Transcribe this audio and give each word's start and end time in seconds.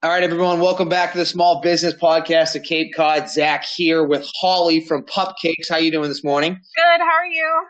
All 0.00 0.10
right, 0.10 0.22
everyone, 0.22 0.60
welcome 0.60 0.88
back 0.88 1.10
to 1.10 1.18
the 1.18 1.26
Small 1.26 1.60
Business 1.60 1.92
Podcast 1.92 2.54
of 2.54 2.62
Cape 2.62 2.94
Cod. 2.94 3.28
Zach 3.28 3.64
here 3.64 4.04
with 4.04 4.30
Holly 4.40 4.78
from 4.78 5.02
Pupcakes. 5.02 5.68
How 5.68 5.78
you 5.78 5.90
doing 5.90 6.08
this 6.08 6.22
morning? 6.22 6.52
Good. 6.52 7.00
How 7.00 7.16
are 7.16 7.26
you? 7.26 7.66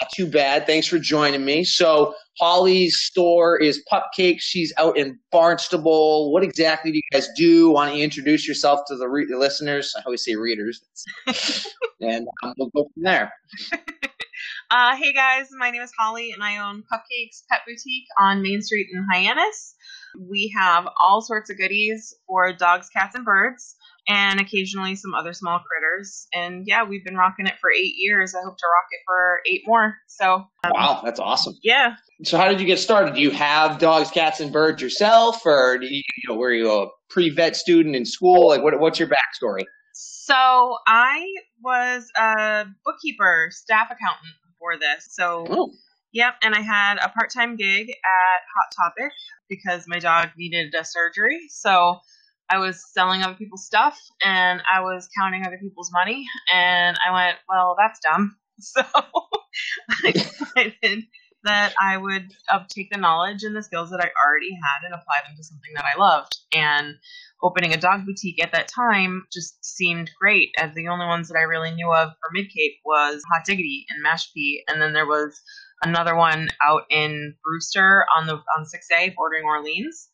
Not 0.00 0.10
too 0.14 0.26
bad. 0.26 0.66
Thanks 0.66 0.86
for 0.86 0.98
joining 0.98 1.44
me. 1.44 1.64
So 1.64 2.14
Holly's 2.38 2.96
store 2.96 3.58
is 3.58 3.84
Pupcakes. 3.92 4.40
She's 4.40 4.72
out 4.78 4.96
in 4.96 5.18
Barnstable. 5.30 6.32
What 6.32 6.42
exactly 6.42 6.92
do 6.92 6.96
you 6.96 7.02
guys 7.12 7.28
do? 7.36 7.72
Why 7.72 7.88
don't 7.88 7.98
you 7.98 8.04
introduce 8.04 8.48
yourself 8.48 8.80
to 8.86 8.96
the, 8.96 9.06
re- 9.06 9.26
the 9.28 9.36
listeners? 9.36 9.92
I 9.98 10.02
always 10.06 10.24
say 10.24 10.34
readers, 10.34 10.80
and 12.00 12.26
um, 12.42 12.54
we'll 12.56 12.70
go 12.70 12.88
from 12.94 13.02
there. 13.02 13.30
Uh, 14.70 14.96
hey 14.96 15.12
guys, 15.12 15.46
my 15.56 15.70
name 15.70 15.80
is 15.80 15.92
Holly, 15.96 16.32
and 16.32 16.42
I 16.42 16.56
own 16.56 16.82
Pupcakes 16.92 17.42
Pet 17.48 17.60
Boutique 17.66 18.06
on 18.18 18.42
Main 18.42 18.60
Street 18.62 18.88
in 18.92 19.06
Hyannis. 19.10 19.75
We 20.28 20.54
have 20.56 20.86
all 21.00 21.20
sorts 21.20 21.50
of 21.50 21.58
goodies 21.58 22.14
for 22.26 22.52
dogs, 22.52 22.88
cats, 22.88 23.14
and 23.14 23.24
birds, 23.24 23.76
and 24.08 24.40
occasionally 24.40 24.94
some 24.94 25.14
other 25.14 25.32
small 25.32 25.58
critters. 25.60 26.26
And 26.32 26.64
yeah, 26.66 26.84
we've 26.84 27.04
been 27.04 27.16
rocking 27.16 27.46
it 27.46 27.54
for 27.60 27.70
eight 27.70 27.94
years. 27.96 28.34
I 28.34 28.38
hope 28.38 28.56
to 28.56 28.66
rock 28.66 28.86
it 28.92 29.00
for 29.06 29.40
eight 29.46 29.62
more. 29.66 29.96
So 30.06 30.34
um, 30.64 30.72
Wow, 30.74 31.00
that's 31.04 31.20
awesome. 31.20 31.54
yeah. 31.62 31.94
So 32.24 32.38
how 32.38 32.48
did 32.48 32.60
you 32.60 32.66
get 32.66 32.78
started? 32.78 33.14
Do 33.14 33.20
you 33.20 33.30
have 33.30 33.78
dogs, 33.78 34.10
cats, 34.10 34.40
and 34.40 34.52
birds 34.52 34.80
yourself, 34.80 35.44
or 35.44 35.78
do 35.78 35.86
you, 35.86 36.02
you 36.22 36.28
know, 36.32 36.36
were 36.36 36.52
you 36.52 36.70
a 36.72 36.86
pre-vet 37.10 37.56
student 37.56 37.94
in 37.94 38.04
school? 38.06 38.48
Like, 38.48 38.62
what, 38.62 38.78
what's 38.80 38.98
your 38.98 39.08
backstory? 39.08 39.64
So 39.92 40.76
I 40.86 41.26
was 41.62 42.08
a 42.16 42.66
bookkeeper, 42.84 43.48
staff 43.50 43.86
accountant 43.90 44.34
before 44.50 44.78
this. 44.78 45.08
So 45.10 45.46
Oh, 45.50 45.72
Yep, 46.12 46.34
and 46.42 46.54
I 46.54 46.60
had 46.62 46.96
a 46.98 47.10
part 47.10 47.30
time 47.30 47.56
gig 47.56 47.90
at 47.90 48.40
Hot 48.56 48.72
Topic 48.86 49.12
because 49.48 49.84
my 49.86 49.98
dog 49.98 50.30
needed 50.36 50.74
a 50.74 50.84
surgery. 50.84 51.40
So 51.50 51.98
I 52.48 52.58
was 52.58 52.82
selling 52.92 53.22
other 53.22 53.34
people's 53.34 53.66
stuff 53.66 53.98
and 54.24 54.62
I 54.72 54.80
was 54.80 55.08
counting 55.18 55.44
other 55.46 55.58
people's 55.60 55.90
money. 55.92 56.24
And 56.52 56.96
I 57.06 57.12
went, 57.12 57.38
well, 57.48 57.76
that's 57.78 58.00
dumb. 58.00 58.36
So 58.58 58.82
I 60.04 60.12
decided 60.12 61.04
that 61.44 61.74
I 61.80 61.96
would 61.96 62.32
uh, 62.50 62.60
take 62.68 62.90
the 62.90 62.98
knowledge 62.98 63.42
and 63.42 63.54
the 63.54 63.62
skills 63.62 63.90
that 63.90 64.00
I 64.00 64.10
already 64.26 64.50
had 64.50 64.84
and 64.84 64.94
apply 64.94 65.16
them 65.26 65.36
to 65.36 65.44
something 65.44 65.72
that 65.76 65.84
I 65.84 65.98
loved. 65.98 66.36
And 66.54 66.94
opening 67.42 67.72
a 67.72 67.76
dog 67.76 68.04
boutique 68.04 68.42
at 68.42 68.52
that 68.52 68.68
time 68.68 69.24
just 69.32 69.64
seemed 69.64 70.10
great, 70.20 70.50
as 70.58 70.74
the 70.74 70.88
only 70.88 71.06
ones 71.06 71.28
that 71.28 71.38
I 71.38 71.42
really 71.42 71.70
knew 71.70 71.92
of 71.92 72.10
for 72.20 72.30
Mid 72.32 72.46
Cape 72.46 72.78
was 72.84 73.22
Hot 73.32 73.44
Diggity 73.44 73.86
and 73.88 74.04
Mashpee. 74.04 74.62
And 74.68 74.82
then 74.82 74.92
there 74.92 75.06
was 75.06 75.40
another 75.82 76.16
one 76.16 76.48
out 76.62 76.82
in 76.90 77.34
Brewster 77.44 78.04
on 78.18 78.26
the 78.26 78.34
on 78.34 78.64
6A 78.64 79.14
bordering 79.14 79.44
Orleans. 79.44 80.08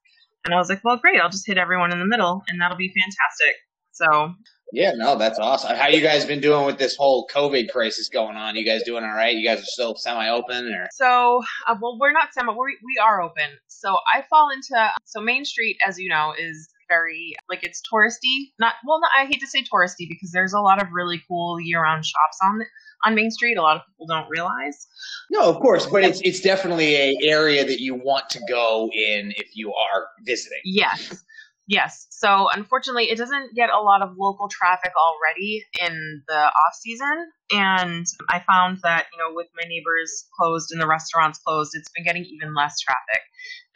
And 0.45 0.55
I 0.55 0.59
was 0.59 0.69
like, 0.69 0.83
well, 0.83 0.97
great, 0.97 1.21
I'll 1.21 1.31
just 1.31 1.47
hit 1.47 1.59
everyone 1.59 1.93
in 1.93 2.01
the 2.01 2.07
middle 2.07 2.43
and 2.49 2.61
that'll 2.61 2.77
be 2.77 2.93
fantastic. 2.93 3.55
So 3.93 4.35
yeah, 4.73 4.93
no, 4.97 5.19
that's 5.19 5.39
awesome. 5.39 5.77
How 5.77 5.89
you 5.89 6.01
guys 6.01 6.25
been 6.25 6.41
doing 6.41 6.65
with 6.65 6.79
this 6.79 6.97
whole 6.97 7.29
COVID 7.29 7.71
crisis 7.71 8.09
going 8.09 8.37
on? 8.37 8.57
You 8.57 8.65
guys 8.65 8.83
doing 8.85 9.05
all 9.05 9.11
right? 9.11 9.37
You 9.37 9.47
guys 9.47 9.61
are 9.61 9.67
still 9.67 9.95
semi-open, 9.95 10.73
or 10.73 10.89
So, 10.93 11.43
uh, 11.69 11.77
well, 11.81 11.99
we're 12.01 12.13
not 12.13 12.33
semi. 12.33 12.53
We 12.53 12.79
we 12.83 12.99
are 13.03 13.21
open. 13.21 13.59
So 13.69 13.99
I 14.15 14.23
fall 14.31 14.49
into 14.49 14.91
so 15.05 15.21
Main 15.21 15.45
Street, 15.45 15.77
as 15.87 15.99
you 15.99 16.09
know, 16.09 16.33
is 16.39 16.71
very 16.89 17.35
like 17.49 17.63
it's 17.63 17.81
touristy. 17.81 18.53
Not 18.59 18.75
well, 18.87 19.01
not, 19.01 19.11
I 19.17 19.27
hate 19.27 19.41
to 19.41 19.47
say 19.47 19.63
touristy 19.63 20.09
because 20.09 20.31
there's 20.33 20.53
a 20.53 20.61
lot 20.61 20.83
of 20.83 20.89
really 20.93 21.23
cool 21.29 21.61
year-round 21.61 22.05
shops 22.05 22.39
on 22.43 22.61
on 23.05 23.15
Main 23.15 23.31
Street. 23.31 23.57
A 23.57 23.63
lot 23.63 23.77
of 23.77 23.83
people 23.89 24.07
don't 24.07 24.29
realize. 24.29 24.87
no? 25.31 25.49
Of 25.49 25.61
course, 25.61 25.87
but 25.87 26.05
it's 26.05 26.21
it's 26.23 26.41
definitely 26.41 26.95
a 26.95 27.17
area 27.23 27.65
that 27.65 27.81
you 27.81 27.95
want 27.95 28.31
to 28.31 28.41
go 28.49 28.91
in 28.93 29.33
if 29.37 29.55
you 29.55 29.73
are 29.73 30.07
visiting. 30.25 30.61
Yes. 30.65 31.23
Yes. 31.69 32.07
So 32.11 32.49
unfortunately, 32.53 33.05
it 33.05 33.17
doesn't 33.19 33.55
get 33.55 33.71
a 33.71 33.81
lot 33.81 34.03
of 34.03 34.17
local 34.19 34.49
traffic 34.49 34.93
already 34.97 35.65
in 35.81 36.23
the 36.27 36.35
off 36.35 36.75
season. 36.75 37.31
And 37.53 38.05
I 38.29 38.41
found 38.41 38.79
that, 38.83 39.07
you 39.13 39.19
know, 39.19 39.35
with 39.35 39.47
my 39.55 39.69
neighbors 39.69 40.27
closed 40.37 40.73
and 40.73 40.81
the 40.81 40.89
restaurants 40.89 41.39
closed, 41.39 41.71
it's 41.75 41.89
been 41.91 42.05
getting 42.05 42.25
even 42.25 42.55
less 42.55 42.81
traffic. 42.81 43.23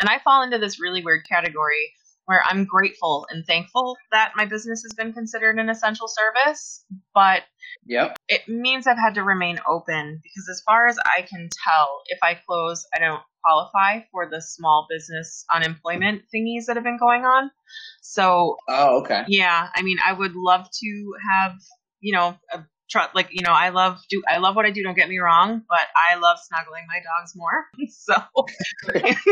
And 0.00 0.11
I 0.11 0.19
fall 0.19 0.43
into 0.43 0.59
this 0.59 0.81
really 0.81 1.03
weird 1.03 1.27
category 1.28 1.93
where 2.26 2.42
I'm 2.44 2.64
grateful 2.64 3.26
and 3.31 3.44
thankful 3.47 3.97
that 4.12 4.32
my 4.37 4.44
business 4.44 4.82
has 4.82 4.94
been 4.94 5.12
considered 5.12 5.59
an 5.59 5.69
essential 5.69 6.09
service, 6.09 6.84
but 7.14 7.42
Yep. 7.87 8.16
it 8.28 8.48
means 8.48 8.87
I've 8.87 8.98
had 8.98 9.14
to 9.14 9.22
remain 9.22 9.59
open 9.69 10.20
because, 10.22 10.48
as 10.50 10.60
far 10.66 10.88
as 10.88 10.98
I 11.16 11.22
can 11.22 11.48
tell, 11.64 12.03
if 12.06 12.19
I 12.22 12.34
close, 12.34 12.84
I 12.94 12.98
don't 12.98 13.22
qualify 13.44 14.00
for 14.10 14.28
the 14.28 14.42
small 14.42 14.87
business 14.91 15.44
unemployment 15.54 16.22
thingies 16.34 16.66
that 16.66 16.76
have 16.76 16.84
been 16.84 16.98
going 16.98 17.25
on. 17.25 17.50
So, 18.03 18.56
Oh, 18.69 19.00
okay. 19.00 19.25
yeah, 19.28 19.69
I 19.75 19.82
mean, 19.82 19.98
I 20.04 20.12
would 20.12 20.34
love 20.34 20.69
to 20.82 21.12
have, 21.31 21.53
you 22.00 22.12
know, 22.12 22.37
a 22.53 22.64
tr- 22.91 23.11
like 23.15 23.29
you 23.31 23.43
know, 23.43 23.53
I 23.53 23.71
love 23.71 24.01
do 24.09 24.23
I 24.29 24.39
love 24.39 24.57
what 24.57 24.67
I 24.67 24.71
do. 24.71 24.83
Don't 24.83 24.97
get 24.97 25.09
me 25.09 25.19
wrong, 25.19 25.63
but 25.69 25.81
I 26.11 26.17
love 26.17 26.39
snuggling 26.41 26.85
my 26.89 26.99
dogs 26.99 27.33
more. 27.35 27.67
so, 27.89 28.15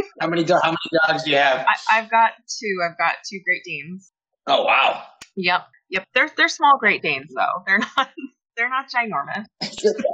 How 0.21 0.29
many 0.29 0.45
do- 0.45 0.59
how 0.63 0.71
many 0.71 1.01
dogs 1.07 1.25
do 1.25 1.31
you 1.31 1.37
have? 1.37 1.67
I, 1.67 1.99
I've 1.99 2.11
got 2.11 2.33
two. 2.49 2.79
I've 2.89 2.99
got 2.99 3.15
two 3.29 3.41
Great 3.45 3.63
Danes. 3.65 4.13
Oh, 4.47 4.65
wow. 4.65 5.03
Yep, 5.37 5.67
yep. 5.91 6.07
They're 6.15 6.31
they're 6.37 6.49
small 6.49 6.79
Great 6.79 7.03
Danes 7.03 7.33
though. 7.35 7.63
They're 7.67 7.79
not. 7.79 8.11
They're 8.57 8.71
not 8.71 8.87
ginormous. 8.89 9.47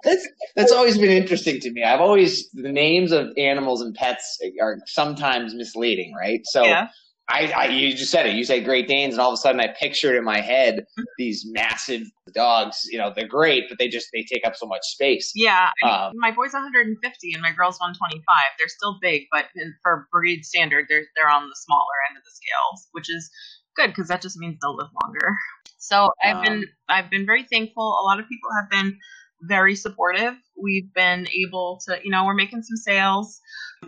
that's 0.02 0.26
that's 0.56 0.72
always 0.72 0.96
been 0.96 1.10
interesting 1.10 1.60
to 1.60 1.70
me. 1.70 1.82
I've 1.84 2.00
always 2.00 2.50
the 2.52 2.72
names 2.72 3.12
of 3.12 3.28
animals 3.36 3.82
and 3.82 3.94
pets 3.94 4.38
are 4.62 4.78
sometimes 4.86 5.54
misleading, 5.54 6.14
right? 6.18 6.40
So 6.44 6.64
yeah. 6.64 6.88
I, 7.30 7.52
I 7.56 7.64
you 7.66 7.94
just 7.94 8.10
said 8.10 8.26
it. 8.26 8.34
You 8.34 8.44
say 8.44 8.62
Great 8.62 8.88
Danes, 8.88 9.14
and 9.14 9.20
all 9.20 9.30
of 9.30 9.34
a 9.34 9.36
sudden 9.36 9.60
I 9.60 9.68
pictured 9.68 10.16
in 10.16 10.24
my 10.24 10.40
head 10.40 10.84
these 11.18 11.46
massive 11.46 12.02
dogs. 12.34 12.80
You 12.90 12.98
know, 12.98 13.12
they're 13.14 13.28
great, 13.28 13.64
but 13.68 13.78
they 13.78 13.88
just 13.88 14.08
they 14.12 14.24
take 14.24 14.46
up 14.46 14.56
so 14.56 14.66
much 14.66 14.82
space. 14.82 15.32
Yeah, 15.34 15.70
Um, 15.84 16.12
my 16.16 16.30
boy's 16.30 16.52
150 16.52 17.32
and 17.32 17.42
my 17.42 17.52
girl's 17.52 17.78
125. 17.78 18.24
They're 18.58 18.68
still 18.68 18.98
big, 19.00 19.22
but 19.30 19.46
for 19.82 20.08
breed 20.12 20.44
standard, 20.44 20.86
they're 20.88 21.04
they're 21.16 21.30
on 21.30 21.48
the 21.48 21.56
smaller 21.56 21.96
end 22.08 22.18
of 22.18 22.24
the 22.24 22.30
scales, 22.32 22.88
which 22.92 23.08
is 23.08 23.30
good 23.76 23.88
because 23.88 24.08
that 24.08 24.22
just 24.22 24.36
means 24.36 24.58
they'll 24.60 24.76
live 24.76 24.90
longer. 25.04 25.34
So 25.78 26.10
I've 26.22 26.44
been 26.44 26.64
I've 26.88 27.10
been 27.10 27.26
very 27.26 27.44
thankful. 27.44 27.84
A 27.84 28.04
lot 28.04 28.20
of 28.20 28.28
people 28.28 28.50
have 28.60 28.68
been 28.70 28.98
very 29.42 29.74
supportive. 29.74 30.34
We've 30.60 30.92
been 30.92 31.26
able 31.46 31.80
to, 31.86 31.98
you 32.04 32.10
know, 32.10 32.24
we're 32.26 32.34
making 32.34 32.62
some 32.62 32.76
sales. 32.76 33.40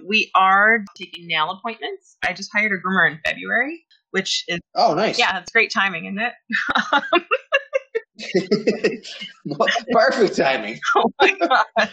We 0.07 0.31
are 0.35 0.85
taking 0.97 1.27
nail 1.27 1.51
appointments. 1.51 2.17
I 2.27 2.33
just 2.33 2.51
hired 2.55 2.73
a 2.73 2.77
groomer 2.77 3.11
in 3.11 3.19
February, 3.25 3.85
which 4.11 4.45
is 4.49 4.61
Oh, 4.75 4.95
nice. 4.95 5.19
yeah, 5.19 5.39
it's 5.39 5.53
great 5.53 5.71
timing, 5.73 6.07
isn't 6.07 6.19
it? 6.19 6.33
Perfect 9.93 10.37
timing. 10.37 10.79
oh 10.97 11.13
my 11.21 11.33
god. 11.39 11.91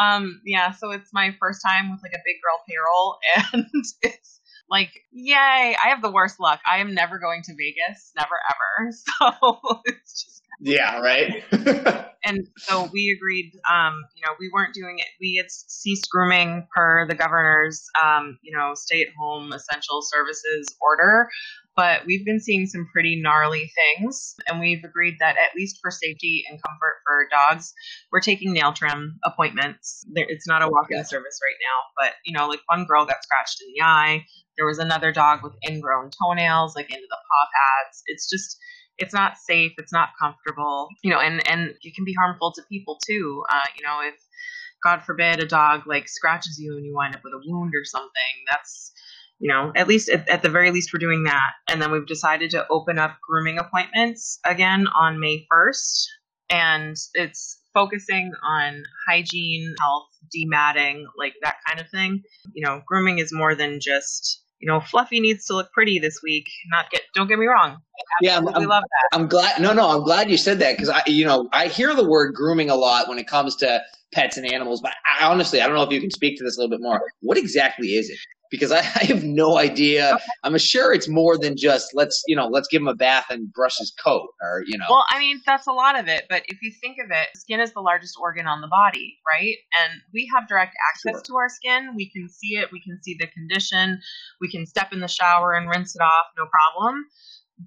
Um, 0.00 0.40
yeah, 0.44 0.72
so 0.72 0.90
it's 0.90 1.10
my 1.12 1.34
first 1.40 1.60
time 1.64 1.90
with 1.90 2.00
like 2.02 2.12
a 2.12 2.22
big 2.24 2.36
girl 2.42 2.60
payroll, 2.68 3.18
and 3.52 3.66
it's 4.02 4.40
like, 4.68 4.90
yay! 5.10 5.76
I 5.82 5.88
have 5.88 6.02
the 6.02 6.10
worst 6.10 6.40
luck. 6.40 6.60
I 6.70 6.78
am 6.78 6.94
never 6.94 7.18
going 7.18 7.42
to 7.44 7.52
Vegas, 7.52 8.12
never 8.16 8.36
ever. 8.50 8.90
So 8.92 9.80
it's 9.86 10.24
just, 10.24 10.39
Yeah, 10.60 11.00
right. 11.00 11.42
and 12.24 12.46
so 12.58 12.88
we 12.92 13.16
agreed. 13.16 13.52
Um, 13.70 14.04
you 14.14 14.22
know, 14.26 14.34
we 14.38 14.50
weren't 14.52 14.74
doing 14.74 14.98
it. 14.98 15.06
We 15.20 15.36
had 15.36 15.50
ceased 15.50 16.08
grooming 16.10 16.66
per 16.74 17.06
the 17.06 17.14
governor's, 17.14 17.82
um, 18.02 18.38
you 18.42 18.56
know, 18.56 18.72
stay-at-home 18.74 19.52
essential 19.52 20.02
services 20.02 20.76
order. 20.80 21.28
But 21.76 22.02
we've 22.04 22.26
been 22.26 22.40
seeing 22.40 22.66
some 22.66 22.88
pretty 22.92 23.18
gnarly 23.22 23.72
things, 23.74 24.34
and 24.46 24.60
we've 24.60 24.84
agreed 24.84 25.16
that 25.20 25.36
at 25.38 25.56
least 25.56 25.78
for 25.80 25.90
safety 25.90 26.44
and 26.50 26.60
comfort 26.62 27.00
for 27.06 27.26
dogs, 27.30 27.72
we're 28.12 28.20
taking 28.20 28.52
nail 28.52 28.74
trim 28.74 29.18
appointments. 29.24 30.04
It's 30.14 30.46
not 30.46 30.62
a 30.62 30.68
walk-in 30.68 30.98
Gotcha. 30.98 31.08
service 31.08 31.38
right 31.42 31.56
now, 31.62 31.78
but 31.96 32.14
you 32.26 32.36
know, 32.36 32.48
like 32.48 32.60
one 32.66 32.84
girl 32.84 33.06
got 33.06 33.22
scratched 33.22 33.62
in 33.62 33.72
the 33.74 33.82
eye. 33.82 34.26
There 34.58 34.66
was 34.66 34.78
another 34.78 35.10
dog 35.10 35.40
with 35.42 35.54
ingrown 35.66 36.10
toenails, 36.20 36.76
like 36.76 36.90
into 36.90 37.06
the 37.08 37.16
paw 37.16 37.48
pads. 37.54 38.02
It's 38.08 38.28
just, 38.28 38.58
it's 39.00 39.14
not 39.14 39.36
safe. 39.36 39.72
It's 39.78 39.92
not 39.92 40.10
comfortable. 40.20 40.88
You 41.02 41.10
know, 41.10 41.18
and 41.20 41.46
and 41.48 41.74
it 41.82 41.94
can 41.94 42.04
be 42.04 42.14
harmful 42.14 42.52
to 42.52 42.62
people 42.68 42.98
too. 43.06 43.42
Uh, 43.50 43.66
you 43.76 43.84
know, 43.84 44.00
if 44.02 44.14
God 44.84 45.02
forbid 45.02 45.40
a 45.40 45.46
dog 45.46 45.82
like 45.86 46.08
scratches 46.08 46.58
you 46.58 46.76
and 46.76 46.84
you 46.84 46.94
wind 46.94 47.14
up 47.14 47.22
with 47.24 47.34
a 47.34 47.40
wound 47.44 47.72
or 47.74 47.84
something, 47.84 48.34
that's 48.50 48.92
you 49.40 49.48
know, 49.48 49.72
at 49.74 49.88
least 49.88 50.08
at, 50.10 50.28
at 50.28 50.42
the 50.42 50.50
very 50.50 50.70
least, 50.70 50.92
we're 50.92 50.98
doing 50.98 51.24
that. 51.24 51.52
And 51.68 51.80
then 51.80 51.90
we've 51.90 52.06
decided 52.06 52.50
to 52.50 52.66
open 52.70 52.98
up 52.98 53.16
grooming 53.26 53.58
appointments 53.58 54.38
again 54.44 54.86
on 54.86 55.18
May 55.18 55.46
1st. 55.50 56.04
And 56.50 56.96
it's 57.14 57.58
focusing 57.72 58.32
on 58.46 58.82
hygiene, 59.08 59.74
health, 59.80 60.08
dematting, 60.36 61.04
like 61.16 61.34
that 61.42 61.56
kind 61.66 61.80
of 61.80 61.88
thing. 61.90 62.22
You 62.52 62.66
know, 62.66 62.82
grooming 62.86 63.18
is 63.18 63.32
more 63.32 63.54
than 63.54 63.80
just, 63.80 64.42
you 64.60 64.68
know, 64.68 64.80
Fluffy 64.80 65.20
needs 65.20 65.46
to 65.46 65.54
look 65.54 65.72
pretty 65.72 65.98
this 65.98 66.20
week. 66.22 66.46
Not 66.70 66.90
get, 66.90 67.02
don't 67.14 67.26
get 67.26 67.38
me 67.38 67.46
wrong. 67.46 67.78
Yeah, 68.20 68.36
I'm, 68.36 68.48
I'm, 68.48 68.64
love 68.64 68.82
that. 68.82 69.18
I'm 69.18 69.26
glad. 69.26 69.60
No, 69.60 69.72
no, 69.72 69.88
I'm 69.88 70.04
glad 70.04 70.30
you 70.30 70.36
said 70.36 70.58
that 70.58 70.76
because 70.76 70.90
I, 70.90 71.02
you 71.06 71.24
know, 71.24 71.48
I 71.52 71.68
hear 71.68 71.94
the 71.94 72.08
word 72.08 72.34
grooming 72.34 72.68
a 72.68 72.74
lot 72.74 73.08
when 73.08 73.18
it 73.18 73.26
comes 73.26 73.56
to 73.56 73.82
pets 74.12 74.36
and 74.36 74.46
animals. 74.46 74.80
But 74.82 74.92
I, 75.18 75.26
honestly, 75.26 75.60
I 75.60 75.66
don't 75.66 75.76
know 75.76 75.82
if 75.82 75.90
you 75.90 76.00
can 76.00 76.10
speak 76.10 76.36
to 76.38 76.44
this 76.44 76.58
a 76.58 76.60
little 76.60 76.76
bit 76.76 76.82
more. 76.82 77.02
What 77.20 77.38
exactly 77.38 77.88
is 77.88 78.10
it? 78.10 78.18
Because 78.50 78.72
I, 78.72 78.78
I 78.96 79.04
have 79.04 79.24
no 79.24 79.58
idea. 79.58 80.14
Okay. 80.14 80.24
I'm 80.44 80.58
sure 80.58 80.92
it's 80.92 81.08
more 81.08 81.38
than 81.38 81.56
just 81.56 81.94
let's 81.94 82.22
you 82.26 82.36
know 82.36 82.46
let's 82.46 82.68
give 82.68 82.82
him 82.82 82.88
a 82.88 82.94
bath 82.94 83.26
and 83.30 83.52
brush 83.52 83.78
his 83.78 83.92
coat 83.92 84.28
or 84.42 84.64
you 84.66 84.76
know. 84.76 84.86
Well, 84.88 85.04
I 85.10 85.18
mean 85.18 85.40
that's 85.46 85.66
a 85.66 85.72
lot 85.72 85.98
of 85.98 86.08
it, 86.08 86.24
but 86.28 86.42
if 86.46 86.62
you 86.62 86.72
think 86.80 86.98
of 87.02 87.10
it, 87.10 87.28
skin 87.36 87.60
is 87.60 87.72
the 87.72 87.80
largest 87.80 88.16
organ 88.20 88.46
on 88.46 88.60
the 88.60 88.68
body, 88.68 89.18
right? 89.26 89.56
And 89.82 90.00
we 90.12 90.30
have 90.34 90.48
direct 90.48 90.74
access 90.90 91.14
sure. 91.14 91.22
to 91.22 91.36
our 91.36 91.48
skin. 91.48 91.94
We 91.94 92.10
can 92.10 92.28
see 92.28 92.56
it. 92.56 92.70
We 92.72 92.82
can 92.82 93.00
see 93.02 93.16
the 93.18 93.28
condition. 93.28 94.00
We 94.40 94.50
can 94.50 94.66
step 94.66 94.92
in 94.92 95.00
the 95.00 95.08
shower 95.08 95.54
and 95.54 95.68
rinse 95.68 95.94
it 95.94 96.02
off, 96.02 96.26
no 96.36 96.46
problem 96.46 97.04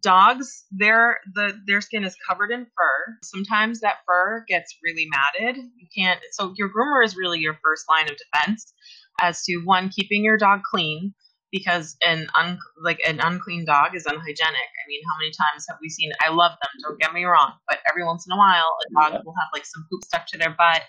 dogs 0.01 0.63
their 0.71 1.19
the 1.36 1.53
their 1.68 1.81
skin 1.81 2.03
is 2.03 2.15
covered 2.27 2.51
in 2.51 2.65
fur 2.65 3.18
sometimes 3.21 3.81
that 3.81 3.97
fur 4.07 4.44
gets 4.47 4.75
really 4.83 5.07
matted 5.07 5.56
you 5.56 5.88
can't 5.95 6.19
so 6.31 6.53
your 6.57 6.69
groomer 6.69 7.06
is 7.06 7.15
really 7.15 7.39
your 7.39 7.56
first 7.63 7.86
line 7.89 8.09
of 8.09 8.18
defense 8.18 8.74
as 9.21 9.44
to 9.44 9.57
one 9.63 9.89
keeping 9.89 10.24
your 10.24 10.38
dog 10.38 10.62
clean 10.63 11.13
because 11.53 11.95
an 12.03 12.27
un, 12.33 12.57
like 12.83 13.00
an 13.07 13.19
unclean 13.21 13.63
dog 13.63 13.95
is 13.95 14.07
unhygienic. 14.07 14.69
I 14.73 14.85
mean, 14.89 15.01
how 15.07 15.15
many 15.19 15.29
times 15.29 15.65
have 15.69 15.77
we 15.79 15.88
seen? 15.88 16.11
I 16.25 16.29
love 16.29 16.51
them, 16.51 16.71
don't 16.81 17.00
get 17.00 17.13
me 17.13 17.25
wrong, 17.25 17.53
but 17.69 17.77
every 17.88 18.03
once 18.03 18.25
in 18.27 18.33
a 18.33 18.38
while, 18.38 18.65
a 18.65 19.01
dog 19.01 19.13
yeah. 19.13 19.21
will 19.23 19.35
have 19.39 19.53
like 19.53 19.63
some 19.63 19.85
poop 19.89 20.03
stuck 20.03 20.25
to 20.27 20.38
their 20.39 20.50
butt, 20.57 20.81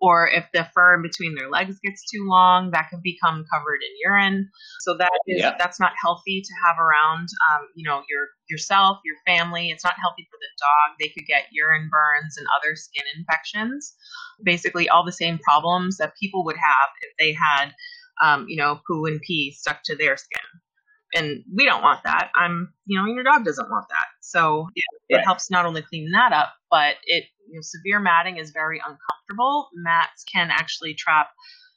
or 0.00 0.28
if 0.28 0.46
the 0.54 0.68
fur 0.72 0.94
in 0.94 1.02
between 1.02 1.34
their 1.34 1.50
legs 1.50 1.80
gets 1.82 2.08
too 2.08 2.28
long, 2.28 2.70
that 2.70 2.90
can 2.90 3.00
become 3.02 3.44
covered 3.52 3.82
in 3.82 3.90
urine. 4.06 4.48
So 4.82 4.96
that 4.96 5.18
is 5.26 5.40
yeah. 5.40 5.56
that's 5.58 5.80
not 5.80 5.92
healthy 6.00 6.42
to 6.42 6.52
have 6.64 6.78
around. 6.78 7.26
Um, 7.50 7.66
you 7.74 7.82
know, 7.82 8.02
your 8.08 8.28
yourself, 8.48 8.98
your 9.04 9.16
family. 9.26 9.70
It's 9.70 9.84
not 9.84 9.94
healthy 10.00 10.28
for 10.30 10.38
the 10.38 10.52
dog. 10.62 10.96
They 11.00 11.08
could 11.08 11.26
get 11.26 11.50
urine 11.50 11.90
burns 11.90 12.36
and 12.38 12.46
other 12.54 12.76
skin 12.76 13.04
infections. 13.18 13.94
Basically, 14.44 14.88
all 14.88 15.04
the 15.04 15.10
same 15.10 15.38
problems 15.38 15.96
that 15.96 16.14
people 16.20 16.44
would 16.44 16.56
have 16.56 16.90
if 17.02 17.10
they 17.18 17.32
had 17.32 17.74
um, 18.22 18.46
you 18.48 18.56
know, 18.56 18.80
poo 18.86 19.06
and 19.06 19.20
pee 19.20 19.52
stuck 19.52 19.82
to 19.84 19.96
their 19.96 20.16
skin. 20.16 20.40
And 21.16 21.44
we 21.54 21.64
don't 21.64 21.82
want 21.82 22.02
that. 22.04 22.30
I'm, 22.34 22.72
you 22.86 22.98
know, 22.98 23.06
your 23.06 23.22
dog 23.22 23.44
doesn't 23.44 23.70
want 23.70 23.86
that. 23.88 24.06
So 24.20 24.68
it, 24.74 24.84
it 25.08 25.24
helps 25.24 25.50
not 25.50 25.64
only 25.64 25.82
clean 25.82 26.10
that 26.10 26.32
up, 26.32 26.52
but 26.70 26.96
it, 27.04 27.24
you 27.48 27.54
know, 27.54 27.60
severe 27.62 28.00
matting 28.00 28.38
is 28.38 28.50
very 28.50 28.78
uncomfortable. 28.78 29.68
Mats 29.74 30.24
can 30.24 30.48
actually 30.50 30.94
trap 30.94 31.28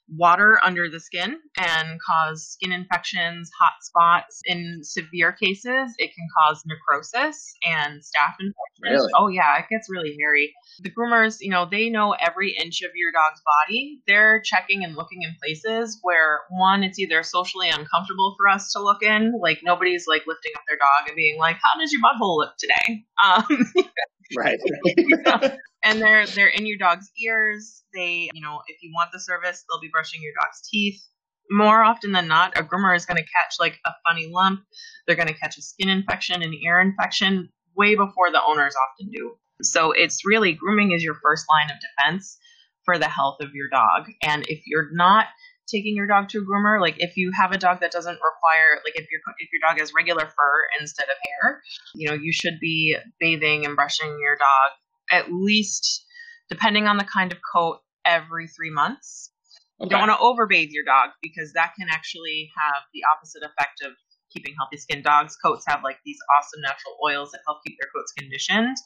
water 0.09 0.59
under 0.63 0.89
the 0.89 0.99
skin 0.99 1.37
and 1.57 1.99
cause 2.01 2.47
skin 2.47 2.71
infections, 2.71 3.49
hot 3.59 3.73
spots. 3.81 4.41
In 4.45 4.79
severe 4.83 5.31
cases, 5.31 5.93
it 5.97 6.13
can 6.15 6.27
cause 6.37 6.63
necrosis 6.65 7.53
and 7.65 8.01
staph 8.01 8.35
infections. 8.39 8.55
Really? 8.81 9.11
Oh 9.15 9.27
yeah, 9.27 9.57
it 9.57 9.65
gets 9.69 9.89
really 9.89 10.15
hairy. 10.19 10.53
The 10.81 10.91
groomers, 10.91 11.37
you 11.41 11.49
know, 11.49 11.67
they 11.69 11.89
know 11.89 12.13
every 12.13 12.55
inch 12.61 12.81
of 12.81 12.91
your 12.95 13.11
dog's 13.11 13.41
body. 13.45 14.01
They're 14.07 14.41
checking 14.43 14.83
and 14.83 14.95
looking 14.95 15.23
in 15.23 15.35
places 15.41 15.99
where 16.01 16.41
one, 16.49 16.83
it's 16.83 16.99
either 16.99 17.23
socially 17.23 17.69
uncomfortable 17.69 18.35
for 18.37 18.47
us 18.47 18.71
to 18.73 18.81
look 18.81 19.03
in, 19.03 19.33
like 19.41 19.59
nobody's 19.63 20.05
like 20.07 20.23
lifting 20.27 20.51
up 20.55 20.63
their 20.67 20.77
dog 20.77 21.07
and 21.07 21.15
being 21.15 21.37
like, 21.37 21.57
"How 21.61 21.79
does 21.79 21.91
your 21.91 22.01
butthole 22.01 22.37
look 22.37 22.53
today?" 22.57 23.05
Um, 23.23 23.73
right. 24.35 24.57
and 25.83 26.01
they're 26.01 26.25
they're 26.27 26.47
in 26.47 26.65
your 26.65 26.77
dog's 26.77 27.11
ears. 27.21 27.83
They, 27.93 28.29
you 28.33 28.41
know, 28.41 28.61
if 28.67 28.81
you 28.81 28.91
want 28.93 29.11
the 29.11 29.19
service, 29.19 29.63
they'll 29.69 29.81
be 29.81 29.89
brushing 29.91 30.21
your 30.21 30.33
dog's 30.39 30.67
teeth. 30.69 31.01
More 31.49 31.81
often 31.83 32.11
than 32.11 32.27
not, 32.27 32.57
a 32.57 32.63
groomer 32.63 32.95
is 32.95 33.05
going 33.05 33.17
to 33.17 33.23
catch 33.23 33.55
like 33.59 33.79
a 33.85 33.91
funny 34.07 34.27
lump. 34.29 34.61
They're 35.05 35.15
going 35.15 35.29
to 35.29 35.33
catch 35.33 35.57
a 35.57 35.61
skin 35.61 35.87
infection, 35.87 36.41
an 36.41 36.53
ear 36.53 36.81
infection, 36.81 37.49
way 37.75 37.95
before 37.95 38.31
the 38.31 38.41
owners 38.43 38.75
often 38.75 39.11
do. 39.11 39.35
So 39.61 39.91
it's 39.91 40.25
really 40.25 40.53
grooming 40.53 40.91
is 40.91 41.03
your 41.03 41.15
first 41.15 41.45
line 41.49 41.71
of 41.71 41.77
defense 41.79 42.37
for 42.83 42.97
the 42.97 43.07
health 43.07 43.37
of 43.41 43.53
your 43.53 43.69
dog. 43.69 44.09
And 44.23 44.45
if 44.47 44.61
you're 44.65 44.89
not 44.93 45.27
taking 45.69 45.95
your 45.95 46.07
dog 46.07 46.29
to 46.29 46.39
a 46.39 46.41
groomer, 46.41 46.81
like 46.81 46.95
if 46.99 47.17
you 47.17 47.31
have 47.39 47.51
a 47.51 47.57
dog 47.57 47.81
that 47.81 47.91
doesn't 47.91 48.15
require, 48.15 48.81
like 48.85 48.95
if 48.95 49.07
your 49.11 49.21
if 49.39 49.49
your 49.51 49.61
dog 49.67 49.79
has 49.79 49.93
regular 49.93 50.25
fur 50.25 50.53
instead 50.79 51.05
of 51.09 51.15
hair, 51.25 51.61
you 51.95 52.07
know, 52.07 52.15
you 52.15 52.31
should 52.31 52.59
be 52.59 52.95
bathing 53.19 53.65
and 53.65 53.75
brushing 53.75 54.17
your 54.19 54.37
dog 54.37 54.71
at 55.11 55.31
least, 55.31 56.05
depending 56.49 56.85
on 56.85 56.97
the 56.97 57.05
kind 57.05 57.31
of 57.31 57.39
coat, 57.53 57.79
every 58.05 58.47
three 58.47 58.71
months. 58.71 59.31
Okay. 59.79 59.85
You 59.85 59.89
don't 59.91 60.07
want 60.07 60.17
to 60.17 60.23
overbathe 60.23 60.71
your 60.71 60.85
dog 60.85 61.11
because 61.21 61.53
that 61.53 61.73
can 61.77 61.87
actually 61.91 62.49
have 62.57 62.81
the 62.93 63.01
opposite 63.13 63.43
effect 63.43 63.83
of 63.83 63.93
keeping 64.33 64.55
healthy 64.57 64.77
skin. 64.77 65.03
Dogs' 65.03 65.35
coats 65.43 65.65
have 65.67 65.83
like 65.83 65.97
these 66.05 66.17
awesome 66.37 66.61
natural 66.61 66.97
oils 67.05 67.31
that 67.31 67.41
help 67.45 67.59
keep 67.65 67.77
their 67.79 67.89
coats 67.93 68.11
conditioned. 68.13 68.77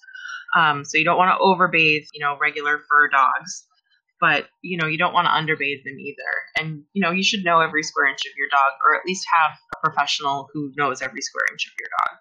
Um, 0.58 0.84
so 0.84 0.98
you 0.98 1.06
don't 1.06 1.18
want 1.18 1.32
to 1.32 1.40
overbathe, 1.40 2.06
you 2.14 2.20
know, 2.20 2.38
regular 2.42 2.78
fur 2.78 3.10
dogs, 3.10 3.68
but 4.22 4.46
you 4.62 4.78
know 4.78 4.88
you 4.88 4.98
don't 4.98 5.14
want 5.14 5.26
to 5.26 5.32
underbathe 5.32 5.84
them 5.84 6.00
either. 6.00 6.32
And 6.58 6.84
you 6.94 7.02
know 7.02 7.12
you 7.12 7.24
should 7.24 7.44
know 7.44 7.60
every 7.60 7.84
square 7.84 8.08
inch 8.08 8.22
of 8.22 8.32
your 8.38 8.48
dog, 8.50 8.72
or 8.88 8.96
at 8.96 9.06
least 9.06 9.26
have 9.42 9.58
a 9.76 9.90
professional 9.90 10.48
who 10.54 10.72
knows 10.78 11.02
every 11.02 11.22
square 11.22 11.46
inch 11.52 11.66
of 11.66 11.74
your 11.78 11.90
dog. 12.00 12.20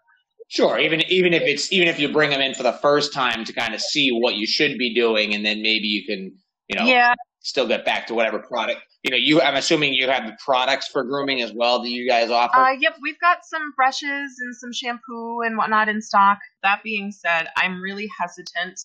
Sure, 0.48 0.78
even 0.80 1.02
even 1.08 1.32
if 1.32 1.42
it's 1.42 1.72
even 1.72 1.86
if 1.86 2.00
you 2.00 2.10
bring 2.10 2.30
them 2.30 2.40
in 2.40 2.54
for 2.54 2.64
the 2.64 2.72
first 2.72 3.12
time 3.12 3.44
to 3.44 3.52
kind 3.52 3.74
of 3.74 3.80
see 3.80 4.10
what 4.10 4.34
you 4.34 4.46
should 4.46 4.78
be 4.78 4.92
doing, 4.92 5.34
and 5.34 5.46
then 5.46 5.62
maybe 5.62 5.86
you 5.86 6.04
can, 6.04 6.36
you 6.68 6.76
know, 6.76 6.86
yeah. 6.86 7.14
still 7.38 7.68
get 7.68 7.84
back 7.84 8.08
to 8.08 8.14
whatever 8.14 8.40
product. 8.40 8.80
You 9.04 9.12
know, 9.12 9.16
you 9.16 9.40
I'm 9.40 9.54
assuming 9.54 9.92
you 9.92 10.08
have 10.08 10.26
the 10.26 10.36
products 10.44 10.88
for 10.88 11.04
grooming 11.04 11.40
as 11.40 11.52
well. 11.54 11.80
that 11.82 11.88
you 11.88 12.08
guys 12.08 12.30
offer? 12.30 12.56
Uh, 12.56 12.72
yep, 12.72 12.96
we've 13.00 13.20
got 13.20 13.44
some 13.44 13.72
brushes 13.76 14.02
and 14.40 14.56
some 14.56 14.72
shampoo 14.72 15.42
and 15.42 15.56
whatnot 15.56 15.88
in 15.88 16.02
stock. 16.02 16.38
That 16.64 16.82
being 16.82 17.12
said, 17.12 17.46
I'm 17.56 17.80
really 17.80 18.08
hesitant 18.18 18.80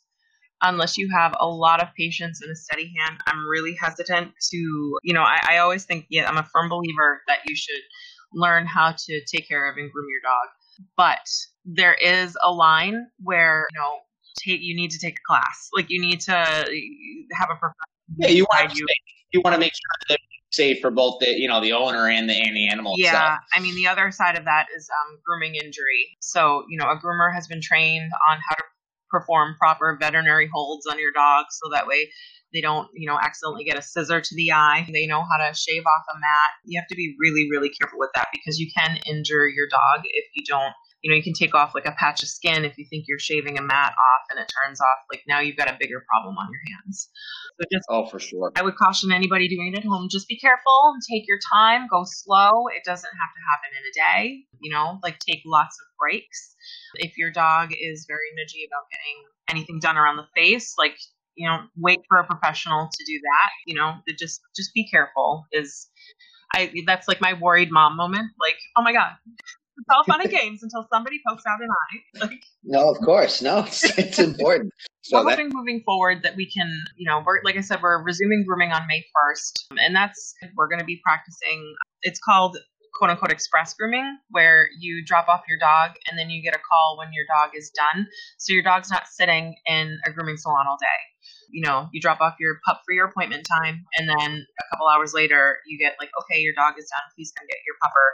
unless 0.62 0.98
you 0.98 1.10
have 1.16 1.36
a 1.40 1.48
lot 1.48 1.82
of 1.82 1.90
patience 1.98 2.42
and 2.42 2.52
a 2.52 2.56
steady 2.56 2.94
hand. 2.98 3.20
I'm 3.28 3.48
really 3.48 3.76
hesitant 3.80 4.32
to, 4.52 4.58
you 5.04 5.14
know, 5.14 5.22
I, 5.22 5.40
I 5.52 5.58
always 5.58 5.86
think, 5.86 6.06
yeah, 6.10 6.30
I'm 6.30 6.38
a 6.38 6.44
firm 6.44 6.70
believer 6.70 7.22
that 7.28 7.40
you 7.48 7.56
should 7.56 7.82
learn 8.34 8.66
how 8.66 8.92
to 8.92 9.22
take 9.26 9.48
care 9.48 9.70
of 9.70 9.78
and 9.78 9.92
groom 9.92 10.06
your 10.10 10.22
dog. 10.22 10.50
But 10.98 11.28
there 11.64 11.94
is 11.94 12.38
a 12.44 12.52
line 12.52 13.08
where 13.24 13.66
you 13.72 13.80
know 13.80 14.00
take 14.38 14.62
you 14.62 14.76
need 14.76 14.92
to 14.92 15.00
take 15.00 15.18
a 15.18 15.24
class. 15.26 15.70
Like 15.74 15.90
you 15.90 16.02
need 16.02 16.20
to 16.22 16.32
have 16.32 17.50
a 17.50 17.56
professional. 17.56 17.74
Yeah, 18.18 18.28
you 18.28 18.46
want 18.52 18.72
to 18.72 18.78
you. 18.78 18.86
you 19.32 19.42
want 19.44 19.56
to 19.56 19.60
make 19.60 19.72
sure 19.74 20.08
that 20.10 20.20
it's 20.48 20.58
safe 20.58 20.80
for 20.82 20.92
both 20.92 21.20
the 21.20 21.28
you 21.28 21.48
know 21.48 21.62
the 21.62 21.72
owner 21.74 22.10
and 22.10 22.30
the 22.30 22.34
and 22.34 22.56
the 22.56 22.68
animal. 22.68 22.96
Yeah, 22.98 23.12
itself. 23.12 23.40
I 23.54 23.60
mean 23.62 23.76
the 23.76 23.88
other 23.88 24.12
side 24.12 24.38
of 24.38 24.46
that 24.46 24.68
is 24.76 24.90
um, 24.90 25.18
grooming 25.26 25.56
injury. 25.56 26.18
So 26.20 26.66
you 26.70 26.78
know 26.78 26.90
a 26.90 26.98
groomer 26.98 27.34
has 27.34 27.48
been 27.48 27.62
trained 27.62 28.12
on 28.30 28.38
how 28.50 28.56
to 28.56 28.64
perform 29.16 29.56
proper 29.58 29.98
veterinary 30.00 30.50
holds 30.54 30.86
on 30.86 31.00
your 31.00 31.12
dog, 31.14 31.46
so 31.52 31.70
that 31.72 31.88
way 31.88 32.12
they 32.54 32.62
don't, 32.62 32.88
you 32.94 33.08
know, 33.08 33.18
accidentally 33.22 33.64
get 33.64 33.78
a 33.78 33.82
scissor 33.82 34.22
to 34.22 34.36
the 34.36 34.52
eye. 34.52 34.88
They 34.92 35.08
know 35.08 35.22
how 35.22 35.38
to 35.46 35.54
shave 35.56 35.84
off 35.86 36.06
a 36.14 36.20
mat. 36.20 36.52
You 36.66 36.80
have 36.80 36.88
to 36.88 36.96
be 36.96 37.16
really, 37.20 37.48
really 37.52 37.70
careful 37.70 38.00
with 38.00 38.12
that 38.16 38.28
because 38.34 38.60
you 38.60 38.72
can 38.76 38.98
injure 39.06 39.48
your 39.48 39.68
dog 39.68 40.04
if 40.04 40.26
you 40.36 40.44
don't 40.48 40.74
you 41.06 41.12
know, 41.12 41.18
you 41.18 41.22
can 41.22 41.38
take 41.38 41.54
off 41.54 41.76
like 41.76 41.86
a 41.86 41.92
patch 41.92 42.24
of 42.24 42.30
skin 42.30 42.66
if 42.66 42.80
you 42.80 42.86
think 42.90 43.06
you're 43.08 43.20
shaving 43.20 43.60
a 43.60 43.62
mat 43.62 43.94
off 43.94 44.26
and 44.32 44.40
it 44.40 44.50
turns 44.50 44.82
off. 44.82 45.06
Like 45.12 45.22
now 45.28 45.40
you've 45.40 45.56
got 45.56 45.70
a 45.70 45.78
bigger 45.80 46.04
problem 46.10 46.36
on 46.36 46.50
your 46.52 46.76
hands. 46.76 47.12
So 47.60 47.66
just, 47.72 47.86
oh, 47.92 48.08
for 48.08 48.18
sure. 48.18 48.52
I 48.56 48.64
would 48.64 48.76
caution 48.76 49.12
anybody 49.12 49.48
doing 49.48 49.72
it 49.72 49.78
at 49.78 49.86
home. 49.86 50.08
Just 50.10 50.28
be 50.28 50.40
careful 50.40 50.74
and 50.96 51.04
take 51.08 51.28
your 51.28 51.38
time. 51.54 51.86
Go 51.92 52.06
slow. 52.08 52.66
It 52.74 52.82
doesn't 52.84 53.08
have 53.08 53.34
to 53.38 53.42
happen 53.46 53.70
in 53.78 53.84
a 53.86 53.94
day. 53.94 54.46
You 54.60 54.74
know, 54.74 54.98
like 55.04 55.20
take 55.20 55.42
lots 55.46 55.78
of 55.80 55.86
breaks. 56.00 56.56
If 56.96 57.20
your 57.20 57.30
dog 57.30 57.70
is 57.80 58.08
very 58.08 58.34
nudgy 58.34 58.66
about 58.66 58.90
getting 58.90 59.30
anything 59.48 59.78
done 59.80 59.98
around 59.98 60.18
the 60.18 60.26
face, 60.36 60.74
like 60.76 60.98
you 61.36 61.48
know, 61.48 61.60
wait 61.78 62.00
for 62.10 62.18
a 62.18 62.26
professional 62.26 62.90
to 62.92 63.06
do 63.06 63.20
that. 63.20 63.50
You 63.68 63.76
know, 63.76 63.94
just 64.18 64.42
just 64.56 64.74
be 64.74 64.90
careful. 64.90 65.46
Is 65.52 65.88
I 66.52 66.74
that's 66.88 67.08
like 67.08 67.22
my 67.22 67.34
worried 67.40 67.70
mom 67.72 67.96
moment. 67.96 68.32
Like, 68.40 68.58
oh 68.76 68.82
my 68.82 68.92
god, 68.92 69.12
it's 69.78 69.88
all 69.90 70.04
fun 70.04 70.22
and 70.22 70.30
games 70.40 70.64
until 70.64 70.88
somebody 70.92 71.20
pokes 71.28 71.44
out 71.48 71.60
an 71.62 71.70
eye. 71.70 72.26
Like, 72.28 72.44
no, 72.64 72.90
of 72.90 72.98
course, 73.00 73.42
no, 73.42 73.60
it's, 73.68 73.84
it's 73.98 74.20
important. 74.20 74.72
So 75.06 75.20
we're 75.20 75.30
that... 75.30 75.38
hoping 75.38 75.52
moving 75.54 75.84
forward 75.86 76.24
that 76.24 76.36
we 76.36 76.50
can, 76.50 76.68
you 76.98 77.08
know, 77.08 77.22
we're 77.24 77.40
like 77.44 77.56
I 77.56 77.62
said, 77.62 77.84
we're 77.84 78.02
resuming 78.02 78.44
grooming 78.44 78.72
on 78.72 78.88
May 78.88 79.06
first, 79.14 79.68
and 79.78 79.96
that's 79.96 80.34
we're 80.58 80.68
going 80.68 80.80
to 80.80 80.86
be 80.86 81.00
practicing. 81.06 81.76
It's 82.02 82.20
called 82.20 82.58
quote 82.96 83.12
unquote 83.12 83.32
express 83.32 83.76
grooming, 83.76 84.18
where 84.32 84.68
you 84.80 85.06
drop 85.06 85.28
off 85.28 85.44
your 85.48 85.60
dog 85.60 85.92
and 86.10 86.18
then 86.18 86.32
you 86.32 86.42
get 86.42 86.56
a 86.56 86.60
call 86.60 86.98
when 86.98 87.10
your 87.14 87.26
dog 87.38 87.52
is 87.56 87.70
done. 87.70 88.08
So 88.40 88.54
your 88.54 88.64
dog's 88.64 88.90
not 88.90 89.06
sitting 89.06 89.54
in 89.68 90.00
a 90.08 90.12
grooming 90.12 90.38
salon 90.38 90.66
all 90.68 90.78
day. 90.82 90.88
You 91.52 91.62
know, 91.62 91.88
you 91.94 92.02
drop 92.02 92.20
off 92.20 92.34
your 92.40 92.58
pup 92.66 92.82
for 92.84 92.92
your 92.96 93.06
appointment 93.06 93.46
time, 93.46 93.86
and 94.00 94.10
then 94.10 94.48
a 94.60 94.64
couple 94.74 94.88
hours 94.88 95.14
later, 95.14 95.58
you 95.68 95.78
get 95.78 95.98
like, 96.00 96.10
okay, 96.24 96.42
your 96.42 96.54
dog 96.56 96.74
is 96.80 96.90
done. 96.90 97.04
Please 97.16 97.32
come 97.38 97.46
get 97.48 97.60
your 97.64 97.76
pupper. 97.84 98.10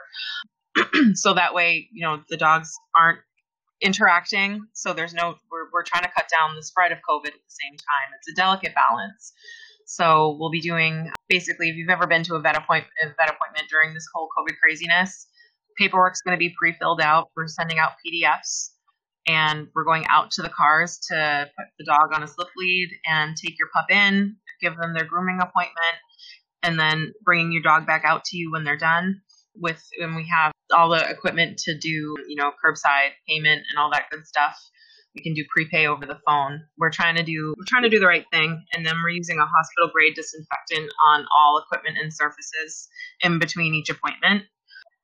so 1.13 1.33
that 1.33 1.53
way, 1.53 1.87
you 1.91 2.05
know, 2.05 2.21
the 2.29 2.37
dogs 2.37 2.71
aren't 2.95 3.19
interacting. 3.81 4.61
So 4.73 4.93
there's 4.93 5.13
no, 5.13 5.35
we're, 5.51 5.69
we're 5.73 5.83
trying 5.83 6.03
to 6.03 6.11
cut 6.15 6.29
down 6.29 6.55
the 6.55 6.63
spread 6.63 6.91
of 6.91 6.99
COVID 6.99 7.27
at 7.27 7.33
the 7.33 7.55
same 7.63 7.73
time. 7.77 8.13
It's 8.17 8.31
a 8.31 8.35
delicate 8.35 8.73
balance. 8.75 9.33
So 9.85 10.37
we'll 10.39 10.51
be 10.51 10.61
doing 10.61 11.11
basically, 11.27 11.69
if 11.69 11.75
you've 11.75 11.89
ever 11.89 12.07
been 12.07 12.23
to 12.23 12.35
a 12.35 12.39
vet, 12.39 12.57
appoint, 12.57 12.85
a 13.03 13.07
vet 13.07 13.29
appointment 13.29 13.67
during 13.69 13.93
this 13.93 14.05
whole 14.13 14.29
COVID 14.37 14.55
craziness, 14.61 15.27
paperwork's 15.77 16.21
going 16.21 16.35
to 16.35 16.39
be 16.39 16.53
pre-filled 16.57 17.01
out. 17.01 17.29
We're 17.35 17.47
sending 17.47 17.79
out 17.79 17.93
PDFs 18.05 18.69
and 19.27 19.67
we're 19.75 19.83
going 19.83 20.05
out 20.09 20.31
to 20.31 20.41
the 20.41 20.49
cars 20.49 20.99
to 21.09 21.49
put 21.57 21.65
the 21.77 21.85
dog 21.85 22.13
on 22.13 22.23
a 22.23 22.27
slip 22.27 22.47
lead 22.55 22.89
and 23.05 23.35
take 23.35 23.55
your 23.59 23.69
pup 23.73 23.87
in, 23.89 24.37
give 24.61 24.77
them 24.77 24.93
their 24.93 25.05
grooming 25.05 25.39
appointment, 25.41 25.97
and 26.63 26.79
then 26.79 27.13
bringing 27.23 27.51
your 27.51 27.63
dog 27.63 27.85
back 27.85 28.03
out 28.05 28.23
to 28.25 28.37
you 28.37 28.51
when 28.51 28.63
they're 28.63 28.77
done 28.77 29.21
with 29.55 29.81
when 29.99 30.15
we 30.15 30.27
have 30.27 30.51
all 30.73 30.89
the 30.89 31.09
equipment 31.09 31.57
to 31.59 31.77
do, 31.77 32.15
you 32.27 32.35
know, 32.35 32.51
curbside 32.63 33.11
payment 33.27 33.63
and 33.69 33.77
all 33.77 33.91
that 33.91 34.09
good 34.11 34.25
stuff. 34.25 34.57
We 35.15 35.21
can 35.21 35.33
do 35.33 35.43
prepay 35.53 35.87
over 35.87 36.05
the 36.05 36.19
phone. 36.25 36.61
We're 36.77 36.91
trying 36.91 37.17
to 37.17 37.23
do 37.23 37.53
we're 37.57 37.65
trying 37.67 37.83
to 37.83 37.89
do 37.89 37.99
the 37.99 38.07
right 38.07 38.25
thing, 38.31 38.63
and 38.73 38.85
then 38.85 38.95
we're 39.03 39.09
using 39.09 39.39
a 39.39 39.45
hospital 39.45 39.89
grade 39.93 40.15
disinfectant 40.15 40.89
on 41.09 41.25
all 41.37 41.59
equipment 41.59 41.97
and 42.01 42.13
surfaces 42.13 42.87
in 43.19 43.37
between 43.37 43.73
each 43.73 43.89
appointment. 43.89 44.43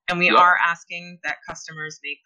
And 0.10 0.20
we 0.20 0.30
are 0.30 0.56
asking 0.66 1.20
that 1.24 1.38
customers 1.46 2.00
make 2.02 2.20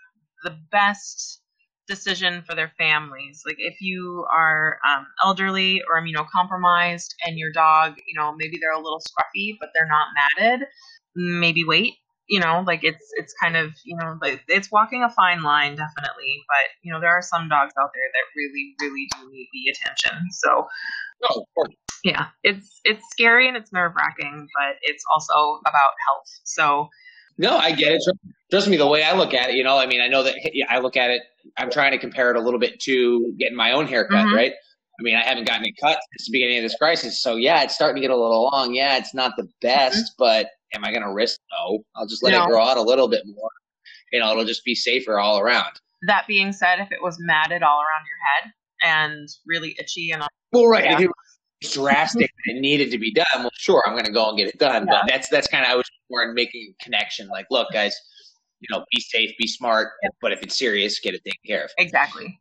the 0.44 0.56
best 0.72 1.42
decision 1.88 2.44
for 2.48 2.56
their 2.56 2.72
families. 2.78 3.42
Like 3.46 3.58
if 3.58 3.82
you 3.82 4.26
are 4.32 4.78
um, 4.88 5.08
elderly 5.24 5.82
or 5.90 6.02
immunocompromised 6.02 7.10
and 7.26 7.38
your 7.38 7.52
dog, 7.52 7.96
you 8.08 8.20
know, 8.20 8.34
maybe 8.36 8.58
they're 8.62 8.72
a 8.72 8.82
little 8.82 9.00
scruffy, 9.02 9.58
but 9.60 9.70
they're 9.74 9.88
not 9.88 10.08
matted, 10.38 10.68
maybe 11.16 11.64
wait. 11.64 11.96
You 12.32 12.40
know, 12.40 12.64
like 12.66 12.80
it's 12.84 13.06
it's 13.18 13.34
kind 13.44 13.58
of 13.58 13.74
you 13.84 13.98
know 13.98 14.18
like 14.22 14.42
it's 14.48 14.72
walking 14.72 15.04
a 15.04 15.10
fine 15.10 15.44
line 15.44 15.72
definitely, 15.72 16.34
but 16.48 16.72
you 16.82 16.94
know 16.94 17.02
there 17.02 17.12
are 17.12 17.22
some 17.22 17.50
dogs 17.50 17.74
out 17.78 17.90
there 17.94 18.10
that 18.14 18.26
really 18.38 18.74
really 18.80 19.08
do 19.20 19.30
need 19.30 19.50
the 19.52 19.72
attention. 19.72 20.18
So, 20.32 20.66
oh, 21.30 21.46
yeah, 22.06 22.28
it's 22.44 22.80
it's 22.86 23.04
scary 23.12 23.50
and 23.50 23.58
it's 23.58 23.74
nerve 23.74 23.92
wracking, 23.98 24.48
but 24.58 24.78
it's 24.82 25.04
also 25.14 25.60
about 25.68 25.92
health. 26.08 26.40
So 26.46 26.88
no, 27.38 27.58
I 27.58 27.72
get 27.72 27.92
it. 27.92 28.02
Trust 28.50 28.68
me, 28.68 28.78
the 28.78 28.88
way 28.88 29.04
I 29.04 29.14
look 29.14 29.34
at 29.34 29.50
it, 29.50 29.56
you 29.56 29.64
know, 29.64 29.78
I 29.78 29.86
mean, 29.88 30.00
I 30.00 30.08
know 30.08 30.24
that 30.24 30.36
I 30.70 30.80
look 30.80 30.96
at 30.96 31.10
it. 31.10 31.24
I'm 31.58 31.72
trying 31.72 31.92
to 31.92 31.98
compare 31.98 32.30
it 32.30 32.38
a 32.38 32.42
little 32.42 32.60
bit 32.60 32.80
to 32.82 33.34
getting 33.40 33.58
my 33.58 33.72
own 33.72 33.88
haircut, 33.88 34.26
mm-hmm. 34.26 34.36
right? 34.36 34.54
I 34.54 35.04
mean, 35.04 35.16
I 35.16 35.22
haven't 35.22 35.48
gotten 35.48 35.66
it 35.66 35.74
cut 35.82 36.00
since 36.14 36.28
the 36.28 36.32
beginning 36.32 36.58
of 36.58 36.64
this 36.64 36.76
crisis, 36.76 37.22
so 37.22 37.36
yeah, 37.36 37.64
it's 37.64 37.74
starting 37.74 37.96
to 37.96 38.02
get 38.02 38.12
a 38.12 38.16
little 38.16 38.50
long. 38.52 38.74
Yeah, 38.74 38.98
it's 38.98 39.14
not 39.14 39.34
the 39.38 39.50
best, 39.62 39.98
mm-hmm. 39.98 40.24
but 40.24 40.48
am 40.74 40.84
I 40.84 40.92
going 40.92 41.04
to 41.04 41.12
risk? 41.12 41.40
No, 41.52 41.84
I'll 41.96 42.08
just 42.08 42.24
let 42.24 42.32
no. 42.32 42.44
it 42.44 42.48
grow 42.48 42.64
out 42.64 42.78
a 42.78 42.82
little 42.82 43.08
bit 43.08 43.24
more. 43.26 43.50
You 44.12 44.20
know, 44.20 44.32
it'll 44.32 44.46
just 44.46 44.66
be 44.66 44.76
safer 44.76 45.20
all 45.20 45.40
around. 45.40 45.80
That 46.08 46.26
being 46.28 46.52
said, 46.52 46.80
if 46.80 46.92
it 46.92 47.02
was 47.02 47.18
matted 47.20 47.64
all 47.64 47.80
around 47.80 48.06
your 48.08 48.18
head 48.28 48.52
and 48.84 49.30
really 49.46 49.76
itchy 49.80 50.12
and 50.12 50.24
well, 50.52 50.68
right, 50.68 50.84
yeah. 50.84 50.96
if 50.96 51.02
it 51.02 51.08
was 51.08 51.74
drastic 51.74 52.30
and 52.48 52.58
it 52.58 52.60
needed 52.62 52.92
to 52.92 52.98
be 52.98 53.14
done, 53.14 53.26
well, 53.36 53.52
sure, 53.54 53.84
I'm 53.86 53.94
going 53.94 54.06
to 54.06 54.12
go 54.12 54.28
and 54.28 54.38
get 54.38 54.48
it 54.48 54.58
done. 54.58 54.88
Yeah. 54.88 55.02
But 55.02 55.10
that's 55.10 55.30
that's 55.30 55.48
kind 55.48 55.64
of 55.64 55.72
I 55.72 55.76
was 55.76 55.86
more 56.10 56.24
in 56.24 56.34
making 56.34 56.74
a 56.80 56.84
connection. 56.84 57.28
Like, 57.30 57.46
look, 57.50 57.72
guys, 57.72 57.96
you 58.60 58.68
know, 58.72 58.84
be 58.92 59.02
safe, 59.02 59.32
be 59.40 59.48
smart, 59.48 59.90
yeah. 60.04 60.10
but 60.22 60.32
if 60.32 60.42
it's 60.42 60.58
serious, 60.58 61.00
get 61.00 61.14
it 61.14 61.24
taken 61.24 61.40
care 61.46 61.64
of. 61.64 61.72
Exactly. 61.78 62.38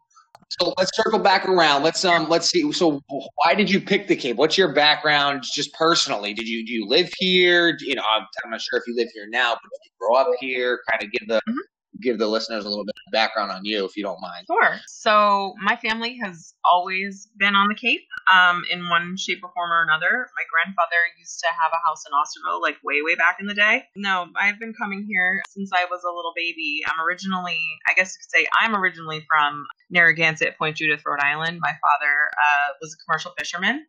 So 0.58 0.74
let's 0.78 0.90
circle 0.96 1.20
back 1.20 1.48
around. 1.48 1.84
Let's 1.84 2.04
um 2.04 2.28
let's 2.28 2.50
see. 2.50 2.70
So 2.72 3.00
why 3.36 3.54
did 3.54 3.70
you 3.70 3.80
pick 3.80 4.08
the 4.08 4.16
Cape? 4.16 4.36
What's 4.36 4.58
your 4.58 4.72
background 4.72 5.44
just 5.54 5.72
personally? 5.74 6.34
Did 6.34 6.48
you 6.48 6.66
do 6.66 6.72
you 6.72 6.86
live 6.86 7.10
here? 7.18 7.76
You 7.80 7.94
know, 7.94 8.02
I'm, 8.02 8.26
I'm 8.44 8.50
not 8.50 8.60
sure 8.60 8.78
if 8.78 8.84
you 8.86 8.96
live 8.96 9.08
here 9.14 9.28
now, 9.30 9.52
but 9.52 9.62
did 9.62 9.80
you 9.84 9.92
grow 10.00 10.16
up 10.16 10.28
here? 10.40 10.80
Kind 10.90 11.04
of 11.04 11.12
give 11.12 11.28
the 11.28 11.40
mm-hmm 11.48 11.69
give 12.02 12.18
the 12.18 12.26
listeners 12.26 12.64
a 12.64 12.68
little 12.68 12.84
bit 12.84 12.94
of 13.06 13.12
background 13.12 13.50
on 13.50 13.64
you, 13.64 13.84
if 13.84 13.96
you 13.96 14.02
don't 14.02 14.20
mind. 14.20 14.46
Sure. 14.46 14.78
So 14.86 15.54
my 15.62 15.76
family 15.76 16.18
has 16.22 16.54
always 16.64 17.28
been 17.36 17.54
on 17.54 17.68
the 17.68 17.74
Cape, 17.74 18.06
um, 18.32 18.62
in 18.70 18.88
one 18.88 19.16
shape 19.16 19.40
or 19.42 19.50
form 19.54 19.70
or 19.70 19.82
another. 19.82 20.26
My 20.36 20.44
grandfather 20.50 20.96
used 21.18 21.40
to 21.40 21.46
have 21.60 21.72
a 21.72 21.88
house 21.88 22.04
in 22.06 22.12
Osterville, 22.12 22.60
like 22.60 22.76
way, 22.84 23.02
way 23.02 23.14
back 23.14 23.38
in 23.40 23.46
the 23.46 23.54
day. 23.54 23.84
No, 23.96 24.26
I've 24.36 24.58
been 24.58 24.74
coming 24.74 25.06
here 25.08 25.42
since 25.48 25.70
I 25.72 25.86
was 25.86 26.02
a 26.04 26.14
little 26.14 26.32
baby. 26.36 26.82
I'm 26.86 27.00
originally, 27.04 27.58
I 27.88 27.94
guess 27.94 28.14
you 28.14 28.20
could 28.22 28.30
say, 28.30 28.46
I'm 28.60 28.74
originally 28.74 29.26
from 29.28 29.66
Narragansett, 29.90 30.58
Point 30.58 30.76
Judith, 30.76 31.02
Rhode 31.04 31.20
Island. 31.20 31.58
My 31.60 31.72
father 31.72 32.14
uh, 32.32 32.74
was 32.80 32.94
a 32.94 32.98
commercial 33.04 33.32
fisherman 33.38 33.86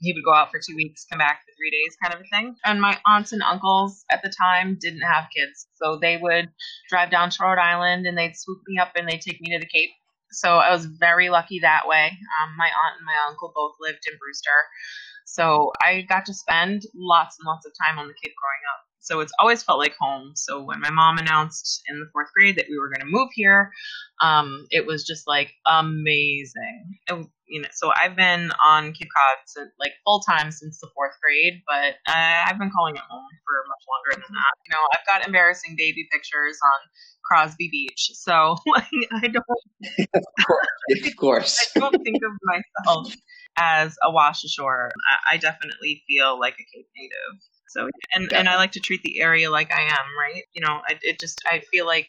he 0.00 0.12
would 0.12 0.24
go 0.24 0.34
out 0.34 0.50
for 0.50 0.60
two 0.60 0.76
weeks, 0.76 1.06
come 1.10 1.18
back 1.18 1.40
for 1.40 1.52
three 1.56 1.70
days, 1.70 1.96
kind 2.02 2.14
of 2.14 2.20
a 2.20 2.28
thing. 2.30 2.56
And 2.64 2.80
my 2.80 2.98
aunts 3.06 3.32
and 3.32 3.42
uncles 3.42 4.04
at 4.10 4.22
the 4.22 4.32
time 4.32 4.78
didn't 4.80 5.02
have 5.02 5.24
kids, 5.34 5.66
so 5.74 5.98
they 6.00 6.16
would 6.16 6.48
drive 6.88 7.10
down 7.10 7.30
to 7.30 7.42
Rhode 7.42 7.58
Island 7.58 8.06
and 8.06 8.16
they'd 8.16 8.36
swoop 8.36 8.60
me 8.66 8.78
up 8.78 8.92
and 8.96 9.08
they'd 9.08 9.20
take 9.20 9.40
me 9.40 9.52
to 9.52 9.60
the 9.60 9.66
Cape. 9.66 9.90
So 10.32 10.58
I 10.58 10.70
was 10.70 10.86
very 10.86 11.28
lucky 11.28 11.58
that 11.60 11.88
way. 11.88 12.06
Um, 12.06 12.56
my 12.56 12.66
aunt 12.66 12.98
and 12.98 13.06
my 13.06 13.18
uncle 13.28 13.52
both 13.54 13.74
lived 13.80 14.06
in 14.10 14.16
Brewster, 14.18 14.60
so 15.26 15.72
I 15.84 16.02
got 16.02 16.26
to 16.26 16.34
spend 16.34 16.82
lots 16.94 17.36
and 17.38 17.46
lots 17.46 17.66
of 17.66 17.72
time 17.86 17.98
on 17.98 18.08
the 18.08 18.14
Cape 18.14 18.34
growing 18.34 18.64
up. 18.74 18.89
So 19.00 19.20
it's 19.20 19.32
always 19.40 19.62
felt 19.62 19.78
like 19.78 19.94
home. 19.98 20.32
So 20.34 20.62
when 20.62 20.80
my 20.80 20.90
mom 20.90 21.18
announced 21.18 21.82
in 21.88 21.98
the 21.98 22.06
fourth 22.12 22.28
grade 22.36 22.56
that 22.56 22.66
we 22.68 22.78
were 22.78 22.88
going 22.88 23.00
to 23.00 23.06
move 23.06 23.28
here, 23.34 23.72
um, 24.20 24.66
it 24.70 24.86
was 24.86 25.04
just 25.04 25.26
like 25.26 25.52
amazing. 25.66 26.98
It, 27.08 27.26
you 27.48 27.62
know, 27.62 27.68
so 27.72 27.90
I've 28.00 28.14
been 28.14 28.52
on 28.64 28.92
Cape 28.92 29.08
Cod 29.16 29.38
since, 29.46 29.70
like 29.80 29.92
full 30.04 30.20
time 30.20 30.52
since 30.52 30.78
the 30.78 30.88
fourth 30.94 31.14
grade, 31.22 31.62
but 31.66 31.94
uh, 32.08 32.44
I've 32.46 32.58
been 32.58 32.70
calling 32.70 32.94
it 32.94 33.02
home 33.10 33.26
for 33.44 33.54
much 33.68 33.84
longer 33.88 34.22
than 34.22 34.34
that. 34.34 34.54
You 34.64 34.70
know, 34.72 34.86
I've 34.94 35.06
got 35.06 35.26
embarrassing 35.26 35.74
baby 35.76 36.06
pictures 36.12 36.58
on 36.62 36.88
Crosby 37.24 37.68
Beach, 37.70 38.10
so 38.14 38.56
like, 38.74 38.84
I 39.12 39.26
don't. 39.26 39.44
of 40.14 40.24
course, 40.46 41.06
of 41.06 41.16
course. 41.16 41.68
I 41.76 41.80
don't 41.80 42.02
think 42.04 42.18
of 42.22 42.32
myself 42.42 43.14
as 43.56 43.96
a 44.04 44.12
wash 44.12 44.44
ashore. 44.44 44.90
I, 45.10 45.34
I 45.34 45.36
definitely 45.38 46.02
feel 46.08 46.38
like 46.38 46.54
a 46.54 46.64
Cape 46.72 46.88
native. 46.96 47.40
So 47.70 47.88
and 48.12 48.32
and 48.32 48.48
I 48.48 48.56
like 48.56 48.72
to 48.72 48.80
treat 48.80 49.02
the 49.02 49.20
area 49.20 49.50
like 49.50 49.72
I 49.72 49.82
am, 49.82 50.06
right? 50.18 50.42
You 50.54 50.62
know, 50.62 50.80
I, 50.88 50.98
it 51.02 51.20
just 51.20 51.40
I 51.46 51.60
feel 51.72 51.86
like 51.86 52.08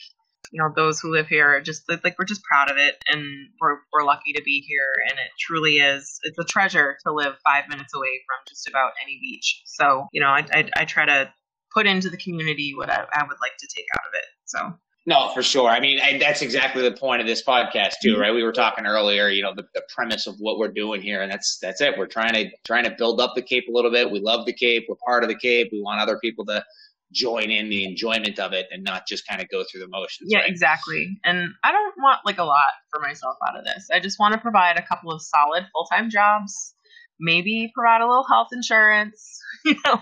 you 0.52 0.62
know 0.62 0.70
those 0.76 1.00
who 1.00 1.12
live 1.12 1.28
here 1.28 1.48
are 1.48 1.62
just 1.62 1.84
like 1.88 2.18
we're 2.18 2.26
just 2.26 2.44
proud 2.44 2.70
of 2.72 2.78
it 2.78 2.96
and 3.08 3.24
we're, 3.60 3.78
we're 3.94 4.04
lucky 4.04 4.34
to 4.34 4.42
be 4.44 4.60
here 4.68 4.94
and 5.10 5.20
it 5.20 5.32
truly 5.40 5.76
is 5.76 6.20
it's 6.24 6.38
a 6.40 6.44
treasure 6.44 6.98
to 7.06 7.14
live 7.14 7.36
five 7.46 7.70
minutes 7.70 7.94
away 7.96 8.22
from 8.26 8.44
just 8.48 8.68
about 8.68 8.92
any 9.04 9.20
beach. 9.22 9.62
So 9.66 10.08
you 10.12 10.20
know 10.20 10.28
i, 10.28 10.46
I, 10.52 10.70
I 10.76 10.86
try 10.86 11.06
to 11.06 11.32
put 11.74 11.88
into 11.88 12.10
the 12.10 12.18
community 12.18 12.74
what 12.76 12.90
I, 12.90 13.06
I 13.14 13.24
would 13.24 13.38
like 13.40 13.56
to 13.60 13.68
take 13.74 13.86
out 13.96 14.08
of 14.08 14.14
it 14.14 14.26
so 14.46 14.74
no, 15.08 15.32
for 15.34 15.42
sure. 15.42 15.68
I 15.70 15.80
mean, 15.80 16.00
I, 16.00 16.18
that's 16.20 16.42
exactly 16.42 16.84
the 16.84 16.96
point 16.96 17.22
of 17.22 17.28
this 17.28 17.44
podcast 17.44 17.94
too, 18.04 18.18
right? 18.18 18.34
We 18.34 18.44
were 18.44 18.52
talking 18.52 18.86
earlier, 18.86 19.30
you 19.30 19.42
know, 19.42 19.54
the, 19.56 19.64
the, 19.74 19.82
premise 19.94 20.28
of 20.28 20.36
what 20.38 20.60
we're 20.60 20.72
doing 20.72 21.02
here, 21.02 21.22
and 21.22 21.32
that's 21.32 21.58
that's 21.60 21.82
it. 21.82 21.98
We're 21.98 22.08
trying 22.08 22.34
to 22.34 22.50
trying 22.66 22.84
to 22.84 22.94
build 22.96 23.20
up 23.20 23.34
the 23.36 23.42
Cape 23.42 23.66
a 23.68 23.72
little 23.72 23.92
bit. 23.92 24.12
We 24.12 24.20
love 24.20 24.46
the 24.46 24.54
Cape. 24.54 24.86
We're 24.88 24.96
part 25.04 25.24
of 25.24 25.30
the 25.30 25.36
Cape. 25.36 25.70
We 25.72 25.82
want 25.82 26.02
other 26.02 26.20
people 26.20 26.46
to 26.46 26.64
join 27.12 27.50
in 27.50 27.70
the 27.70 27.84
enjoyment 27.84 28.40
of 28.40 28.54
it 28.54 28.68
and 28.72 28.84
not 28.84 29.08
just 29.08 29.28
kind 29.28 29.42
of 29.42 29.50
go 29.50 29.64
through 29.70 29.82
the 29.82 29.88
motions. 29.88 30.30
Yeah, 30.32 30.40
right? 30.40 30.50
exactly. 30.50 31.20
And 31.24 31.50
I 31.64 31.72
don't 31.72 31.96
want 31.98 32.20
like 32.26 32.38
a 32.38 32.44
lot 32.44 32.64
for 32.90 33.02
myself 33.02 33.38
out 33.48 33.58
of 33.58 33.66
this. 33.66 33.88
I 33.92 34.00
just 34.00 34.20
want 34.20 34.34
to 34.34 34.40
provide 34.40 34.78
a 34.78 34.86
couple 34.86 35.12
of 35.12 35.22
solid 35.22 35.66
full 35.74 35.86
time 35.92 36.10
jobs, 36.10 36.76
maybe 37.20 37.72
provide 37.76 38.02
a 38.02 38.08
little 38.08 38.26
health 38.30 38.50
insurance, 38.54 39.40
you 39.66 39.76
know, 39.86 40.02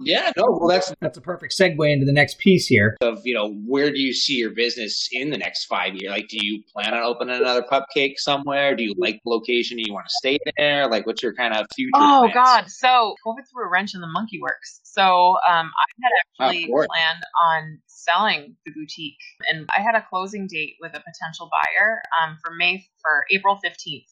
yeah, 0.00 0.32
no, 0.36 0.44
well, 0.48 0.68
that's 0.68 0.92
that's 1.00 1.18
a 1.18 1.20
perfect 1.20 1.54
segue 1.58 1.92
into 1.92 2.06
the 2.06 2.12
next 2.12 2.38
piece 2.38 2.66
here. 2.66 2.96
Of 3.00 3.20
you 3.24 3.34
know, 3.34 3.52
where 3.66 3.90
do 3.90 4.00
you 4.00 4.12
see 4.12 4.34
your 4.34 4.50
business 4.50 5.08
in 5.12 5.30
the 5.30 5.38
next 5.38 5.66
five 5.66 5.94
years? 5.94 6.12
Like, 6.12 6.28
do 6.28 6.38
you 6.40 6.62
plan 6.72 6.94
on 6.94 7.02
opening 7.02 7.36
another 7.36 7.62
Pupcake 7.62 8.14
somewhere? 8.16 8.76
Do 8.76 8.84
you 8.84 8.94
like 8.96 9.20
the 9.24 9.30
location? 9.30 9.76
Do 9.76 9.82
you 9.86 9.92
want 9.92 10.06
to 10.06 10.14
stay 10.18 10.38
there? 10.56 10.88
Like, 10.88 11.06
what's 11.06 11.22
your 11.22 11.34
kind 11.34 11.54
of 11.54 11.66
future? 11.74 11.90
Oh 11.94 12.28
plans? 12.32 12.34
God, 12.34 12.70
so 12.70 13.14
COVID 13.26 13.44
threw 13.52 13.66
a 13.66 13.70
wrench 13.70 13.94
in 13.94 14.00
the 14.00 14.06
monkey 14.06 14.40
works. 14.40 14.80
So 14.84 15.02
um, 15.02 15.70
I 15.70 15.86
had 16.02 16.46
actually 16.46 16.66
planned 16.66 17.22
on 17.50 17.78
selling 17.86 18.56
the 18.64 18.72
boutique, 18.72 19.18
and 19.50 19.68
I 19.76 19.80
had 19.80 19.94
a 19.94 20.04
closing 20.08 20.46
date 20.46 20.74
with 20.80 20.92
a 20.92 21.00
potential 21.00 21.50
buyer 21.50 22.00
um, 22.22 22.38
for 22.42 22.52
May 22.56 22.86
for 23.02 23.24
April 23.30 23.58
fifteenth. 23.62 24.08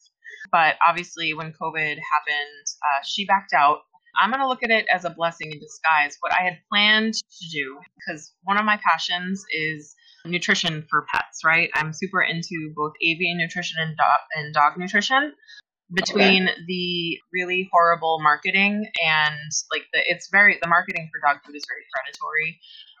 But 0.51 0.75
obviously, 0.85 1.33
when 1.33 1.51
COVID 1.51 1.95
happened, 1.97 2.65
uh, 2.81 3.03
she 3.05 3.25
backed 3.25 3.53
out 3.53 3.79
I'm 4.19 4.29
going 4.29 4.41
to 4.41 4.47
look 4.47 4.63
at 4.63 4.71
it 4.71 4.85
as 4.93 5.05
a 5.05 5.09
blessing 5.09 5.51
in 5.51 5.59
disguise. 5.59 6.17
What 6.19 6.33
I 6.33 6.43
had 6.43 6.59
planned 6.69 7.13
to 7.13 7.49
do, 7.51 7.79
because 7.95 8.33
one 8.43 8.57
of 8.57 8.65
my 8.65 8.77
passions 8.77 9.43
is 9.51 9.95
nutrition 10.25 10.85
for 10.89 11.05
pets, 11.13 11.43
right? 11.45 11.69
I'm 11.75 11.93
super 11.93 12.21
into 12.21 12.73
both 12.75 12.93
avian 13.01 13.37
nutrition 13.37 13.77
and 13.79 13.95
dog, 13.95 14.19
and 14.35 14.53
dog 14.53 14.77
nutrition. 14.77 15.33
Between 15.93 16.49
okay. 16.49 16.57
the 16.67 17.17
really 17.31 17.69
horrible 17.71 18.19
marketing 18.21 18.87
and 19.05 19.51
like 19.71 19.83
the, 19.93 20.01
it's 20.05 20.27
very, 20.29 20.57
the 20.61 20.67
marketing 20.67 21.09
for 21.13 21.25
dog 21.25 21.41
food 21.45 21.55
is 21.55 21.63
very 21.65 21.83
predatory 21.93 22.59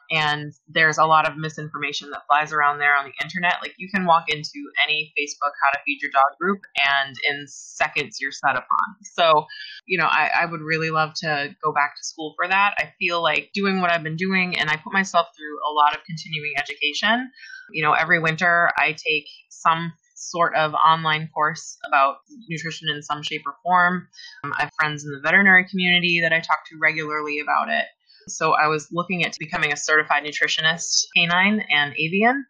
and 0.09 0.53
there's 0.67 0.97
a 0.97 1.05
lot 1.05 1.29
of 1.29 1.37
misinformation 1.37 2.09
that 2.11 2.25
flies 2.27 2.53
around 2.53 2.79
there 2.79 2.95
on 2.95 3.05
the 3.05 3.23
internet. 3.23 3.55
Like 3.61 3.73
you 3.77 3.89
can 3.93 4.05
walk 4.05 4.25
into 4.29 4.69
any 4.85 5.13
Facebook 5.17 5.51
how 5.63 5.71
to 5.71 5.79
feed 5.85 6.01
your 6.01 6.11
dog 6.11 6.37
group 6.39 6.61
and 6.77 7.15
in 7.29 7.45
seconds 7.47 8.17
you're 8.19 8.31
set 8.31 8.51
upon. 8.51 8.95
So, 9.13 9.45
you 9.85 9.97
know, 9.97 10.07
I, 10.07 10.31
I 10.41 10.45
would 10.45 10.61
really 10.61 10.89
love 10.89 11.13
to 11.17 11.55
go 11.63 11.73
back 11.73 11.95
to 11.97 12.03
school 12.03 12.33
for 12.37 12.47
that. 12.47 12.75
I 12.77 12.93
feel 12.99 13.21
like 13.21 13.49
doing 13.53 13.81
what 13.81 13.91
I've 13.91 14.03
been 14.03 14.15
doing 14.15 14.57
and 14.57 14.69
I 14.69 14.77
put 14.77 14.93
myself 14.93 15.27
through 15.35 15.57
a 15.69 15.73
lot 15.73 15.95
of 15.95 16.03
continuing 16.05 16.53
education. 16.57 17.29
You 17.71 17.83
know, 17.83 17.93
every 17.93 18.19
winter 18.19 18.69
I 18.77 18.91
take 18.93 19.27
some 19.49 19.93
sort 20.15 20.55
of 20.55 20.73
online 20.73 21.29
course 21.33 21.77
about 21.85 22.17
nutrition 22.49 22.89
in 22.89 23.01
some 23.03 23.21
shape 23.23 23.43
or 23.45 23.55
form. 23.63 24.07
Um, 24.43 24.53
I 24.57 24.63
have 24.63 24.71
friends 24.79 25.05
in 25.05 25.11
the 25.11 25.21
veterinary 25.23 25.65
community 25.69 26.21
that 26.21 26.33
I 26.33 26.39
talk 26.39 26.65
to 26.69 26.77
regularly 26.79 27.39
about 27.39 27.69
it. 27.69 27.85
So 28.29 28.53
I 28.53 28.67
was 28.67 28.87
looking 28.91 29.25
at 29.25 29.35
becoming 29.39 29.73
a 29.73 29.77
certified 29.77 30.23
nutritionist, 30.23 31.05
canine 31.15 31.63
and 31.69 31.93
avian. 31.93 32.45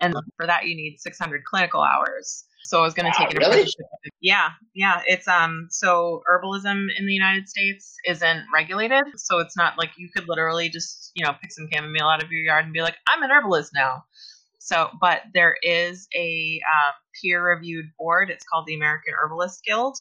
And 0.00 0.14
for 0.36 0.46
that, 0.46 0.66
you 0.66 0.74
need 0.74 0.98
600 0.98 1.44
clinical 1.44 1.82
hours. 1.82 2.44
So 2.64 2.78
I 2.78 2.82
was 2.82 2.94
going 2.94 3.10
to 3.10 3.16
take 3.16 3.28
Wow, 3.28 3.30
an 3.30 3.36
really? 3.38 3.50
apprenticeship. 3.50 3.86
Yeah, 4.20 4.50
yeah. 4.74 5.02
It's 5.06 5.26
um. 5.28 5.66
So 5.70 6.22
herbalism 6.30 6.86
in 6.96 7.06
the 7.06 7.12
United 7.12 7.48
States 7.48 7.96
isn't 8.06 8.44
regulated, 8.54 9.04
so 9.16 9.38
it's 9.38 9.56
not 9.56 9.78
like 9.78 9.90
you 9.96 10.08
could 10.14 10.28
literally 10.28 10.68
just 10.68 11.10
you 11.14 11.24
know 11.24 11.32
pick 11.40 11.52
some 11.52 11.68
chamomile 11.72 12.08
out 12.08 12.22
of 12.22 12.30
your 12.30 12.40
yard 12.42 12.64
and 12.64 12.72
be 12.72 12.82
like, 12.82 12.96
I'm 13.12 13.22
an 13.22 13.30
herbalist 13.30 13.72
now. 13.74 14.04
So, 14.58 14.90
but 15.00 15.22
there 15.34 15.56
is 15.62 16.06
a 16.14 16.60
um, 16.64 16.92
peer-reviewed 17.20 17.86
board. 17.98 18.30
It's 18.30 18.44
called 18.44 18.66
the 18.66 18.74
American 18.76 19.14
Herbalist 19.20 19.64
Guild, 19.64 19.98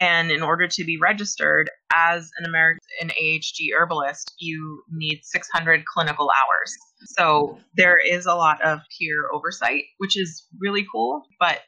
and 0.00 0.30
in 0.30 0.42
order 0.42 0.66
to 0.66 0.84
be 0.84 0.98
registered 0.98 1.70
as 1.94 2.30
an 2.38 2.46
American 2.48 2.80
an 3.00 3.10
AHG 3.10 3.72
herbalist, 3.78 4.34
you 4.38 4.82
need 4.90 5.20
600 5.22 5.84
clinical 5.84 6.30
hours. 6.30 6.74
So 7.16 7.58
there 7.76 7.96
is 7.98 8.26
a 8.26 8.34
lot 8.34 8.60
of 8.62 8.80
peer 8.98 9.28
oversight, 9.32 9.84
which 9.98 10.18
is 10.18 10.46
really 10.60 10.86
cool. 10.90 11.22
But 11.38 11.60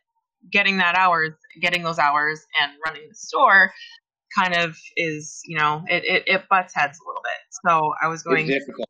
getting 0.51 0.79
that 0.79 0.97
hours, 0.97 1.33
getting 1.61 1.83
those 1.83 1.99
hours, 1.99 2.45
and 2.61 2.73
running 2.85 3.09
the 3.09 3.15
store 3.15 3.73
kind 4.37 4.57
of 4.57 4.77
is, 4.97 5.41
you 5.45 5.59
know, 5.59 5.83
it, 5.89 6.05
it, 6.05 6.23
it 6.27 6.43
butts 6.49 6.75
heads 6.75 6.99
a 6.99 7.09
little 7.09 7.23
bit. 7.23 7.55
So 7.67 7.93
I 8.03 8.09
was 8.09 8.23
going, 8.23 8.49
It's 8.49 8.65
difficult. 8.65 8.89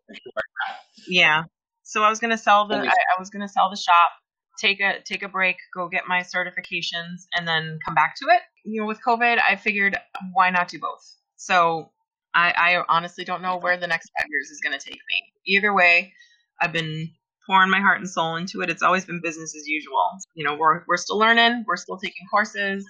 yeah. 1.08 1.42
So 1.82 2.02
I 2.02 2.10
was 2.10 2.20
gonna 2.20 2.38
sell 2.38 2.66
the, 2.68 2.76
I, 2.76 2.86
I 3.16 3.18
was 3.20 3.30
gonna 3.30 3.48
sell 3.48 3.68
the 3.70 3.76
shop, 3.76 4.12
take 4.62 4.80
a 4.80 5.00
take 5.04 5.22
a 5.22 5.28
break, 5.28 5.56
go 5.74 5.88
get 5.88 6.04
my 6.06 6.20
certifications, 6.20 7.26
and 7.36 7.46
then 7.46 7.78
come 7.84 7.94
back 7.94 8.14
to 8.16 8.26
it. 8.28 8.40
You 8.64 8.80
know, 8.80 8.86
with 8.86 9.00
COVID, 9.06 9.40
I 9.48 9.56
figured 9.56 9.96
why 10.32 10.50
not 10.50 10.68
do 10.68 10.78
both. 10.78 11.04
So 11.36 11.90
I, 12.34 12.52
I 12.56 12.84
honestly 12.88 13.24
don't 13.24 13.42
know 13.42 13.58
where 13.58 13.76
the 13.76 13.86
next 13.86 14.10
five 14.18 14.28
years 14.30 14.48
is 14.50 14.60
gonna 14.62 14.78
take 14.78 15.00
me. 15.10 15.32
Either 15.46 15.74
way, 15.74 16.12
I've 16.60 16.72
been 16.72 17.10
pouring 17.46 17.70
my 17.70 17.80
heart 17.80 17.98
and 17.98 18.08
soul 18.08 18.36
into 18.36 18.60
it. 18.62 18.70
It's 18.70 18.82
always 18.82 19.04
been 19.04 19.20
business 19.20 19.54
as 19.56 19.66
usual. 19.66 20.04
You 20.34 20.44
know, 20.44 20.54
we're 20.54 20.84
we're 20.86 20.96
still 20.96 21.18
learning, 21.18 21.64
we're 21.66 21.76
still 21.76 21.98
taking 21.98 22.26
courses, 22.30 22.86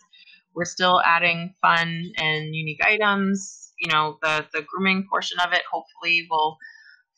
we're 0.55 0.67
still 0.67 1.01
adding 1.05 1.55
fun 1.63 2.13
and 2.19 2.55
unique 2.55 2.85
items. 2.85 3.73
You 3.81 3.91
know, 3.91 4.19
the 4.23 4.47
the 4.53 4.63
grooming 4.63 5.07
portion 5.11 5.39
of 5.41 5.53
it 5.53 5.63
hopefully 5.73 6.27
will 6.31 6.59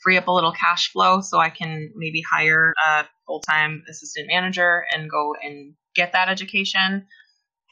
free 0.05 0.19
up 0.19 0.29
a 0.29 0.33
little 0.33 0.53
cash 0.53 0.93
flow 0.93 1.21
so 1.23 1.39
I 1.39 1.51
can 1.51 1.91
maybe 1.97 2.23
hire 2.31 2.75
a 2.87 3.05
full 3.27 3.41
time 3.41 3.83
assistant 3.89 4.29
manager 4.29 4.85
and 4.95 5.11
go 5.11 5.35
and 5.43 5.75
get 5.97 6.13
that 6.13 6.29
education. 6.29 7.07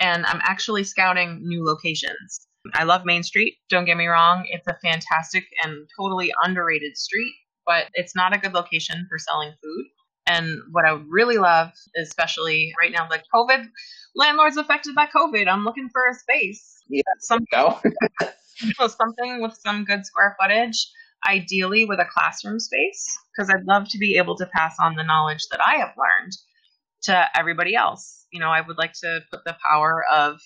And 0.01 0.27
I'm 0.27 0.41
actually 0.43 0.83
scouting 0.83 1.43
new 1.43 1.65
locations. 1.65 2.49
I 2.75 2.85
love 2.85 3.05
Main 3.05 3.23
Street, 3.23 3.59
don't 3.69 3.85
get 3.85 3.97
me 3.97 4.07
wrong. 4.07 4.47
It's 4.49 4.67
a 4.67 4.79
fantastic 4.83 5.45
and 5.63 5.89
totally 5.99 6.33
underrated 6.43 6.97
street, 6.97 7.35
but 7.67 7.87
it's 7.95 8.15
not 8.17 8.35
a 8.35 8.39
good 8.39 8.55
location 8.55 9.07
for 9.09 9.19
selling 9.19 9.53
food. 9.63 9.87
And 10.27 10.61
what 10.71 10.85
I 10.85 10.93
would 10.93 11.07
really 11.09 11.39
love, 11.39 11.71
especially 12.01 12.73
right 12.81 12.93
now, 12.93 13.09
like 13.11 13.25
COVID, 13.35 13.67
landlords 14.15 14.57
affected 14.57 14.95
by 14.95 15.07
COVID, 15.07 15.49
I'm 15.49 15.65
looking 15.65 15.89
for 15.93 16.03
a 16.09 16.15
space. 16.15 16.81
Yeah. 16.89 17.03
Some 17.19 17.45
No? 17.53 17.81
so 18.77 18.87
something 18.87 19.43
with 19.43 19.59
some 19.65 19.85
good 19.85 20.07
square 20.07 20.37
footage, 20.41 20.87
ideally 21.29 21.85
with 21.85 22.01
a 22.01 22.07
classroom 22.13 22.59
space, 22.59 23.19
because 23.33 23.51
I'd 23.51 23.65
love 23.67 23.89
to 23.91 23.99
be 23.99 24.17
able 24.17 24.37
to 24.37 24.47
pass 24.47 24.77
on 24.81 24.95
the 24.95 25.05
knowledge 25.05 25.47
that 25.51 25.61
I 25.65 25.77
have 25.77 25.95
learned 25.97 26.33
to 27.05 27.27
everybody 27.37 27.75
else. 27.75 28.27
You 28.33 28.41
know, 28.41 28.49
I 28.49 28.61
would 28.61 28.79
like 28.79 28.93
to 29.03 29.21
put 29.31 29.45
the 29.45 29.57
power 29.71 30.05
of, 30.13 30.41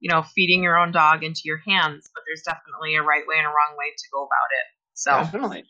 you 0.00 0.10
know, 0.10 0.22
feeding 0.34 0.62
your 0.62 0.78
own 0.78 0.92
dog 0.92 1.24
into 1.24 1.42
your 1.44 1.60
hands, 1.66 2.08
but 2.14 2.22
there's 2.26 2.42
definitely 2.44 2.96
a 2.96 3.02
right 3.02 3.26
way 3.26 3.36
and 3.36 3.46
a 3.46 3.50
wrong 3.50 3.76
way 3.76 3.90
to 3.96 4.04
go 4.12 4.22
about 4.22 4.50
it. 4.50 4.66
So 4.94 5.10
Definitely. 5.10 5.64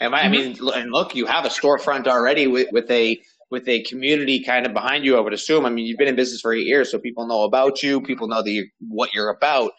And 0.00 0.14
I 0.14 0.22
I 0.22 0.28
mean, 0.28 0.56
and 0.74 0.92
look, 0.92 1.16
you 1.16 1.26
have 1.26 1.44
a 1.44 1.48
storefront 1.48 2.06
already 2.06 2.46
with, 2.46 2.68
with 2.70 2.90
a 2.90 3.20
with 3.50 3.68
a 3.68 3.82
community 3.82 4.44
kind 4.44 4.66
of 4.66 4.72
behind 4.72 5.04
you. 5.04 5.16
I 5.16 5.20
would 5.20 5.32
assume. 5.32 5.64
I 5.64 5.70
mean, 5.70 5.86
you've 5.86 5.98
been 5.98 6.08
in 6.08 6.16
business 6.16 6.40
for 6.40 6.52
eight 6.52 6.66
years, 6.66 6.90
so 6.90 6.98
people 6.98 7.26
know 7.26 7.42
about 7.42 7.82
you. 7.82 8.00
People 8.00 8.28
know 8.28 8.42
that 8.42 8.50
you, 8.50 8.68
what 8.80 9.14
you're 9.14 9.30
about. 9.30 9.72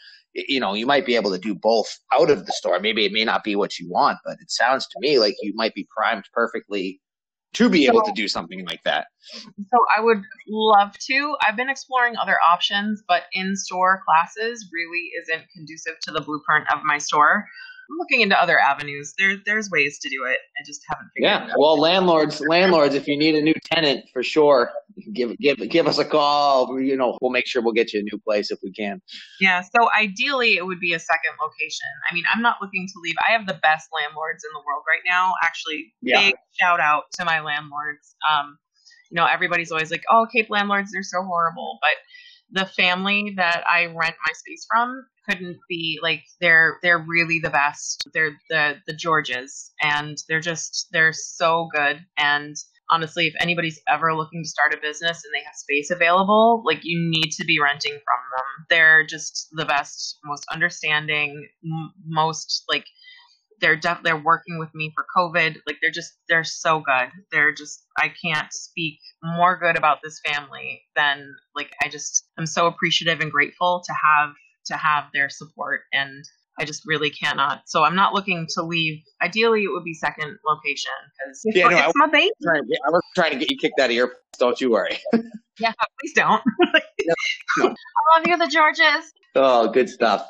You 0.47 0.59
know, 0.59 0.73
you 0.73 0.85
might 0.85 1.05
be 1.05 1.15
able 1.15 1.31
to 1.31 1.37
do 1.37 1.53
both 1.55 1.99
out 2.13 2.29
of 2.29 2.45
the 2.45 2.51
store. 2.53 2.79
Maybe 2.79 3.05
it 3.05 3.11
may 3.11 3.25
not 3.25 3.43
be 3.43 3.55
what 3.55 3.79
you 3.79 3.89
want, 3.89 4.19
but 4.23 4.37
it 4.41 4.51
sounds 4.51 4.87
to 4.87 4.99
me 4.99 5.19
like 5.19 5.35
you 5.41 5.53
might 5.55 5.73
be 5.73 5.87
primed 5.95 6.25
perfectly 6.33 7.01
to 7.53 7.67
be 7.67 7.87
able 7.87 8.03
to 8.03 8.11
do 8.11 8.27
something 8.27 8.63
like 8.67 8.83
that. 8.83 9.07
So 9.33 9.77
I 9.97 10.01
would 10.01 10.21
love 10.47 10.95
to. 11.07 11.35
I've 11.47 11.55
been 11.57 11.69
exploring 11.69 12.15
other 12.15 12.37
options, 12.53 13.01
but 13.07 13.23
in-store 13.33 14.03
classes 14.05 14.69
really 14.71 15.09
isn't 15.21 15.49
conducive 15.55 15.95
to 16.03 16.11
the 16.11 16.21
blueprint 16.21 16.71
of 16.71 16.83
my 16.83 16.99
store. 16.99 17.45
I'm 17.89 17.97
looking 17.97 18.21
into 18.21 18.39
other 18.39 18.59
avenues. 18.59 19.13
There, 19.17 19.37
there's 19.45 19.69
ways 19.71 19.97
to 19.99 20.09
do 20.09 20.25
it. 20.25 20.37
I 20.59 20.63
just 20.65 20.81
haven't 20.89 21.09
figured 21.15 21.29
Yeah. 21.31 21.45
it 21.47 21.51
out. 21.51 21.55
Well, 21.57 21.79
landlords, 21.79 22.39
landlords, 22.41 22.93
if 22.95 23.07
you 23.07 23.17
need 23.17 23.35
a 23.35 23.41
new 23.41 23.53
tenant 23.73 24.05
for 24.13 24.21
sure, 24.21 24.71
give 25.13 25.35
give 25.37 25.57
give 25.69 25.87
us 25.87 25.97
a 25.97 26.05
call. 26.05 26.79
You 26.79 26.95
know, 26.95 27.17
we'll 27.21 27.31
make 27.31 27.47
sure 27.47 27.61
we'll 27.63 27.73
get 27.73 27.91
you 27.93 28.01
a 28.01 28.03
new 28.03 28.19
place 28.19 28.51
if 28.51 28.59
we 28.63 28.71
can. 28.71 29.01
Yeah. 29.39 29.61
So 29.61 29.89
ideally, 29.97 30.55
it 30.55 30.65
would 30.65 30.79
be 30.79 30.93
a 30.93 30.99
second 30.99 31.31
location. 31.41 31.87
I 32.09 32.13
mean, 32.13 32.25
I'm 32.33 32.41
not 32.41 32.57
looking 32.61 32.85
to 32.87 32.93
leave. 33.03 33.15
I 33.27 33.31
have 33.33 33.47
the 33.47 33.59
best 33.61 33.87
landlords 33.99 34.43
in 34.43 34.51
the 34.53 34.63
world 34.65 34.83
right 34.87 35.01
now. 35.05 35.33
Actually, 35.43 35.93
Yeah. 36.01 36.21
big 36.27 36.35
shout 36.59 36.79
out 36.79 37.05
to 37.13 37.25
my 37.25 37.39
landlords. 37.41 38.15
Um, 38.31 38.57
you 39.09 39.15
know, 39.15 39.25
everybody's 39.25 39.71
always 39.71 39.89
like, 39.89 40.03
"Oh, 40.11 40.27
Cape 40.31 40.47
landlords, 40.51 40.91
they're 40.91 41.01
so 41.01 41.23
horrible," 41.23 41.79
but 41.81 41.97
the 42.51 42.65
family 42.65 43.33
that 43.37 43.63
I 43.69 43.85
rent 43.85 44.15
my 44.25 44.33
space 44.33 44.65
from 44.69 45.05
couldn't 45.27 45.57
be 45.69 45.99
like 46.01 46.23
they're 46.41 46.77
they're 46.81 47.05
really 47.07 47.39
the 47.39 47.49
best. 47.49 48.07
They're 48.13 48.37
the 48.49 48.75
the 48.87 48.93
Georges 48.93 49.71
and 49.81 50.17
they're 50.27 50.39
just 50.39 50.87
they're 50.91 51.13
so 51.13 51.69
good 51.73 52.03
and 52.17 52.55
honestly 52.91 53.27
if 53.27 53.35
anybody's 53.39 53.79
ever 53.87 54.15
looking 54.15 54.43
to 54.43 54.49
start 54.49 54.73
a 54.73 54.77
business 54.81 55.21
and 55.23 55.33
they 55.33 55.45
have 55.45 55.53
space 55.55 55.91
available 55.91 56.63
like 56.65 56.79
you 56.81 56.97
need 56.99 57.29
to 57.31 57.45
be 57.45 57.59
renting 57.59 57.91
from 57.91 57.99
them. 57.99 58.65
They're 58.69 59.05
just 59.05 59.49
the 59.51 59.65
best, 59.65 60.17
most 60.25 60.45
understanding, 60.51 61.47
m- 61.63 61.93
most 62.05 62.63
like 62.67 62.85
they're 63.61 63.75
def- 63.75 64.03
they're 64.03 64.21
working 64.21 64.59
with 64.59 64.73
me 64.73 64.93
for 64.95 65.05
COVID. 65.15 65.57
Like 65.67 65.77
they're 65.81 65.91
just 65.91 66.13
they're 66.27 66.43
so 66.43 66.79
good. 66.79 67.09
They're 67.31 67.53
just 67.53 67.83
I 67.97 68.11
can't 68.23 68.51
speak 68.51 68.99
more 69.23 69.57
good 69.57 69.77
about 69.77 69.99
this 70.03 70.19
family 70.25 70.83
than 70.95 71.35
like 71.55 71.71
I 71.83 71.89
just 71.89 72.25
I'm 72.37 72.45
so 72.45 72.67
appreciative 72.67 73.19
and 73.19 73.31
grateful 73.31 73.83
to 73.85 73.93
have 73.93 74.33
to 74.65 74.77
have 74.77 75.05
their 75.13 75.29
support 75.29 75.81
and 75.93 76.23
I 76.59 76.65
just 76.65 76.83
really 76.85 77.09
cannot. 77.09 77.63
So 77.67 77.83
I'm 77.83 77.95
not 77.95 78.13
looking 78.13 78.45
to 78.55 78.63
leave. 78.63 79.01
Ideally, 79.21 79.63
it 79.63 79.69
would 79.71 79.83
be 79.85 79.93
second 79.93 80.37
location 80.45 80.91
because 81.17 81.41
Yeah, 81.45 81.67
no, 81.69 81.77
I- 81.77 81.85
it's 81.85 81.93
my 81.95 82.07
baby. 82.07 82.31
Trying 82.43 82.63
to 82.63 82.67
get- 82.67 82.79
I 82.85 82.89
was 82.89 83.01
trying 83.15 83.31
to 83.31 83.37
get 83.37 83.49
you 83.49 83.57
kicked 83.57 83.79
out 83.79 83.89
of 83.89 83.95
your. 83.95 84.13
Don't 84.37 84.59
you 84.61 84.71
worry. 84.71 84.99
Yeah, 85.61 85.73
please 85.99 86.13
don't. 86.15 86.41
no. 87.57 87.65
I 87.65 87.65
love 87.67 88.25
you, 88.25 88.37
the 88.37 88.47
Georges. 88.47 89.11
Oh, 89.35 89.67
good 89.69 89.89
stuff. 89.89 90.25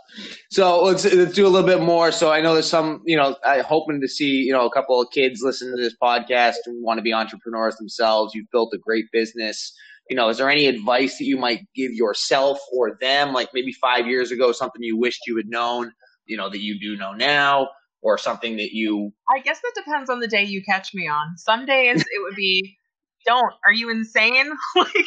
So 0.50 0.82
let's, 0.84 1.06
let's 1.06 1.34
do 1.34 1.46
a 1.46 1.50
little 1.50 1.68
bit 1.68 1.82
more. 1.84 2.12
So 2.12 2.32
I 2.32 2.42
know 2.42 2.54
there's 2.54 2.68
some, 2.68 3.04
you 3.06 3.15
know, 3.15 3.36
I 3.46 3.60
hoping 3.60 4.02
to 4.02 4.08
see, 4.08 4.26
you 4.42 4.52
know, 4.52 4.65
a 4.65 4.72
couple 4.72 5.00
of 5.00 5.12
kids 5.12 5.42
listen 5.44 5.70
to 5.70 5.78
this 5.80 5.94
podcast 6.02 6.56
and 6.65 6.84
want 6.84 6.98
to 6.98 7.04
be 7.04 7.13
entrepreneurs 7.13 7.76
themselves. 7.76 8.34
You've 8.34 8.50
built 8.52 8.74
a 8.74 8.80
great 8.80 9.06
business. 9.13 9.72
You 10.10 10.15
know, 10.15 10.30
is 10.30 10.39
there 10.39 10.50
any 10.50 10.65
advice 10.65 11.20
that 11.20 11.26
you 11.26 11.38
might 11.38 11.62
give 11.76 11.92
yourself 11.92 12.58
or 12.74 12.98
them, 13.00 13.32
like 13.32 13.50
maybe 13.54 13.72
five 13.72 14.08
years 14.08 14.32
ago, 14.32 14.52
something 14.52 14.82
you 14.82 14.98
wished 14.98 15.28
you 15.28 15.38
had 15.38 15.46
known, 15.48 15.92
you 16.30 16.38
know, 16.38 16.50
that 16.50 16.62
you 16.62 16.80
do 16.80 16.96
know 16.96 17.12
now, 17.12 17.70
or 18.02 18.18
something 18.18 18.58
that 18.58 18.72
you, 18.72 19.12
I 19.30 19.39
guess 19.39 19.60
that 19.60 19.74
depends 19.76 20.10
on 20.10 20.20
the 20.20 20.28
day 20.28 20.44
you 20.44 20.63
catch 20.63 20.94
me 20.94 21.08
on. 21.08 21.38
Some 21.38 21.65
days 21.65 22.02
it 22.02 22.22
would 22.22 22.36
be, 22.36 22.78
don't. 23.26 23.54
Are 23.65 23.74
you 23.74 23.89
insane? 23.89 24.50
like, 24.76 25.06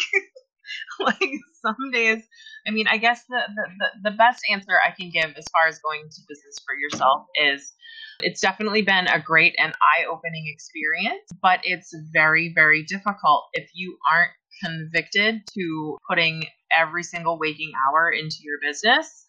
like 1.00 1.30
some 1.62 1.90
days. 1.92 2.22
I 2.66 2.70
mean, 2.70 2.86
I 2.88 2.98
guess 2.98 3.22
the, 3.28 3.40
the 3.54 3.62
the 3.78 4.10
the 4.10 4.16
best 4.16 4.42
answer 4.52 4.72
I 4.84 4.90
can 4.90 5.10
give 5.10 5.34
as 5.36 5.46
far 5.52 5.68
as 5.68 5.78
going 5.78 6.02
to 6.02 6.20
business 6.28 6.58
for 6.64 6.74
yourself 6.74 7.26
is, 7.42 7.72
it's 8.20 8.40
definitely 8.40 8.82
been 8.82 9.06
a 9.06 9.20
great 9.20 9.54
and 9.58 9.72
eye-opening 9.72 10.44
experience, 10.52 11.28
but 11.40 11.60
it's 11.62 11.94
very 12.12 12.52
very 12.54 12.84
difficult 12.84 13.44
if 13.54 13.70
you 13.74 13.96
aren't 14.12 14.32
convicted 14.62 15.40
to 15.54 15.96
putting 16.08 16.44
every 16.76 17.02
single 17.02 17.38
waking 17.38 17.72
hour 17.88 18.10
into 18.10 18.36
your 18.42 18.58
business 18.62 19.24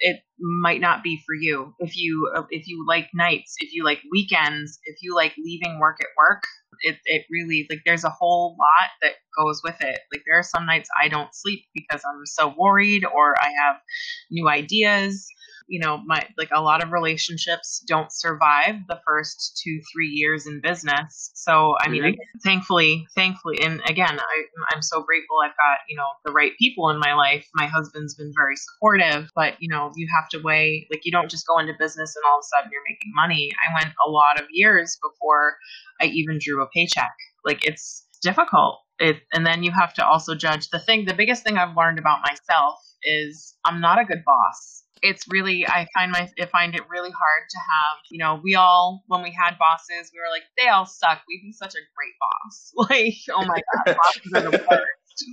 it 0.00 0.20
might 0.38 0.80
not 0.80 1.02
be 1.02 1.22
for 1.26 1.34
you. 1.34 1.74
If 1.78 1.96
you 1.96 2.30
if 2.50 2.68
you 2.68 2.84
like 2.86 3.08
nights 3.14 3.54
if 3.58 3.72
you 3.72 3.84
like 3.84 4.00
weekends 4.10 4.78
if 4.84 4.96
you 5.02 5.14
like 5.14 5.34
leaving 5.38 5.78
work 5.78 5.98
at 6.00 6.08
work 6.18 6.42
it, 6.80 6.98
it 7.06 7.24
really 7.30 7.66
like 7.70 7.80
there's 7.86 8.04
a 8.04 8.10
whole 8.10 8.56
lot 8.58 8.90
that 9.02 9.12
goes 9.38 9.62
with 9.64 9.76
it. 9.80 10.00
Like 10.12 10.22
there 10.26 10.38
are 10.38 10.42
some 10.42 10.66
nights 10.66 10.88
i 11.02 11.08
don't 11.08 11.34
sleep 11.34 11.64
because 11.74 12.02
i'm 12.08 12.26
so 12.26 12.54
worried 12.56 13.04
or 13.04 13.34
i 13.40 13.50
have 13.64 13.76
new 14.30 14.48
ideas 14.48 15.26
you 15.68 15.80
know 15.80 15.98
my 16.06 16.22
like 16.38 16.50
a 16.54 16.60
lot 16.60 16.82
of 16.82 16.92
relationships 16.92 17.82
don't 17.88 18.12
survive 18.12 18.76
the 18.88 19.00
first 19.06 19.60
two 19.62 19.80
three 19.92 20.08
years 20.08 20.46
in 20.46 20.60
business. 20.62 21.30
So 21.34 21.74
i 21.80 21.88
mean 21.88 22.02
Mhm. 22.02 22.14
thankfully 22.44 23.06
thankfully 23.14 23.58
and 23.62 23.80
again 23.88 24.18
I, 24.18 24.44
i'm 24.72 24.82
so 24.82 25.02
grateful 25.02 25.38
i've 25.44 25.56
got 25.56 25.78
you 25.88 25.96
know 25.96 26.06
the 26.24 26.32
right 26.32 26.52
people 26.58 26.90
in 26.90 26.98
my 26.98 27.14
life. 27.14 27.46
My 27.54 27.66
husband's 27.66 28.14
been 28.14 28.32
very 28.34 28.56
supportive 28.56 29.30
but 29.34 29.54
you 29.60 29.68
know 29.68 29.92
you 29.96 30.08
have 30.14 30.28
to 30.30 30.38
weigh 30.38 30.86
like 30.90 31.02
you 31.04 31.12
don't 31.12 31.30
just 31.30 31.46
go 31.46 31.58
into 31.58 31.72
business 31.78 32.14
and 32.16 32.24
all 32.28 32.38
of 32.38 32.44
a 32.44 32.48
sudden 32.56 32.70
you're 32.72 32.82
making 32.88 33.12
money. 33.14 33.50
I 33.66 33.82
went 33.82 33.94
a 34.06 34.10
lot 34.10 34.40
of 34.40 34.46
years 34.50 34.98
before 35.02 35.56
i 36.00 36.06
even 36.06 36.38
drew 36.40 36.62
a 36.62 36.68
paycheck. 36.68 37.12
Like 37.44 37.64
it's 37.64 38.06
difficult. 38.22 38.80
It 38.98 39.18
and 39.32 39.46
then 39.46 39.62
you 39.62 39.70
have 39.72 39.92
to 39.94 40.06
also 40.06 40.34
judge. 40.34 40.68
The 40.70 40.78
thing 40.80 41.04
the 41.06 41.14
biggest 41.14 41.42
thing 41.44 41.56
i've 41.58 41.76
learned 41.76 41.98
about 41.98 42.20
myself 42.26 42.78
is 43.02 43.54
i'm 43.64 43.80
not 43.80 43.98
a 44.00 44.04
good 44.04 44.22
boss 44.24 44.84
it's 45.02 45.24
really 45.28 45.66
i 45.66 45.86
find 45.94 46.10
my 46.10 46.28
i 46.40 46.46
find 46.46 46.74
it 46.74 46.82
really 46.88 47.10
hard 47.10 47.48
to 47.50 47.58
have 47.58 47.98
you 48.10 48.18
know 48.18 48.40
we 48.42 48.54
all 48.54 49.02
when 49.08 49.22
we 49.22 49.30
had 49.30 49.58
bosses 49.58 50.10
we 50.12 50.18
were 50.18 50.32
like 50.32 50.42
they 50.58 50.68
all 50.68 50.86
suck. 50.86 51.20
We'd 51.28 51.42
be 51.42 51.52
such 51.52 51.74
a 51.74 51.84
great 51.96 52.14
boss. 52.20 52.72
Like 52.90 53.14
oh 53.30 53.44
my 53.46 53.60
god 53.74 53.96
bosses 54.04 54.32
are 54.34 54.50
the 54.50 54.66
worst 54.70 54.82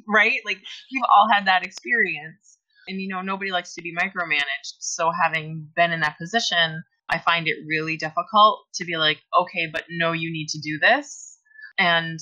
right? 0.08 0.40
Like 0.46 0.58
we've 0.92 1.04
all 1.04 1.30
had 1.32 1.48
that 1.48 1.64
experience. 1.64 2.58
And 2.88 3.02
you 3.02 3.08
know 3.08 3.22
nobody 3.22 3.52
likes 3.52 3.74
to 3.76 3.82
be 3.82 3.96
micromanaged. 3.96 4.76
So 4.80 5.12
having 5.24 5.68
been 5.76 5.92
in 5.92 6.02
that 6.02 6.18
position 6.18 6.84
i 7.10 7.20
find 7.20 7.48
it 7.48 7.58
really 7.68 7.98
difficult 7.98 8.62
to 8.74 8.86
be 8.86 8.96
like 8.96 9.18
okay 9.38 9.68
but 9.72 9.84
no 9.90 10.14
you 10.14 10.32
need 10.32 10.48
to 10.50 10.60
do 10.60 10.80
this. 10.80 11.38
And 11.78 12.20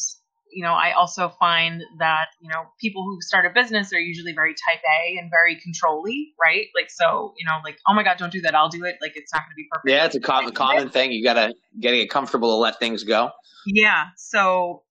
you 0.52 0.64
know, 0.64 0.74
I 0.74 0.92
also 0.92 1.34
find 1.40 1.82
that, 2.00 2.26
you 2.42 2.50
know, 2.50 2.64
people 2.80 3.04
who 3.04 3.22
start 3.22 3.46
a 3.46 3.50
business 3.50 3.94
are 3.94 4.00
usually 4.00 4.34
very 4.34 4.54
type 4.54 4.82
A 4.84 5.18
and 5.18 5.30
very 5.30 5.60
controlly, 5.60 6.34
right? 6.42 6.68
Like, 6.76 6.90
so, 6.90 7.34
you 7.38 7.46
know, 7.46 7.58
like, 7.64 7.78
oh 7.88 7.94
my 7.94 8.04
God, 8.04 8.18
don't 8.18 8.32
do 8.32 8.42
that. 8.42 8.56
I'll 8.56 8.70
do 8.70 8.84
it. 8.84 8.98
Like, 9.02 9.14
it's 9.16 9.34
not 9.34 9.42
going 9.42 9.52
to 9.52 9.56
be 9.56 9.68
perfect. 9.72 9.90
Yeah, 9.90 10.06
it's 10.06 10.16
a 10.16 10.20
common, 10.20 10.54
common 10.54 10.90
thing. 10.90 11.12
You 11.12 11.24
got 11.24 11.36
to 11.36 11.54
get 11.80 11.94
it 11.94 12.10
comfortable 12.10 12.50
to 12.50 12.58
let 12.58 12.80
things 12.80 13.04
go. 13.04 13.30
Yeah. 13.66 14.08
So, 14.18 14.84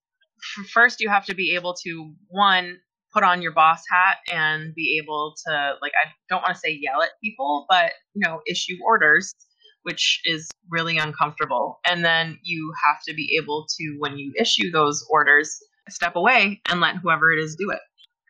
first, 0.73 0.99
you 0.99 1.09
have 1.09 1.25
to 1.25 1.35
be 1.35 1.55
able 1.55 1.75
to, 1.83 2.13
one, 2.27 2.77
put 3.13 3.23
on 3.23 3.41
your 3.41 3.51
boss 3.51 3.83
hat 3.91 4.17
and 4.31 4.73
be 4.73 4.99
able 5.03 5.33
to, 5.45 5.73
like, 5.81 5.91
I 6.03 6.09
don't 6.29 6.41
want 6.41 6.55
to 6.55 6.59
say 6.59 6.77
yell 6.81 7.01
at 7.03 7.09
people, 7.23 7.65
but, 7.69 7.91
you 8.13 8.25
know, 8.25 8.41
issue 8.49 8.77
orders 8.85 9.35
which 9.83 10.21
is 10.25 10.49
really 10.69 10.97
uncomfortable. 10.97 11.79
And 11.85 12.03
then 12.05 12.39
you 12.43 12.71
have 12.87 13.01
to 13.07 13.13
be 13.13 13.37
able 13.41 13.65
to, 13.77 13.95
when 13.99 14.17
you 14.17 14.33
issue 14.39 14.71
those 14.71 15.05
orders, 15.09 15.57
step 15.89 16.15
away 16.15 16.61
and 16.69 16.79
let 16.79 16.97
whoever 16.97 17.31
it 17.31 17.39
is 17.39 17.55
do 17.55 17.71
it. 17.71 17.79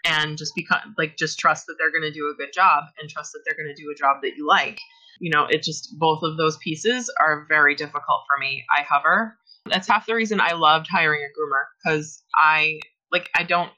And 0.04 0.38
just 0.38 0.56
become 0.56 0.96
like, 0.98 1.16
just 1.18 1.38
trust 1.38 1.66
that 1.68 1.76
they're 1.78 1.92
going 1.92 2.12
to 2.12 2.18
do 2.18 2.32
a 2.34 2.38
good 2.38 2.54
job 2.54 2.86
and 3.00 3.10
trust 3.10 3.34
that 3.34 3.42
they're 3.46 3.58
going 3.58 3.74
to 3.76 3.82
do 3.82 3.92
a 3.92 3.96
job 3.96 4.18
that 4.24 4.36
you 4.36 4.48
like. 4.48 4.80
You 5.20 5.30
know, 5.30 5.46
it 5.46 5.62
just, 5.62 5.96
both 6.00 6.24
of 6.24 6.38
those 6.38 6.58
pieces 6.58 7.14
are 7.22 7.46
very 7.48 7.76
difficult 7.76 8.24
for 8.28 8.40
me. 8.40 8.64
I 8.76 8.82
hover. 8.82 9.38
That's 9.66 9.88
half 9.88 10.08
the 10.08 10.16
reason 10.16 10.42
I 10.42 10.54
loved 10.54 10.88
hiring 10.90 11.22
a 11.22 11.28
groomer 11.28 11.66
because 11.84 12.24
I, 12.36 12.80
like, 13.12 13.30
I 13.36 13.44
don't 13.44 13.70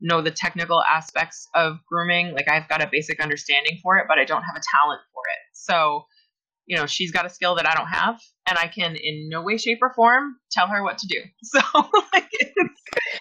know 0.00 0.20
the 0.22 0.32
technical 0.32 0.82
aspects 0.82 1.46
of 1.54 1.76
grooming. 1.86 2.32
Like, 2.34 2.50
I've 2.50 2.68
got 2.68 2.82
a 2.82 2.88
basic 2.90 3.20
understanding 3.20 3.78
for 3.80 3.98
it, 3.98 4.06
but 4.08 4.18
I 4.18 4.24
don't 4.24 4.42
have 4.42 4.56
a 4.56 4.80
talent 4.80 5.02
for 5.12 5.22
it. 5.30 5.38
So, 5.52 6.06
you 6.70 6.76
know, 6.76 6.86
she's 6.86 7.10
got 7.10 7.26
a 7.26 7.28
skill 7.28 7.56
that 7.56 7.66
I 7.66 7.74
don't 7.74 7.88
have, 7.88 8.20
and 8.48 8.56
I 8.56 8.68
can 8.68 8.94
in 8.94 9.28
no 9.28 9.42
way, 9.42 9.56
shape, 9.56 9.80
or 9.82 9.92
form 9.92 10.36
tell 10.52 10.68
her 10.68 10.84
what 10.84 10.98
to 10.98 11.06
do. 11.08 11.18
So, 11.42 11.60
like, 12.12 12.30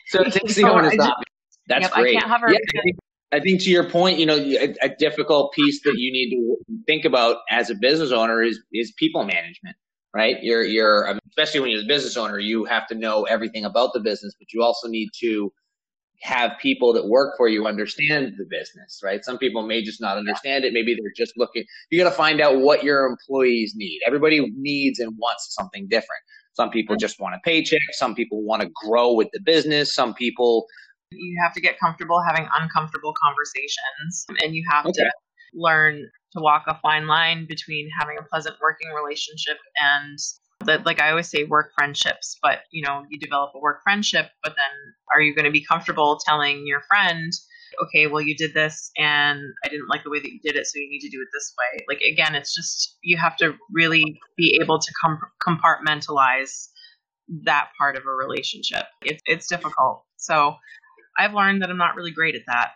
so 0.07 0.21
it 0.21 0.33
takes 0.33 0.53
the 0.53 0.69
onus 0.69 0.99
off. 0.99 1.23
That's 1.67 1.85
yep, 1.85 1.93
great. 1.93 2.15
I 2.15 2.19
can't 2.19 2.31
have 2.31 2.41
her. 2.41 2.51
Yeah, 2.51 2.59
I, 2.77 2.81
think, 2.83 2.95
I 3.31 3.39
think 3.39 3.62
to 3.62 3.71
your 3.71 3.89
point, 3.89 4.19
you 4.19 4.27
know, 4.27 4.35
a, 4.38 4.75
a 4.83 4.89
difficult 4.99 5.53
piece 5.53 5.81
that 5.83 5.95
you 5.97 6.12
need 6.12 6.29
to 6.29 6.57
think 6.85 7.05
about 7.05 7.38
as 7.49 7.71
a 7.71 7.75
business 7.75 8.12
owner 8.12 8.43
is 8.43 8.59
is 8.71 8.93
people 8.97 9.23
management 9.23 9.75
right? 10.13 10.38
You're, 10.41 10.63
you're, 10.63 11.19
especially 11.29 11.59
when 11.59 11.69
you're 11.69 11.83
a 11.83 11.88
business 11.88 12.17
owner, 12.17 12.39
you 12.39 12.65
have 12.65 12.88
to 12.88 12.95
know 12.95 13.25
everything 13.25 13.63
about 13.63 13.93
the 13.93 13.99
business, 13.99 14.33
but 14.39 14.51
you 14.51 14.63
also 14.63 14.88
need 14.88 15.09
to 15.19 15.53
have 16.21 16.51
people 16.62 16.93
that 16.93 17.08
work 17.08 17.36
for 17.38 17.47
you 17.47 17.65
understand 17.65 18.34
the 18.38 18.45
business, 18.49 18.99
right? 19.03 19.23
Some 19.23 19.38
people 19.38 19.65
may 19.65 19.82
just 19.82 20.01
not 20.01 20.17
understand 20.17 20.65
it. 20.65 20.73
Maybe 20.73 20.95
they're 20.95 21.13
just 21.15 21.38
looking. 21.38 21.63
You 21.89 22.03
got 22.03 22.10
to 22.10 22.15
find 22.15 22.41
out 22.41 22.60
what 22.60 22.84
your 22.84 23.05
employees 23.05 23.73
need. 23.75 24.01
Everybody 24.05 24.51
needs 24.55 24.99
and 24.99 25.15
wants 25.17 25.55
something 25.58 25.88
different. 25.89 26.21
Some 26.53 26.69
people 26.69 26.95
mm-hmm. 26.95 27.01
just 27.01 27.19
want 27.19 27.36
a 27.36 27.39
paycheck. 27.45 27.79
Some 27.93 28.15
people 28.15 28.43
want 28.43 28.62
to 28.62 28.69
grow 28.86 29.13
with 29.13 29.29
the 29.34 29.39
business. 29.39 29.93
Some 29.93 30.13
people. 30.13 30.65
You 31.12 31.41
have 31.41 31.53
to 31.53 31.62
get 31.62 31.79
comfortable 31.79 32.21
having 32.21 32.47
uncomfortable 32.62 33.15
conversations 33.23 34.27
and 34.43 34.53
you 34.53 34.63
have 34.69 34.86
okay. 34.86 35.01
to 35.01 35.12
learn 35.55 36.08
to 36.34 36.39
walk 36.39 36.65
a 36.67 36.77
fine 36.82 37.08
line 37.08 37.47
between 37.47 37.89
having 37.99 38.15
a 38.19 38.23
pleasant 38.23 38.55
working 38.62 38.89
relationship 38.89 39.58
and 39.82 40.19
that 40.65 40.85
like 40.85 41.01
I 41.01 41.09
always 41.09 41.29
say 41.29 41.43
work 41.43 41.71
friendships, 41.77 42.37
but 42.41 42.59
you 42.71 42.83
know, 42.83 43.05
you 43.09 43.19
develop 43.19 43.51
a 43.55 43.59
work 43.59 43.81
friendship, 43.83 44.29
but 44.43 44.55
then 44.55 44.93
are 45.13 45.21
you 45.21 45.33
going 45.33 45.45
to 45.45 45.51
be 45.51 45.65
comfortable 45.65 46.19
telling 46.25 46.67
your 46.67 46.81
friend, 46.87 47.31
okay, 47.83 48.07
well 48.07 48.21
you 48.21 48.35
did 48.35 48.53
this 48.53 48.91
and 48.97 49.39
I 49.63 49.69
didn't 49.69 49.89
like 49.89 50.03
the 50.03 50.09
way 50.09 50.19
that 50.19 50.31
you 50.31 50.39
did 50.43 50.55
it, 50.55 50.65
so 50.65 50.79
you 50.79 50.89
need 50.89 51.01
to 51.01 51.09
do 51.09 51.21
it 51.21 51.29
this 51.33 51.53
way. 51.57 51.85
Like 51.87 52.01
again, 52.01 52.35
it's 52.35 52.53
just 52.53 52.97
you 53.03 53.17
have 53.17 53.37
to 53.37 53.55
really 53.71 54.19
be 54.37 54.59
able 54.61 54.79
to 54.79 54.93
com- 55.01 55.19
compartmentalize 55.45 56.67
that 57.43 57.69
part 57.77 57.95
of 57.95 58.03
a 58.03 58.27
relationship. 58.27 58.85
It's 59.03 59.21
it's 59.25 59.47
difficult. 59.47 60.03
So 60.17 60.55
I've 61.17 61.33
learned 61.33 61.61
that 61.61 61.69
I'm 61.69 61.77
not 61.77 61.95
really 61.95 62.11
great 62.11 62.35
at 62.35 62.41
that. 62.47 62.71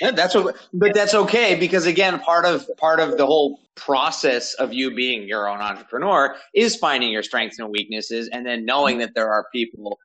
That's 0.00 0.34
what, 0.34 0.56
but 0.72 0.94
that's 0.94 1.14
okay 1.14 1.54
because 1.54 1.86
again, 1.86 2.18
part 2.20 2.44
of 2.44 2.68
part 2.76 3.00
of 3.00 3.16
the 3.16 3.26
whole 3.26 3.60
process 3.74 4.54
of 4.54 4.72
you 4.72 4.94
being 4.94 5.26
your 5.28 5.48
own 5.48 5.60
entrepreneur 5.60 6.36
is 6.54 6.76
finding 6.76 7.10
your 7.10 7.22
strengths 7.22 7.58
and 7.58 7.70
weaknesses, 7.70 8.28
and 8.32 8.46
then 8.46 8.64
knowing 8.64 8.98
that 8.98 9.14
there 9.14 9.30
are 9.30 9.46
people 9.52 9.98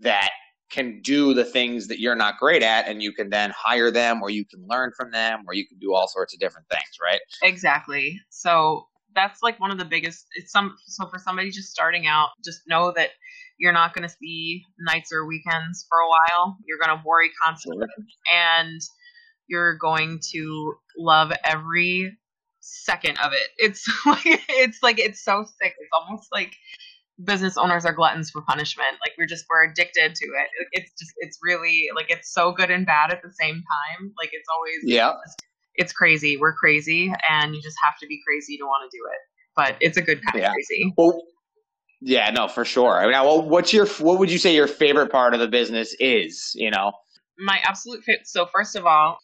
that 0.00 0.30
can 0.70 1.00
do 1.02 1.34
the 1.34 1.44
things 1.44 1.88
that 1.88 1.98
you're 1.98 2.14
not 2.14 2.38
great 2.38 2.62
at, 2.62 2.86
and 2.86 3.02
you 3.02 3.12
can 3.12 3.28
then 3.28 3.52
hire 3.56 3.90
them, 3.90 4.22
or 4.22 4.30
you 4.30 4.44
can 4.44 4.64
learn 4.68 4.92
from 4.96 5.10
them, 5.10 5.42
or 5.46 5.54
you 5.54 5.66
can 5.66 5.78
do 5.78 5.92
all 5.92 6.06
sorts 6.06 6.32
of 6.32 6.38
different 6.38 6.68
things, 6.68 6.98
right? 7.02 7.20
Exactly. 7.42 8.20
So 8.30 8.86
that's 9.14 9.42
like 9.42 9.60
one 9.60 9.70
of 9.70 9.78
the 9.78 9.84
biggest. 9.84 10.26
It's 10.34 10.52
some 10.52 10.76
so 10.86 11.06
for 11.06 11.18
somebody 11.18 11.50
just 11.50 11.70
starting 11.70 12.06
out, 12.06 12.30
just 12.44 12.62
know 12.66 12.92
that 12.96 13.10
you're 13.58 13.72
not 13.72 13.94
going 13.94 14.08
to 14.08 14.14
see 14.20 14.64
nights 14.78 15.12
or 15.12 15.26
weekends 15.26 15.86
for 15.88 15.98
a 15.98 16.08
while. 16.08 16.56
You're 16.66 16.78
going 16.78 16.96
to 16.96 17.02
worry 17.04 17.30
constantly, 17.42 17.86
and 18.32 18.80
you're 19.48 19.76
going 19.76 20.20
to 20.32 20.74
love 20.96 21.32
every 21.44 22.16
second 22.60 23.18
of 23.18 23.32
it. 23.32 23.48
It's 23.58 23.86
like 24.06 24.22
it's 24.24 24.82
like 24.82 24.98
it's 24.98 25.22
so 25.22 25.44
sick. 25.44 25.74
It's 25.78 25.90
almost 25.92 26.28
like 26.32 26.54
business 27.22 27.58
owners 27.58 27.84
are 27.84 27.92
gluttons 27.92 28.30
for 28.30 28.42
punishment. 28.42 28.96
Like 29.04 29.12
we're 29.18 29.26
just 29.26 29.44
we're 29.50 29.70
addicted 29.70 30.14
to 30.14 30.24
it. 30.26 30.48
It's 30.72 30.92
just 30.98 31.12
it's 31.18 31.38
really 31.42 31.88
like 31.94 32.06
it's 32.10 32.32
so 32.32 32.52
good 32.52 32.70
and 32.70 32.86
bad 32.86 33.10
at 33.10 33.22
the 33.22 33.32
same 33.32 33.56
time. 33.56 34.12
Like 34.18 34.30
it's 34.32 34.48
always 34.54 34.78
yeah. 34.84 35.12
It's, 35.74 35.92
crazy. 35.92 36.36
We're 36.36 36.52
crazy, 36.52 37.12
and 37.28 37.54
you 37.54 37.62
just 37.62 37.76
have 37.84 37.98
to 38.00 38.06
be 38.06 38.20
crazy 38.26 38.56
to 38.58 38.64
want 38.64 38.90
to 38.90 38.96
do 38.96 39.02
it. 39.10 39.18
But 39.56 39.76
it's 39.80 39.96
a 39.96 40.02
good 40.02 40.20
kind 40.24 40.42
yeah. 40.42 40.48
of 40.48 40.52
crazy. 40.52 40.92
Well, 40.96 41.22
yeah, 42.00 42.30
no, 42.30 42.48
for 42.48 42.64
sure. 42.64 42.98
I 42.98 43.04
mean, 43.04 43.12
well, 43.12 43.42
what's 43.42 43.72
your 43.72 43.86
what 43.86 44.18
would 44.18 44.30
you 44.30 44.38
say 44.38 44.54
your 44.54 44.66
favorite 44.66 45.10
part 45.10 45.34
of 45.34 45.40
the 45.40 45.48
business 45.48 45.94
is? 46.00 46.52
You 46.54 46.70
know, 46.70 46.92
my 47.38 47.58
absolute 47.64 48.02
favorite. 48.04 48.26
So 48.26 48.46
first 48.46 48.76
of 48.76 48.86
all, 48.86 49.18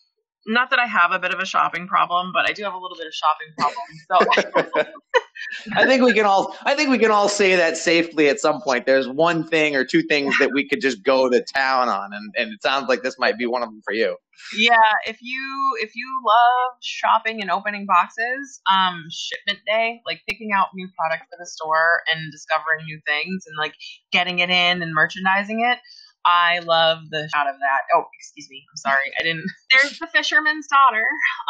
not 0.47 0.71
that 0.71 0.79
I 0.79 0.87
have 0.87 1.13
a 1.13 1.19
bit 1.19 1.33
of 1.33 1.41
a 1.41 1.47
shopping 1.47 1.89
problem, 1.89 2.33
but 2.33 2.49
I 2.49 2.53
do 2.53 2.63
have 2.65 2.75
a 2.75 2.79
little 2.79 2.97
bit 2.97 3.07
of 3.07 3.15
shopping 3.15 3.49
problem. 3.59 4.85
So 4.85 4.93
I 5.75 5.87
think 5.87 6.03
we 6.03 6.13
can 6.13 6.25
all 6.25 6.57
I 6.65 6.75
think 6.75 6.91
we 6.91 6.99
can 6.99 7.11
all 7.11 7.29
say 7.29 7.57
that 7.57 7.77
safely 7.77 8.29
at 8.29 8.41
some 8.41 8.61
point. 8.61 8.87
There's 8.87 9.09
one 9.09 9.47
thing 9.47 9.77
or 9.77 9.85
two 9.85 10.03
things 10.03 10.35
that 10.39 10.51
we 10.53 10.69
could 10.69 10.81
just 10.81 11.03
go 11.03 11.29
to 11.29 11.43
town 11.43 11.89
on 11.89 12.13
and, 12.13 12.33
and 12.37 12.53
it 12.53 12.63
sounds 12.63 12.89
like 12.89 13.03
this 13.03 13.19
might 13.19 13.39
be 13.39 13.47
one 13.47 13.63
of 13.63 13.69
them 13.69 13.81
for 13.85 13.93
you. 13.93 14.17
Yeah, 14.57 14.77
if 15.07 15.19
you 15.23 15.77
if 15.81 15.97
you 15.97 16.07
love 16.25 16.79
shopping 16.83 17.41
and 17.41 17.51
opening 17.51 17.87
boxes, 17.87 18.61
um 18.71 19.05
shipment 19.11 19.65
day, 19.67 20.01
like 20.07 20.21
picking 20.29 20.51
out 20.55 20.69
new 20.75 20.89
products 20.97 21.27
for 21.31 21.37
the 21.39 21.47
store 21.47 22.03
and 22.13 22.31
discovering 22.31 22.85
new 22.85 23.01
things 23.07 23.45
and 23.47 23.57
like 23.59 23.75
getting 24.13 24.39
it 24.41 24.51
in 24.51 24.83
and 24.83 24.93
merchandising 24.93 25.61
it, 25.61 25.79
I 26.27 26.59
love 26.59 27.09
the 27.11 27.29
shot 27.33 27.47
of 27.47 27.55
that. 27.61 27.81
Oh, 27.95 28.05
excuse 28.19 28.49
me. 28.51 28.65
I'm 28.71 28.77
sorry. 28.77 29.13
I 29.19 29.23
didn't. 29.23 29.45
There's 29.71 29.99
the 29.99 30.09
fisherman's 30.09 30.67
daughter. 30.67 31.05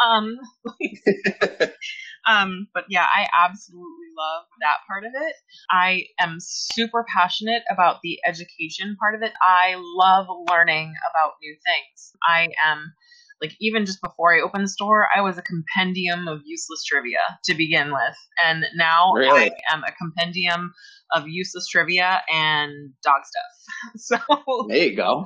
Um, 0.05 0.37
um, 2.27 2.67
but 2.73 2.85
yeah, 2.89 3.05
I 3.05 3.27
absolutely 3.43 4.07
love 4.17 4.45
that 4.61 4.77
part 4.87 5.03
of 5.03 5.11
it. 5.15 5.33
I 5.71 6.05
am 6.19 6.37
super 6.39 7.05
passionate 7.11 7.63
about 7.71 8.01
the 8.03 8.19
education 8.25 8.95
part 8.99 9.15
of 9.15 9.23
it. 9.23 9.33
I 9.41 9.75
love 9.77 10.27
learning 10.49 10.93
about 11.11 11.33
new 11.41 11.53
things. 11.53 12.11
I 12.21 12.49
am 12.63 12.93
like 13.41 13.55
even 13.59 13.85
just 13.85 14.01
before 14.01 14.33
I 14.33 14.41
opened 14.41 14.63
the 14.63 14.69
store, 14.69 15.07
I 15.15 15.21
was 15.21 15.37
a 15.37 15.41
compendium 15.41 16.27
of 16.27 16.41
useless 16.45 16.83
trivia 16.83 17.19
to 17.45 17.53
begin 17.53 17.91
with, 17.91 18.15
and 18.43 18.65
now 18.75 19.13
really? 19.13 19.51
I 19.51 19.73
am 19.73 19.83
a 19.83 19.91
compendium 19.91 20.73
of 21.13 21.27
useless 21.27 21.67
trivia 21.67 22.21
and 22.33 22.91
dog 23.03 23.21
stuff. 23.23 24.19
so 24.27 24.65
there 24.67 24.77
you 24.77 24.95
go. 24.95 25.25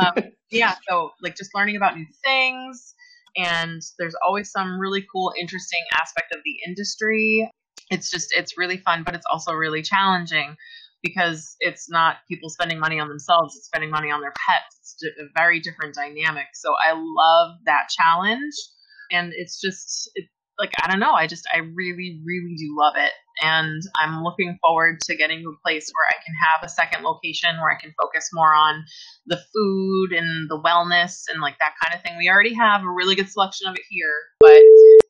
um, 0.00 0.14
yeah, 0.50 0.74
so 0.88 1.10
like 1.22 1.36
just 1.36 1.54
learning 1.54 1.76
about 1.76 1.96
new 1.96 2.06
things, 2.24 2.94
and 3.36 3.80
there's 3.98 4.16
always 4.26 4.50
some 4.50 4.78
really 4.78 5.06
cool, 5.12 5.32
interesting 5.38 5.82
aspect 6.00 6.34
of 6.34 6.40
the 6.44 6.56
industry. 6.66 7.48
It's 7.90 8.10
just 8.10 8.28
it's 8.36 8.58
really 8.58 8.78
fun, 8.78 9.04
but 9.04 9.14
it's 9.14 9.26
also 9.30 9.52
really 9.52 9.82
challenging 9.82 10.56
because 11.02 11.56
it's 11.60 11.90
not 11.90 12.16
people 12.28 12.48
spending 12.48 12.78
money 12.78 13.00
on 13.00 13.08
themselves; 13.08 13.56
it's 13.56 13.66
spending 13.66 13.90
money 13.90 14.10
on 14.10 14.20
their 14.20 14.32
pets 14.48 14.96
It's 15.00 15.18
a 15.18 15.24
very 15.36 15.60
different 15.60 15.94
dynamic. 15.94 16.46
So 16.54 16.74
I 16.74 16.92
love 16.94 17.56
that 17.66 17.88
challenge, 17.90 18.54
and 19.10 19.32
it's 19.34 19.60
just 19.60 20.10
it, 20.14 20.26
like 20.58 20.72
I 20.82 20.90
don't 20.90 21.00
know, 21.00 21.12
I 21.12 21.26
just 21.26 21.46
I 21.52 21.58
really 21.58 22.20
really 22.24 22.54
do 22.56 22.76
love 22.78 22.94
it 22.96 23.12
and 23.40 23.82
I'm 23.96 24.22
looking 24.22 24.58
forward 24.60 25.00
to 25.02 25.16
getting 25.16 25.42
to 25.42 25.48
a 25.48 25.62
place 25.62 25.90
where 25.92 26.06
I 26.08 26.22
can 26.24 26.34
have 26.34 26.64
a 26.64 26.68
second 26.68 27.02
location 27.02 27.50
where 27.60 27.70
I 27.70 27.80
can 27.80 27.94
focus 28.00 28.28
more 28.32 28.54
on 28.54 28.84
the 29.26 29.38
food 29.52 30.12
and 30.12 30.50
the 30.50 30.60
wellness 30.60 31.22
and 31.30 31.40
like 31.40 31.58
that 31.58 31.74
kind 31.82 31.94
of 31.94 32.02
thing. 32.02 32.16
We 32.18 32.28
already 32.28 32.54
have 32.54 32.82
a 32.82 32.90
really 32.90 33.14
good 33.14 33.30
selection 33.30 33.68
of 33.68 33.74
it 33.74 33.82
here, 33.88 34.14
but 34.40 34.62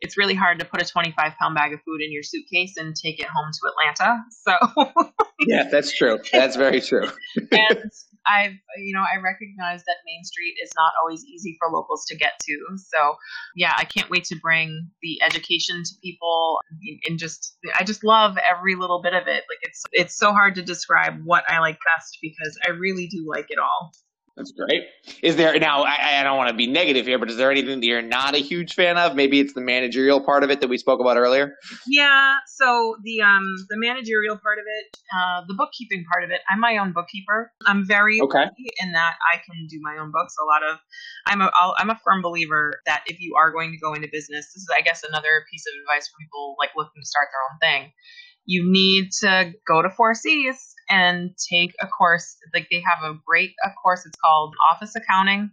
it's 0.02 0.18
really 0.18 0.34
hard 0.34 0.58
to 0.58 0.64
put 0.64 0.82
a 0.82 0.84
25 0.84 1.32
pound 1.40 1.54
bag 1.54 1.72
of 1.72 1.80
food 1.82 2.02
in 2.02 2.12
your 2.12 2.22
suitcase 2.22 2.76
and 2.76 2.94
take 2.94 3.20
it 3.20 3.26
home 3.26 3.50
to 3.52 3.70
Atlanta. 3.70 4.20
So 4.30 5.12
yeah, 5.46 5.68
that's 5.70 5.96
true. 5.96 6.18
That's 6.32 6.56
very 6.56 6.80
true. 6.80 7.08
and 7.50 7.90
I've, 8.26 8.52
you 8.78 8.94
know, 8.94 9.02
I 9.02 9.20
recognize 9.20 9.82
that 9.84 9.96
Main 10.06 10.24
Street 10.24 10.54
is 10.62 10.70
not 10.76 10.92
always 11.02 11.24
easy 11.24 11.56
for 11.58 11.72
locals 11.72 12.04
to 12.06 12.16
get 12.16 12.32
to. 12.42 12.58
So, 12.76 13.16
yeah, 13.56 13.72
I 13.76 13.84
can't 13.84 14.10
wait 14.10 14.24
to 14.24 14.36
bring 14.36 14.90
the 15.02 15.20
education 15.22 15.82
to 15.84 15.92
people 16.02 16.60
and 17.08 17.18
just, 17.18 17.56
I 17.78 17.84
just 17.84 18.04
love 18.04 18.36
every 18.50 18.74
little 18.74 19.02
bit 19.02 19.14
of 19.14 19.22
it. 19.26 19.44
Like 19.48 19.58
it's, 19.62 19.82
it's 19.92 20.16
so 20.16 20.32
hard 20.32 20.54
to 20.56 20.62
describe 20.62 21.20
what 21.24 21.44
I 21.48 21.58
like 21.60 21.78
best 21.96 22.18
because 22.22 22.58
I 22.66 22.70
really 22.70 23.08
do 23.08 23.24
like 23.28 23.46
it 23.48 23.58
all. 23.58 23.92
That's 24.36 24.52
great. 24.52 24.84
Is 25.22 25.36
there 25.36 25.58
now? 25.58 25.82
I, 25.82 26.20
I 26.20 26.22
don't 26.22 26.38
want 26.38 26.48
to 26.48 26.56
be 26.56 26.66
negative 26.66 27.04
here, 27.04 27.18
but 27.18 27.28
is 27.28 27.36
there 27.36 27.50
anything 27.50 27.80
that 27.80 27.86
you're 27.86 28.00
not 28.00 28.34
a 28.34 28.38
huge 28.38 28.72
fan 28.72 28.96
of? 28.96 29.14
Maybe 29.14 29.40
it's 29.40 29.52
the 29.52 29.60
managerial 29.60 30.24
part 30.24 30.42
of 30.42 30.50
it 30.50 30.62
that 30.62 30.68
we 30.68 30.78
spoke 30.78 31.00
about 31.00 31.18
earlier. 31.18 31.54
Yeah. 31.86 32.36
So 32.46 32.96
the 33.04 33.20
um 33.20 33.44
the 33.68 33.76
managerial 33.76 34.38
part 34.38 34.58
of 34.58 34.64
it, 34.66 34.96
uh, 35.14 35.42
the 35.46 35.54
bookkeeping 35.54 36.06
part 36.10 36.24
of 36.24 36.30
it. 36.30 36.40
I'm 36.50 36.60
my 36.60 36.78
own 36.78 36.94
bookkeeper. 36.94 37.52
I'm 37.66 37.86
very 37.86 38.22
okay 38.22 38.46
in 38.80 38.92
that 38.92 39.16
I 39.34 39.36
can 39.36 39.66
do 39.68 39.78
my 39.82 39.98
own 40.00 40.10
books. 40.12 40.34
A 40.40 40.46
lot 40.46 40.62
of 40.62 40.78
I'm 41.26 41.42
a 41.42 41.50
I'm 41.76 41.90
a 41.90 42.00
firm 42.02 42.22
believer 42.22 42.80
that 42.86 43.02
if 43.06 43.20
you 43.20 43.34
are 43.38 43.52
going 43.52 43.70
to 43.72 43.78
go 43.78 43.92
into 43.92 44.08
business, 44.10 44.46
this 44.46 44.62
is 44.62 44.68
I 44.74 44.80
guess 44.80 45.02
another 45.06 45.44
piece 45.50 45.64
of 45.66 45.78
advice 45.82 46.08
for 46.08 46.16
people 46.18 46.56
like 46.58 46.70
looking 46.74 47.02
to 47.02 47.06
start 47.06 47.28
their 47.32 47.42
own 47.52 47.58
thing. 47.60 47.92
You 48.46 48.64
need 48.64 49.10
to 49.20 49.52
go 49.68 49.82
to 49.82 49.90
Four 49.90 50.14
Cs 50.14 50.71
and 50.92 51.30
take 51.50 51.74
a 51.80 51.88
course. 51.88 52.36
Like 52.54 52.68
they 52.70 52.80
have 52.80 53.02
a 53.02 53.18
great 53.26 53.54
a 53.64 53.70
course. 53.82 54.04
It's 54.06 54.18
called 54.22 54.54
Office 54.70 54.94
Accounting, 54.94 55.50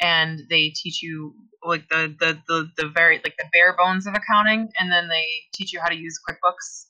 and 0.00 0.42
they 0.50 0.72
teach 0.76 1.02
you 1.02 1.34
like 1.64 1.88
the 1.88 2.14
the 2.20 2.38
the, 2.46 2.70
the 2.76 2.88
very 2.88 3.16
like 3.24 3.36
the 3.38 3.46
bare 3.52 3.74
bones 3.76 4.06
of 4.06 4.14
accounting, 4.14 4.68
and 4.78 4.92
then 4.92 5.08
they 5.08 5.24
teach 5.54 5.72
you 5.72 5.80
how 5.80 5.88
to 5.88 5.96
use 5.96 6.20
QuickBooks. 6.28 6.86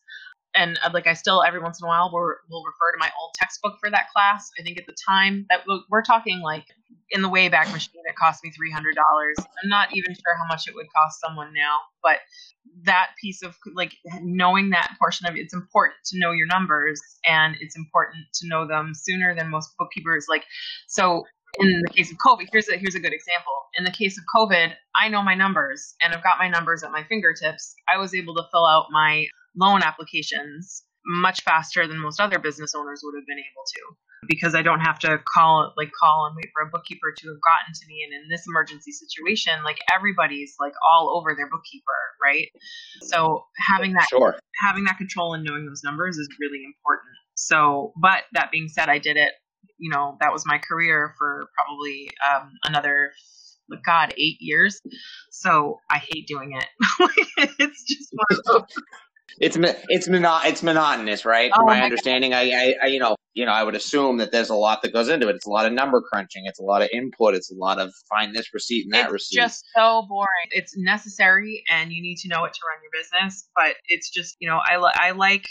And 0.54 0.78
uh, 0.84 0.90
like 0.92 1.06
I 1.06 1.14
still 1.14 1.42
every 1.42 1.60
once 1.60 1.80
in 1.80 1.86
a 1.86 1.88
while 1.88 2.10
will 2.12 2.64
refer 2.64 2.92
to 2.92 2.98
my 2.98 3.10
old 3.20 3.32
textbook 3.34 3.78
for 3.80 3.90
that 3.90 4.08
class. 4.14 4.50
I 4.58 4.62
think 4.62 4.78
at 4.78 4.86
the 4.86 4.96
time 5.08 5.46
that 5.50 5.64
we're 5.90 6.02
talking 6.02 6.40
like 6.40 6.66
in 7.10 7.22
the 7.22 7.28
Wayback 7.28 7.72
Machine, 7.72 8.02
it 8.04 8.16
cost 8.16 8.42
me 8.44 8.50
three 8.50 8.70
hundred 8.70 8.94
dollars. 8.94 9.36
I'm 9.62 9.68
not 9.68 9.88
even 9.92 10.14
sure 10.14 10.36
how 10.36 10.46
much 10.46 10.68
it 10.68 10.74
would 10.74 10.86
cost 10.94 11.20
someone 11.20 11.52
now, 11.54 11.78
but 12.02 12.18
that 12.84 13.10
piece 13.20 13.42
of 13.42 13.56
like 13.74 13.92
knowing 14.22 14.70
that 14.70 14.96
portion 14.98 15.26
of 15.26 15.36
it, 15.36 15.40
it's 15.40 15.54
important 15.54 15.94
to 16.06 16.18
know 16.18 16.32
your 16.32 16.46
numbers, 16.46 17.00
and 17.28 17.56
it's 17.60 17.76
important 17.76 18.24
to 18.34 18.48
know 18.48 18.66
them 18.66 18.92
sooner 18.94 19.34
than 19.34 19.50
most 19.50 19.70
bookkeepers. 19.78 20.26
Like, 20.28 20.44
so 20.86 21.24
in 21.60 21.82
the 21.84 21.92
case 21.92 22.10
of 22.10 22.18
COVID, 22.18 22.48
here's 22.50 22.68
a 22.68 22.76
here's 22.76 22.94
a 22.94 23.00
good 23.00 23.12
example. 23.12 23.52
In 23.78 23.84
the 23.84 23.90
case 23.90 24.18
of 24.18 24.24
COVID, 24.34 24.72
I 24.96 25.08
know 25.08 25.22
my 25.22 25.34
numbers, 25.34 25.94
and 26.02 26.14
I've 26.14 26.22
got 26.22 26.38
my 26.38 26.48
numbers 26.48 26.82
at 26.82 26.90
my 26.90 27.04
fingertips. 27.04 27.74
I 27.92 27.98
was 27.98 28.14
able 28.14 28.34
to 28.34 28.42
fill 28.50 28.66
out 28.66 28.86
my 28.90 29.26
loan 29.56 29.82
applications 29.82 30.84
much 31.06 31.42
faster 31.42 31.86
than 31.86 32.00
most 32.00 32.20
other 32.20 32.38
business 32.38 32.74
owners 32.74 33.02
would 33.04 33.14
have 33.18 33.26
been 33.26 33.38
able 33.38 33.64
to 33.74 33.96
because 34.26 34.54
I 34.54 34.62
don't 34.62 34.80
have 34.80 34.98
to 35.00 35.18
call 35.32 35.74
like 35.76 35.90
call 35.98 36.26
and 36.26 36.36
wait 36.36 36.50
for 36.54 36.66
a 36.66 36.70
bookkeeper 36.70 37.12
to 37.16 37.28
have 37.28 37.40
gotten 37.44 37.74
to 37.74 37.86
me. 37.88 38.04
And 38.04 38.22
in 38.22 38.30
this 38.30 38.44
emergency 38.48 38.92
situation, 38.92 39.52
like 39.64 39.78
everybody's 39.94 40.54
like 40.58 40.72
all 40.92 41.16
over 41.16 41.34
their 41.36 41.48
bookkeeper, 41.50 42.00
right? 42.22 42.48
So 43.02 43.44
having 43.58 43.92
that 43.94 44.08
sure. 44.08 44.36
having 44.66 44.84
that 44.84 44.96
control 44.96 45.34
and 45.34 45.44
knowing 45.44 45.66
those 45.66 45.82
numbers 45.84 46.16
is 46.16 46.28
really 46.40 46.64
important. 46.64 47.12
So, 47.36 47.92
but 48.00 48.22
that 48.32 48.50
being 48.50 48.68
said, 48.68 48.88
I 48.88 48.98
did 48.98 49.16
it. 49.16 49.32
You 49.78 49.90
know, 49.90 50.16
that 50.20 50.32
was 50.32 50.44
my 50.46 50.58
career 50.58 51.14
for 51.18 51.48
probably 51.58 52.08
um, 52.32 52.52
another 52.64 53.12
God, 53.84 54.14
eight 54.16 54.36
years. 54.40 54.80
So 55.30 55.80
I 55.90 55.98
hate 55.98 56.26
doing 56.26 56.52
it. 56.56 56.66
it's 57.58 57.84
just 57.84 58.10
one 58.12 58.38
of 58.38 58.44
those. 58.46 58.82
It's 59.40 59.56
it's 59.88 60.08
mono- 60.08 60.40
it's 60.44 60.62
monotonous, 60.62 61.24
right? 61.24 61.50
Oh, 61.52 61.58
From 61.58 61.66
my, 61.66 61.74
oh, 61.74 61.78
my 61.78 61.84
understanding, 61.84 62.34
I, 62.34 62.50
I, 62.50 62.74
I, 62.84 62.86
you 62.86 63.00
know 63.00 63.16
you 63.34 63.44
know 63.44 63.52
I 63.52 63.64
would 63.64 63.74
assume 63.74 64.18
that 64.18 64.30
there's 64.30 64.50
a 64.50 64.54
lot 64.54 64.82
that 64.82 64.92
goes 64.92 65.08
into 65.08 65.28
it. 65.28 65.36
It's 65.36 65.46
a 65.46 65.50
lot 65.50 65.66
of 65.66 65.72
number 65.72 66.00
crunching. 66.00 66.44
It's 66.46 66.60
a 66.60 66.62
lot 66.62 66.82
of 66.82 66.88
input. 66.92 67.34
It's 67.34 67.50
a 67.50 67.54
lot 67.54 67.80
of 67.80 67.92
find 68.08 68.34
this 68.34 68.52
receipt 68.54 68.84
and 68.84 68.94
that 68.94 69.06
it's 69.06 69.12
receipt. 69.12 69.40
It's 69.40 69.54
just 69.54 69.64
so 69.76 70.06
boring. 70.08 70.50
It's 70.50 70.76
necessary, 70.76 71.64
and 71.68 71.92
you 71.92 72.00
need 72.00 72.16
to 72.18 72.28
know 72.28 72.44
it 72.44 72.52
to 72.52 72.60
run 72.68 72.78
your 72.82 72.92
business. 72.92 73.48
But 73.56 73.74
it's 73.86 74.10
just 74.10 74.36
you 74.40 74.48
know 74.48 74.60
I 74.64 74.76
li- 74.76 74.94
I 74.94 75.10
like 75.10 75.46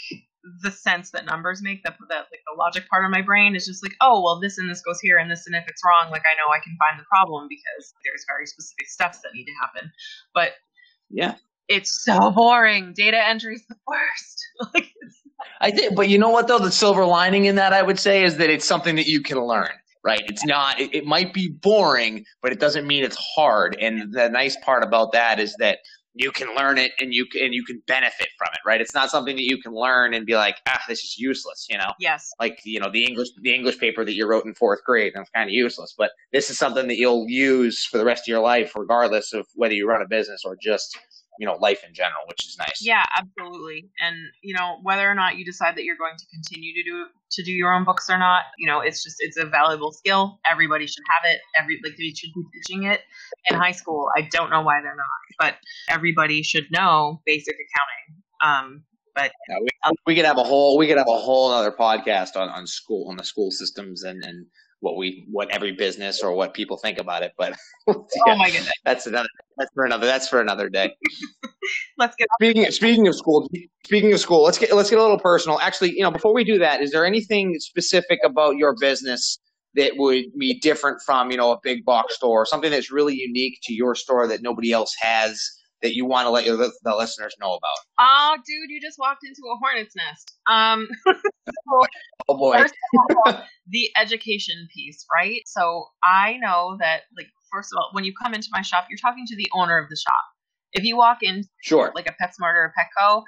the 0.62 0.70
sense 0.70 1.10
that 1.10 1.24
numbers 1.24 1.62
make 1.62 1.82
that 1.84 1.96
that 2.08 2.26
like 2.30 2.40
the 2.46 2.56
logic 2.58 2.88
part 2.88 3.04
of 3.04 3.10
my 3.10 3.22
brain 3.22 3.56
is 3.56 3.66
just 3.66 3.82
like 3.82 3.94
oh 4.00 4.22
well 4.22 4.40
this 4.40 4.58
and 4.58 4.68
this 4.68 4.82
goes 4.82 5.00
here 5.00 5.16
and 5.16 5.30
this 5.30 5.46
and 5.46 5.56
if 5.56 5.64
it's 5.66 5.80
wrong 5.84 6.10
like 6.10 6.22
I 6.30 6.36
know 6.36 6.52
I 6.52 6.60
can 6.60 6.76
find 6.84 7.00
the 7.00 7.04
problem 7.08 7.46
because 7.48 7.94
there's 8.04 8.24
very 8.28 8.46
specific 8.46 8.88
steps 8.88 9.20
that 9.22 9.32
need 9.32 9.46
to 9.46 9.52
happen. 9.60 9.90
But 10.34 10.52
yeah 11.10 11.36
it's 11.68 12.04
so 12.04 12.30
boring. 12.30 12.92
Data 12.94 13.26
entry 13.26 13.54
is 13.54 13.66
the 13.68 13.76
worst. 13.86 14.86
I 15.60 15.70
think, 15.70 15.94
but 15.94 16.08
you 16.08 16.18
know 16.18 16.30
what 16.30 16.48
though? 16.48 16.58
The 16.58 16.70
silver 16.70 17.04
lining 17.04 17.46
in 17.46 17.56
that 17.56 17.72
I 17.72 17.82
would 17.82 17.98
say 17.98 18.24
is 18.24 18.36
that 18.38 18.50
it's 18.50 18.66
something 18.66 18.96
that 18.96 19.06
you 19.06 19.22
can 19.22 19.38
learn. 19.38 19.70
Right? 20.04 20.22
It's 20.26 20.44
not. 20.44 20.78
It, 20.78 20.94
it 20.94 21.06
might 21.06 21.32
be 21.32 21.48
boring, 21.48 22.26
but 22.42 22.52
it 22.52 22.60
doesn't 22.60 22.86
mean 22.86 23.04
it's 23.04 23.16
hard. 23.16 23.76
And 23.80 24.12
the 24.12 24.28
nice 24.28 24.56
part 24.62 24.84
about 24.84 25.12
that 25.12 25.40
is 25.40 25.56
that 25.60 25.78
you 26.14 26.30
can 26.30 26.54
learn 26.54 26.78
it 26.78 26.92
and 27.00 27.12
you 27.12 27.26
can 27.26 27.42
and 27.42 27.54
you 27.54 27.64
can 27.64 27.82
benefit 27.86 28.28
from 28.38 28.48
it 28.52 28.60
right 28.64 28.80
it's 28.80 28.94
not 28.94 29.10
something 29.10 29.34
that 29.36 29.42
you 29.42 29.60
can 29.60 29.74
learn 29.74 30.14
and 30.14 30.24
be 30.24 30.34
like 30.34 30.56
ah 30.68 30.80
this 30.88 31.02
is 31.02 31.18
useless 31.18 31.66
you 31.68 31.76
know 31.76 31.92
yes 31.98 32.32
like 32.40 32.60
you 32.64 32.78
know 32.80 32.88
the 32.90 33.04
english 33.04 33.28
the 33.42 33.54
english 33.54 33.78
paper 33.78 34.04
that 34.04 34.14
you 34.14 34.26
wrote 34.26 34.44
in 34.44 34.54
fourth 34.54 34.82
grade 34.84 35.12
that's 35.14 35.28
kind 35.30 35.48
of 35.48 35.52
useless 35.52 35.94
but 35.98 36.10
this 36.32 36.50
is 36.50 36.58
something 36.58 36.86
that 36.86 36.96
you'll 36.96 37.26
use 37.28 37.84
for 37.84 37.98
the 37.98 38.04
rest 38.04 38.24
of 38.24 38.28
your 38.28 38.40
life 38.40 38.72
regardless 38.76 39.32
of 39.32 39.46
whether 39.54 39.74
you 39.74 39.88
run 39.88 40.02
a 40.02 40.08
business 40.08 40.42
or 40.44 40.56
just 40.60 40.96
you 41.38 41.46
know 41.46 41.54
life 41.54 41.82
in 41.86 41.94
general 41.94 42.22
which 42.28 42.46
is 42.46 42.56
nice. 42.58 42.80
Yeah 42.80 43.04
absolutely. 43.16 43.90
And 44.00 44.16
you 44.42 44.54
know 44.54 44.78
whether 44.82 45.08
or 45.08 45.14
not 45.14 45.36
you 45.36 45.44
decide 45.44 45.76
that 45.76 45.84
you're 45.84 45.96
going 45.96 46.16
to 46.16 46.26
continue 46.32 46.72
to 46.74 46.82
do 46.82 47.06
to 47.32 47.42
do 47.42 47.52
your 47.52 47.72
own 47.72 47.84
books 47.84 48.08
or 48.08 48.18
not 48.18 48.42
you 48.58 48.66
know 48.66 48.80
it's 48.80 49.02
just 49.02 49.16
it's 49.20 49.36
a 49.36 49.46
valuable 49.46 49.92
skill. 49.92 50.40
Everybody 50.50 50.86
should 50.86 51.04
have 51.14 51.30
it. 51.32 51.40
Every 51.58 51.80
like 51.84 51.96
they 51.96 52.10
should 52.10 52.30
be 52.34 52.44
teaching 52.54 52.84
it. 52.84 53.00
In 53.50 53.56
high 53.56 53.72
school 53.72 54.08
i 54.16 54.22
don't 54.22 54.50
know 54.50 54.62
why 54.62 54.80
they're 54.80 54.96
not 54.96 55.06
but 55.38 55.56
everybody 55.88 56.42
should 56.42 56.66
know 56.70 57.20
basic 57.26 57.54
accounting. 57.54 58.22
Um 58.42 58.84
but 59.14 59.30
yeah, 59.48 59.56
we, 59.60 59.68
we 60.06 60.14
could 60.16 60.24
have 60.24 60.38
a 60.38 60.44
whole 60.44 60.76
we 60.76 60.86
could 60.86 60.98
have 60.98 61.08
a 61.08 61.18
whole 61.18 61.50
other 61.50 61.70
podcast 61.70 62.36
on 62.36 62.48
on 62.48 62.66
school 62.66 63.08
on 63.08 63.16
the 63.16 63.24
school 63.24 63.50
systems 63.50 64.02
and 64.02 64.24
and 64.24 64.46
what 64.84 64.98
we 64.98 65.24
what 65.30 65.50
every 65.50 65.72
business 65.72 66.22
or 66.22 66.34
what 66.34 66.52
people 66.52 66.76
think 66.76 66.98
about 66.98 67.22
it. 67.22 67.32
But 67.38 67.56
oh 67.88 68.06
yeah, 68.26 68.34
oh 68.34 68.36
my 68.36 68.50
goodness, 68.50 68.70
that's 68.84 69.06
another 69.06 69.28
that's 69.56 69.70
for 69.74 69.84
another 69.84 70.06
that's 70.06 70.28
for 70.28 70.40
another 70.40 70.68
day. 70.68 70.94
let's 71.98 72.14
get 72.16 72.28
speaking 72.38 72.66
of, 72.66 72.74
speaking 72.74 73.08
of 73.08 73.14
school. 73.14 73.48
Speaking 73.86 74.12
of 74.12 74.20
school, 74.20 74.42
let's 74.42 74.58
get 74.58 74.74
let's 74.74 74.90
get 74.90 74.98
a 74.98 75.02
little 75.02 75.18
personal. 75.18 75.58
Actually, 75.60 75.92
you 75.92 76.02
know, 76.02 76.10
before 76.10 76.34
we 76.34 76.44
do 76.44 76.58
that, 76.58 76.82
is 76.82 76.92
there 76.92 77.06
anything 77.06 77.56
specific 77.58 78.20
about 78.24 78.56
your 78.56 78.74
business? 78.78 79.38
That 79.76 79.94
would 79.96 80.26
be 80.38 80.60
different 80.60 81.00
from, 81.04 81.32
you 81.32 81.36
know, 81.36 81.50
a 81.50 81.58
big 81.60 81.84
box 81.84 82.14
store, 82.14 82.42
or 82.42 82.46
something 82.46 82.70
that's 82.70 82.92
really 82.92 83.16
unique 83.16 83.58
to 83.64 83.74
your 83.74 83.96
store 83.96 84.28
that 84.28 84.40
nobody 84.40 84.70
else 84.70 84.94
has 85.00 85.50
that 85.84 85.94
you 85.94 86.06
want 86.06 86.24
to 86.24 86.30
let 86.30 86.46
your, 86.46 86.56
the 86.56 86.96
listeners 86.96 87.36
know 87.38 87.52
about? 87.52 87.76
Oh, 88.00 88.36
dude, 88.36 88.70
you 88.70 88.80
just 88.80 88.98
walked 88.98 89.22
into 89.22 89.42
a 89.52 89.56
hornet's 89.58 89.94
nest. 89.94 90.32
Um, 90.50 90.88
so, 91.06 91.86
oh 92.28 92.36
boy. 92.36 92.64
all, 93.26 93.44
the 93.68 93.90
education 94.00 94.66
piece, 94.74 95.04
right? 95.14 95.42
So 95.44 95.84
I 96.02 96.38
know 96.38 96.78
that, 96.80 97.02
like, 97.16 97.28
first 97.52 97.70
of 97.72 97.76
all, 97.76 97.90
when 97.92 98.04
you 98.04 98.14
come 98.20 98.32
into 98.32 98.48
my 98.50 98.62
shop, 98.62 98.86
you're 98.88 98.98
talking 98.98 99.26
to 99.26 99.36
the 99.36 99.46
owner 99.52 99.78
of 99.78 99.90
the 99.90 99.96
shop. 99.96 100.24
If 100.72 100.84
you 100.84 100.96
walk 100.96 101.18
in, 101.22 101.44
sure, 101.62 101.92
like 101.94 102.08
a 102.08 102.12
PetSmart 102.12 102.54
or 102.54 102.72
a 102.72 103.02
Petco, 103.02 103.22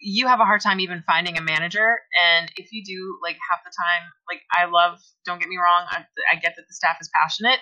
you 0.00 0.26
have 0.26 0.40
a 0.40 0.44
hard 0.44 0.62
time 0.62 0.80
even 0.80 1.04
finding 1.06 1.36
a 1.36 1.42
manager. 1.42 1.98
And 2.20 2.50
if 2.56 2.72
you 2.72 2.82
do, 2.82 3.18
like 3.22 3.36
half 3.50 3.60
the 3.62 3.70
time, 3.70 4.08
like 4.28 4.40
I 4.56 4.64
love, 4.64 4.98
don't 5.26 5.38
get 5.38 5.48
me 5.48 5.58
wrong, 5.58 5.86
I, 5.90 6.04
I 6.32 6.36
get 6.36 6.54
that 6.56 6.62
the 6.66 6.74
staff 6.74 6.96
is 7.00 7.10
passionate, 7.14 7.60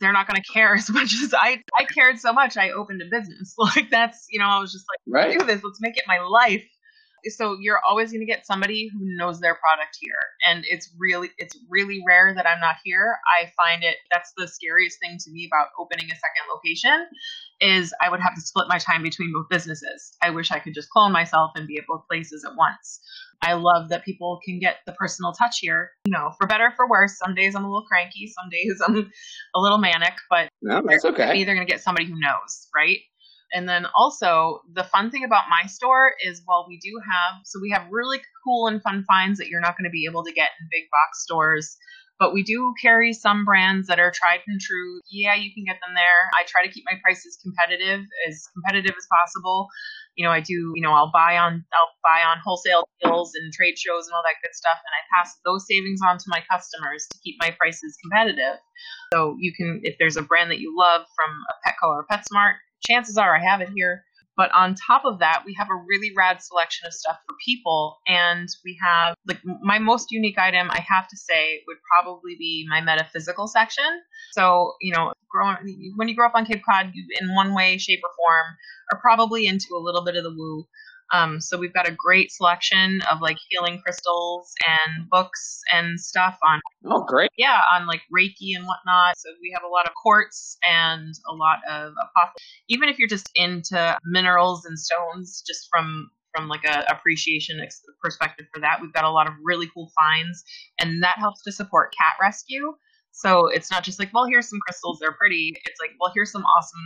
they're 0.00 0.12
not 0.12 0.26
going 0.26 0.40
to 0.40 0.52
care 0.52 0.74
as 0.76 0.90
much 0.90 1.14
as 1.22 1.34
I 1.34 1.62
I 1.78 1.84
cared 1.84 2.18
so 2.18 2.32
much. 2.32 2.56
I 2.56 2.70
opened 2.70 3.02
a 3.02 3.06
business. 3.06 3.54
Like 3.62 3.90
that's 3.90 4.26
you 4.30 4.38
know 4.38 4.46
I 4.46 4.58
was 4.58 4.72
just 4.72 4.84
like 4.90 5.00
right. 5.06 5.38
do 5.38 5.44
this. 5.44 5.62
Let's 5.62 5.80
make 5.80 5.96
it 5.96 6.04
my 6.06 6.18
life. 6.18 6.64
So 7.36 7.56
you're 7.60 7.78
always 7.88 8.10
going 8.10 8.20
to 8.20 8.26
get 8.26 8.44
somebody 8.44 8.90
who 8.92 8.98
knows 9.16 9.38
their 9.38 9.54
product 9.54 9.96
here, 10.00 10.18
and 10.48 10.64
it's 10.66 10.92
really 10.98 11.30
it's 11.38 11.56
really 11.70 12.02
rare 12.06 12.34
that 12.34 12.46
I'm 12.46 12.60
not 12.60 12.76
here. 12.84 13.16
I 13.40 13.52
find 13.56 13.84
it 13.84 13.96
that's 14.10 14.32
the 14.36 14.48
scariest 14.48 14.98
thing 14.98 15.18
to 15.20 15.30
me 15.30 15.48
about 15.50 15.68
opening 15.78 16.06
a 16.06 16.16
second 16.16 16.44
location 16.52 17.06
is 17.62 17.94
I 18.00 18.10
would 18.10 18.20
have 18.20 18.34
to 18.34 18.40
split 18.40 18.66
my 18.68 18.78
time 18.78 19.02
between 19.02 19.32
both 19.32 19.46
businesses. 19.48 20.16
I 20.20 20.30
wish 20.30 20.50
I 20.50 20.58
could 20.58 20.74
just 20.74 20.90
clone 20.90 21.12
myself 21.12 21.52
and 21.54 21.68
be 21.68 21.78
at 21.78 21.84
both 21.88 22.02
places 22.10 22.44
at 22.44 22.56
once. 22.56 23.00
I 23.40 23.54
love 23.54 23.88
that 23.88 24.04
people 24.04 24.40
can 24.44 24.58
get 24.58 24.78
the 24.86 24.92
personal 24.92 25.32
touch 25.32 25.58
here. 25.60 25.90
You 26.04 26.12
know, 26.12 26.32
for 26.38 26.46
better 26.46 26.72
for 26.76 26.88
worse. 26.88 27.18
Some 27.18 27.34
days 27.34 27.54
I'm 27.54 27.64
a 27.64 27.68
little 27.68 27.86
cranky. 27.86 28.26
Some 28.26 28.50
days 28.50 28.82
I'm 28.86 29.10
a 29.54 29.60
little 29.60 29.78
manic, 29.78 30.14
but 30.28 30.48
no, 30.60 30.82
that's 30.84 31.04
okay. 31.04 31.26
They're 31.26 31.34
either 31.36 31.54
going 31.54 31.66
to 31.66 31.70
get 31.72 31.80
somebody 31.80 32.06
who 32.06 32.18
knows, 32.18 32.68
right? 32.74 32.98
And 33.54 33.68
then 33.68 33.86
also, 33.94 34.62
the 34.72 34.84
fun 34.84 35.10
thing 35.10 35.24
about 35.24 35.44
my 35.50 35.68
store 35.68 36.12
is 36.24 36.40
while 36.46 36.64
we 36.66 36.78
do 36.78 36.98
have, 37.04 37.42
so 37.44 37.60
we 37.60 37.70
have 37.70 37.86
really 37.90 38.18
cool 38.44 38.66
and 38.66 38.82
fun 38.82 39.04
finds 39.06 39.38
that 39.38 39.48
you're 39.48 39.60
not 39.60 39.76
going 39.76 39.84
to 39.84 39.90
be 39.90 40.06
able 40.08 40.24
to 40.24 40.32
get 40.32 40.48
in 40.58 40.68
big 40.70 40.84
box 40.90 41.22
stores. 41.22 41.76
But 42.22 42.32
we 42.32 42.44
do 42.44 42.72
carry 42.80 43.12
some 43.12 43.44
brands 43.44 43.88
that 43.88 43.98
are 43.98 44.12
tried 44.14 44.46
and 44.46 44.60
true. 44.60 45.00
Yeah, 45.10 45.34
you 45.34 45.50
can 45.52 45.64
get 45.66 45.82
them 45.82 45.90
there. 45.98 46.30
I 46.38 46.46
try 46.46 46.62
to 46.62 46.70
keep 46.70 46.84
my 46.86 46.94
prices 47.02 47.36
competitive, 47.42 48.06
as 48.30 48.46
competitive 48.54 48.94
as 48.94 49.06
possible. 49.10 49.66
You 50.14 50.24
know, 50.24 50.30
I 50.30 50.38
do, 50.38 50.70
you 50.78 50.82
know, 50.86 50.92
I'll 50.92 51.10
buy 51.10 51.36
on 51.36 51.64
I'll 51.74 51.94
buy 51.98 52.22
on 52.22 52.38
wholesale 52.44 52.86
deals 53.02 53.32
and 53.34 53.52
trade 53.52 53.74
shows 53.76 54.06
and 54.06 54.14
all 54.14 54.22
that 54.22 54.38
good 54.38 54.54
stuff 54.54 54.78
and 54.78 54.94
I 54.94 55.02
pass 55.18 55.34
those 55.44 55.66
savings 55.66 55.98
on 56.06 56.18
to 56.18 56.24
my 56.28 56.44
customers 56.48 57.08
to 57.10 57.18
keep 57.24 57.42
my 57.42 57.50
prices 57.58 57.98
competitive. 58.00 58.62
So 59.12 59.34
you 59.40 59.52
can 59.56 59.80
if 59.82 59.96
there's 59.98 60.16
a 60.16 60.22
brand 60.22 60.52
that 60.52 60.60
you 60.60 60.78
love 60.78 61.02
from 61.18 61.34
a 61.50 61.54
Petco 61.66 61.90
or 61.90 62.06
PetSmart, 62.06 62.62
chances 62.86 63.18
are 63.18 63.34
I 63.34 63.42
have 63.42 63.62
it 63.62 63.70
here. 63.74 64.04
But 64.36 64.50
on 64.54 64.74
top 64.74 65.04
of 65.04 65.18
that, 65.18 65.42
we 65.44 65.54
have 65.58 65.68
a 65.68 65.74
really 65.74 66.10
rad 66.16 66.42
selection 66.42 66.86
of 66.86 66.94
stuff 66.94 67.18
for 67.26 67.34
people. 67.44 67.98
And 68.06 68.48
we 68.64 68.78
have, 68.82 69.14
like, 69.26 69.40
my 69.62 69.78
most 69.78 70.10
unique 70.10 70.38
item, 70.38 70.70
I 70.70 70.84
have 70.88 71.06
to 71.08 71.16
say, 71.16 71.60
would 71.66 71.76
probably 71.90 72.36
be 72.38 72.66
my 72.68 72.80
metaphysical 72.80 73.46
section. 73.46 73.84
So, 74.32 74.74
you 74.80 74.92
know, 74.94 75.12
growing, 75.30 75.92
when 75.96 76.08
you 76.08 76.16
grow 76.16 76.26
up 76.26 76.34
on 76.34 76.46
Cape 76.46 76.62
Cod, 76.68 76.92
you, 76.94 77.04
in 77.20 77.34
one 77.34 77.54
way, 77.54 77.76
shape, 77.76 78.00
or 78.02 78.10
form, 78.16 78.56
are 78.92 79.00
probably 79.00 79.46
into 79.46 79.74
a 79.74 79.82
little 79.82 80.04
bit 80.04 80.16
of 80.16 80.24
the 80.24 80.30
woo. 80.30 80.66
Um, 81.12 81.40
so 81.40 81.58
we've 81.58 81.74
got 81.74 81.88
a 81.88 81.94
great 81.94 82.32
selection 82.32 83.00
of 83.10 83.20
like 83.20 83.36
healing 83.50 83.80
crystals 83.82 84.52
and 84.66 85.08
books 85.10 85.60
and 85.72 86.00
stuff 86.00 86.38
on. 86.46 86.60
Oh, 86.86 87.04
great! 87.04 87.30
Yeah, 87.36 87.60
on 87.74 87.86
like 87.86 88.02
Reiki 88.14 88.56
and 88.56 88.66
whatnot. 88.66 89.16
So 89.18 89.30
we 89.40 89.52
have 89.54 89.62
a 89.62 89.72
lot 89.72 89.86
of 89.86 89.92
quartz 89.94 90.56
and 90.68 91.14
a 91.30 91.34
lot 91.34 91.58
of 91.68 91.92
apothecary. 91.92 92.34
Even 92.68 92.88
if 92.88 92.98
you're 92.98 93.08
just 93.08 93.30
into 93.34 93.98
minerals 94.04 94.64
and 94.64 94.78
stones, 94.78 95.42
just 95.46 95.68
from 95.70 96.10
from 96.34 96.48
like 96.48 96.64
a 96.64 96.84
appreciation 96.88 97.62
perspective 98.02 98.46
for 98.52 98.60
that, 98.60 98.78
we've 98.80 98.92
got 98.92 99.04
a 99.04 99.10
lot 99.10 99.28
of 99.28 99.34
really 99.42 99.68
cool 99.74 99.90
finds, 99.94 100.42
and 100.80 101.02
that 101.02 101.18
helps 101.18 101.42
to 101.42 101.52
support 101.52 101.94
cat 101.98 102.14
rescue. 102.20 102.72
So 103.12 103.48
it's 103.48 103.70
not 103.70 103.84
just 103.84 103.98
like, 103.98 104.12
well, 104.14 104.24
here's 104.24 104.48
some 104.48 104.58
crystals, 104.66 104.98
they're 104.98 105.12
pretty. 105.12 105.52
It's 105.66 105.78
like, 105.80 105.90
well, 106.00 106.10
here's 106.14 106.32
some 106.32 106.44
awesome 106.44 106.80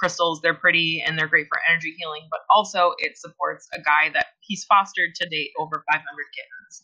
crystals. 0.00 0.40
They're 0.40 0.54
pretty 0.54 1.04
and 1.06 1.18
they're 1.18 1.28
great 1.28 1.46
for 1.48 1.60
energy 1.70 1.94
healing, 1.98 2.22
but 2.30 2.40
also 2.48 2.94
it 2.98 3.18
supports 3.18 3.68
a 3.74 3.78
guy 3.78 4.10
that 4.14 4.26
he's 4.40 4.64
fostered 4.64 5.14
to 5.16 5.28
date 5.28 5.50
over 5.58 5.84
500 5.92 6.02
kittens. 6.34 6.82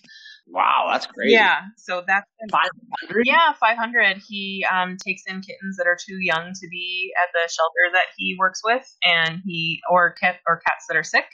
Wow, 0.48 0.88
that's 0.92 1.06
great. 1.06 1.30
Yeah, 1.30 1.62
so 1.76 2.04
that's 2.06 2.26
500. 2.52 3.24
Yeah, 3.26 3.52
500. 3.58 4.22
He 4.28 4.64
um, 4.70 4.96
takes 4.96 5.22
in 5.26 5.40
kittens 5.40 5.76
that 5.76 5.88
are 5.88 5.98
too 5.98 6.18
young 6.20 6.52
to 6.60 6.68
be 6.68 7.12
at 7.20 7.32
the 7.32 7.52
shelter 7.52 7.92
that 7.92 8.14
he 8.16 8.36
works 8.38 8.60
with, 8.64 8.86
and 9.02 9.40
he 9.44 9.80
or 9.90 10.12
cat 10.12 10.36
or 10.46 10.60
cats 10.60 10.84
that 10.88 10.96
are 10.96 11.02
sick, 11.02 11.26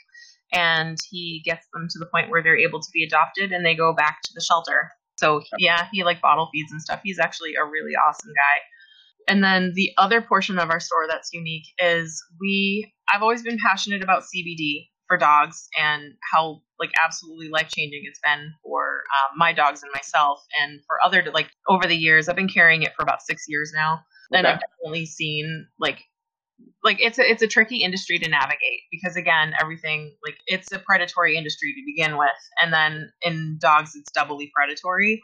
and 0.51 0.97
he 1.11 1.43
gets 1.45 1.67
them 1.73 1.87
to 1.91 1.99
the 1.99 2.07
point 2.07 2.31
where 2.31 2.41
they're 2.41 2.57
able 2.57 2.79
to 2.79 2.89
be 2.91 3.03
adopted, 3.03 3.51
and 3.51 3.63
they 3.63 3.75
go 3.75 3.93
back 3.93 4.21
to 4.23 4.31
the 4.33 4.41
shelter. 4.41 4.89
So 5.15 5.43
yeah, 5.59 5.87
he 5.91 6.03
like 6.03 6.21
bottle 6.21 6.49
feeds 6.51 6.71
and 6.71 6.81
stuff. 6.81 7.01
He's 7.03 7.19
actually 7.19 7.53
a 7.53 7.63
really 7.63 7.93
awesome 7.95 8.31
guy. 8.31 8.61
And 9.27 9.43
then 9.43 9.71
the 9.75 9.91
other 9.97 10.21
portion 10.21 10.59
of 10.59 10.69
our 10.69 10.79
store 10.79 11.05
that's 11.07 11.33
unique 11.33 11.65
is 11.79 12.21
we 12.39 12.91
I've 13.11 13.21
always 13.21 13.43
been 13.43 13.57
passionate 13.57 14.03
about 14.03 14.23
CBD 14.23 14.87
for 15.07 15.17
dogs 15.17 15.67
and 15.79 16.13
how 16.33 16.61
like 16.79 16.91
absolutely 17.03 17.49
life 17.49 17.69
changing 17.75 18.01
it's 18.05 18.19
been 18.23 18.51
for 18.63 19.03
um, 19.13 19.37
my 19.37 19.53
dogs 19.53 19.83
and 19.83 19.91
myself 19.93 20.43
and 20.61 20.79
for 20.87 20.95
other 21.05 21.23
like 21.33 21.49
over 21.67 21.87
the 21.87 21.95
years 21.95 22.27
I've 22.27 22.35
been 22.35 22.47
carrying 22.47 22.83
it 22.83 22.93
for 22.95 23.03
about 23.03 23.21
six 23.21 23.45
years 23.47 23.71
now. 23.75 23.99
And 24.31 24.47
I've 24.47 24.59
definitely 24.59 25.05
seen 25.05 25.67
like 25.79 26.01
like 26.83 26.97
it's 26.99 27.19
a 27.19 27.29
it's 27.29 27.41
a 27.41 27.47
tricky 27.47 27.83
industry 27.83 28.17
to 28.19 28.29
navigate 28.29 28.81
because 28.91 29.15
again 29.15 29.53
everything 29.61 30.15
like 30.25 30.37
it's 30.47 30.71
a 30.71 30.79
predatory 30.79 31.37
industry 31.37 31.73
to 31.73 31.81
begin 31.85 32.17
with. 32.17 32.29
And 32.61 32.73
then 32.73 33.11
in 33.21 33.57
dogs 33.59 33.91
it's 33.95 34.11
doubly 34.11 34.51
predatory. 34.55 35.21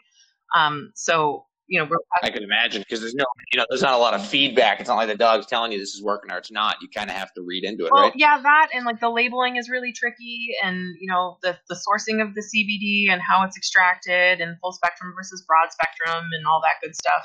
Um 0.54 0.92
so 0.94 1.46
you 1.70 1.78
know, 1.78 1.88
I 2.20 2.30
could 2.30 2.42
imagine 2.42 2.82
because 2.82 3.00
there's 3.00 3.14
no, 3.14 3.24
you 3.52 3.58
know, 3.58 3.64
there's 3.70 3.80
not 3.80 3.94
a 3.94 3.98
lot 3.98 4.12
of 4.12 4.26
feedback. 4.26 4.80
It's 4.80 4.88
not 4.88 4.96
like 4.96 5.06
the 5.06 5.14
dog's 5.14 5.46
telling 5.46 5.70
you 5.70 5.78
this 5.78 5.94
is 5.94 6.02
working 6.02 6.32
or 6.32 6.38
it's 6.38 6.50
not. 6.50 6.76
You 6.82 6.88
kind 6.92 7.08
of 7.08 7.14
have 7.14 7.32
to 7.34 7.42
read 7.42 7.62
into 7.62 7.86
it, 7.86 7.92
well, 7.92 8.02
right? 8.02 8.12
Yeah, 8.16 8.40
that 8.42 8.70
and 8.74 8.84
like 8.84 8.98
the 8.98 9.08
labeling 9.08 9.54
is 9.54 9.70
really 9.70 9.92
tricky, 9.92 10.48
and 10.64 10.96
you 11.00 11.06
know, 11.08 11.38
the 11.42 11.56
the 11.68 11.76
sourcing 11.76 12.20
of 12.20 12.34
the 12.34 12.42
CBD 12.42 13.12
and 13.12 13.22
how 13.22 13.44
it's 13.44 13.56
extracted, 13.56 14.40
and 14.40 14.58
full 14.60 14.72
spectrum 14.72 15.12
versus 15.16 15.44
broad 15.46 15.70
spectrum, 15.70 16.26
and 16.32 16.44
all 16.44 16.60
that 16.60 16.84
good 16.84 16.94
stuff 16.96 17.24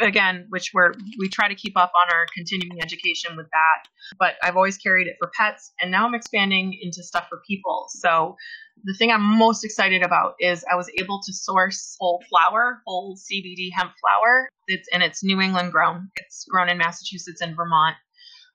again, 0.00 0.46
which 0.48 0.72
we're 0.74 0.92
we 1.18 1.28
try 1.28 1.48
to 1.48 1.54
keep 1.54 1.76
up 1.76 1.92
on 1.94 2.16
our 2.16 2.26
continuing 2.34 2.82
education 2.82 3.36
with 3.36 3.46
that. 3.46 3.88
But 4.18 4.34
I've 4.42 4.56
always 4.56 4.76
carried 4.76 5.06
it 5.06 5.16
for 5.20 5.30
pets, 5.38 5.72
and 5.80 5.90
now 5.90 6.06
I'm 6.06 6.14
expanding 6.14 6.78
into 6.80 7.02
stuff 7.02 7.26
for 7.28 7.42
people. 7.46 7.86
So 7.90 8.36
the 8.82 8.94
thing 8.94 9.10
I'm 9.10 9.22
most 9.22 9.64
excited 9.64 10.02
about 10.02 10.34
is 10.40 10.64
I 10.70 10.76
was 10.76 10.90
able 10.98 11.20
to 11.24 11.32
source 11.32 11.96
whole 12.00 12.22
flower, 12.28 12.82
whole 12.86 13.16
CBD 13.16 13.70
hemp 13.72 13.92
flower. 14.00 14.48
It's 14.66 14.88
and 14.92 15.02
it's 15.02 15.22
New 15.22 15.40
England 15.40 15.72
grown. 15.72 16.10
It's 16.16 16.44
grown 16.48 16.68
in 16.68 16.78
Massachusetts 16.78 17.40
and 17.40 17.56
Vermont. 17.56 17.96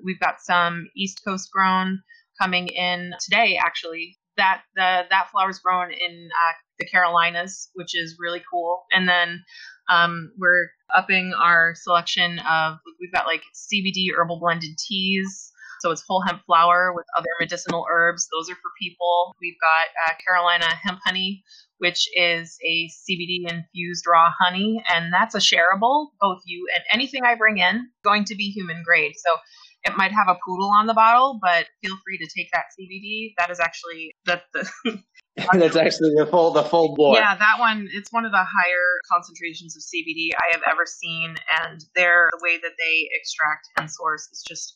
We've 0.03 0.19
got 0.19 0.41
some 0.41 0.87
East 0.95 1.21
Coast 1.25 1.49
grown 1.51 2.01
coming 2.39 2.67
in 2.67 3.13
today, 3.21 3.59
actually. 3.63 4.17
That 4.37 4.61
the 4.75 5.03
that 5.09 5.29
flower's 5.31 5.59
grown 5.59 5.91
in 5.91 6.29
uh, 6.31 6.53
the 6.79 6.85
Carolinas, 6.85 7.69
which 7.73 7.95
is 7.95 8.17
really 8.19 8.41
cool. 8.49 8.83
And 8.91 9.07
then 9.07 9.43
um, 9.89 10.31
we're 10.37 10.69
upping 10.95 11.33
our 11.33 11.75
selection 11.75 12.39
of 12.39 12.77
we've 12.99 13.13
got 13.13 13.25
like 13.25 13.41
CBD 13.53 14.07
herbal 14.15 14.39
blended 14.39 14.77
teas. 14.77 15.51
So 15.81 15.91
it's 15.91 16.03
whole 16.05 16.21
hemp 16.21 16.41
flower 16.45 16.91
with 16.93 17.05
other 17.17 17.29
medicinal 17.39 17.85
herbs. 17.89 18.27
Those 18.33 18.49
are 18.49 18.55
for 18.55 18.71
people. 18.81 19.33
We've 19.39 19.55
got 19.61 20.11
uh, 20.11 20.17
Carolina 20.27 20.65
hemp 20.65 20.99
honey, 21.05 21.41
which 21.77 22.09
is 22.15 22.57
a 22.65 22.89
CBD 22.89 23.49
infused 23.49 24.03
raw 24.05 24.29
honey, 24.41 24.83
and 24.89 25.13
that's 25.13 25.35
a 25.35 25.37
shareable. 25.37 26.07
Both 26.19 26.41
you 26.45 26.67
and 26.75 26.83
anything 26.91 27.23
I 27.23 27.35
bring 27.35 27.59
in 27.59 27.87
going 28.03 28.25
to 28.25 28.35
be 28.35 28.49
human 28.49 28.83
grade. 28.83 29.13
So 29.15 29.39
it 29.83 29.95
might 29.95 30.11
have 30.11 30.27
a 30.27 30.37
poodle 30.45 30.69
on 30.69 30.87
the 30.87 30.93
bottle, 30.93 31.39
but 31.41 31.67
feel 31.81 31.95
free 32.03 32.17
to 32.17 32.27
take 32.35 32.49
that 32.51 32.65
CBD. 32.77 33.33
That 33.37 33.49
is 33.49 33.59
actually 33.61 34.15
the, 34.25 34.41
the 34.53 34.69
That's 35.53 35.75
actually 35.75 36.13
the 36.15 36.27
full 36.29 36.51
the 36.51 36.63
full 36.63 36.95
bore. 36.95 37.15
Yeah, 37.15 37.35
that 37.35 37.59
one. 37.59 37.87
It's 37.93 38.11
one 38.11 38.25
of 38.25 38.31
the 38.31 38.37
higher 38.37 38.99
concentrations 39.11 39.75
of 39.75 39.83
CBD 39.83 40.29
I 40.37 40.51
have 40.51 40.61
ever 40.69 40.85
seen, 40.85 41.35
and 41.63 41.83
their 41.95 42.29
the 42.31 42.43
way 42.43 42.57
that 42.57 42.71
they 42.77 43.09
extract 43.13 43.67
and 43.77 43.89
source 43.89 44.27
is 44.31 44.43
just 44.47 44.73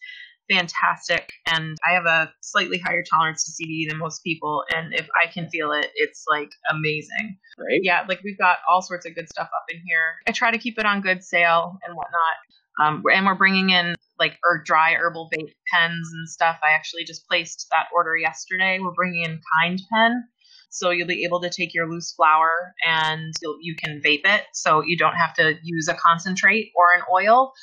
fantastic. 0.49 1.31
And 1.47 1.77
I 1.87 1.93
have 1.93 2.05
a 2.05 2.31
slightly 2.41 2.77
higher 2.77 3.03
tolerance 3.03 3.43
to 3.45 3.63
CBD 3.63 3.89
than 3.89 3.97
most 3.97 4.23
people, 4.23 4.63
and 4.73 4.93
if 4.93 5.07
I 5.21 5.31
can 5.31 5.49
feel 5.49 5.71
it, 5.71 5.87
it's 5.95 6.25
like 6.29 6.51
amazing. 6.69 7.37
Right? 7.57 7.79
Yeah, 7.81 8.05
like 8.07 8.21
we've 8.23 8.37
got 8.37 8.57
all 8.69 8.81
sorts 8.81 9.05
of 9.05 9.15
good 9.15 9.29
stuff 9.29 9.47
up 9.47 9.65
in 9.69 9.81
here. 9.85 10.21
I 10.27 10.31
try 10.31 10.51
to 10.51 10.57
keep 10.57 10.79
it 10.79 10.85
on 10.85 11.01
good 11.01 11.23
sale 11.23 11.77
and 11.85 11.95
whatnot. 11.95 12.35
Um, 12.81 13.03
and 13.13 13.25
we're 13.25 13.35
bringing 13.35 13.69
in 13.69 13.95
like 14.19 14.37
or 14.43 14.61
dry 14.63 14.93
herbal 14.93 15.29
vape 15.33 15.53
pens 15.73 16.09
and 16.13 16.29
stuff. 16.29 16.57
I 16.63 16.73
actually 16.75 17.03
just 17.03 17.27
placed 17.27 17.67
that 17.71 17.87
order 17.93 18.15
yesterday. 18.15 18.79
We're 18.79 18.91
bringing 18.91 19.23
in 19.23 19.41
Kind 19.61 19.81
Pen, 19.91 20.23
so 20.73 20.89
you'll 20.89 21.07
be 21.07 21.23
able 21.23 21.39
to 21.39 21.51
take 21.51 21.73
your 21.73 21.87
loose 21.87 22.13
flower 22.13 22.73
and 22.83 23.31
you 23.61 23.75
can 23.75 24.01
vape 24.03 24.25
it. 24.25 24.41
So 24.53 24.81
you 24.83 24.97
don't 24.97 25.13
have 25.13 25.35
to 25.35 25.53
use 25.61 25.87
a 25.87 25.93
concentrate 25.93 26.71
or 26.75 26.97
an 26.97 27.03
oil 27.13 27.53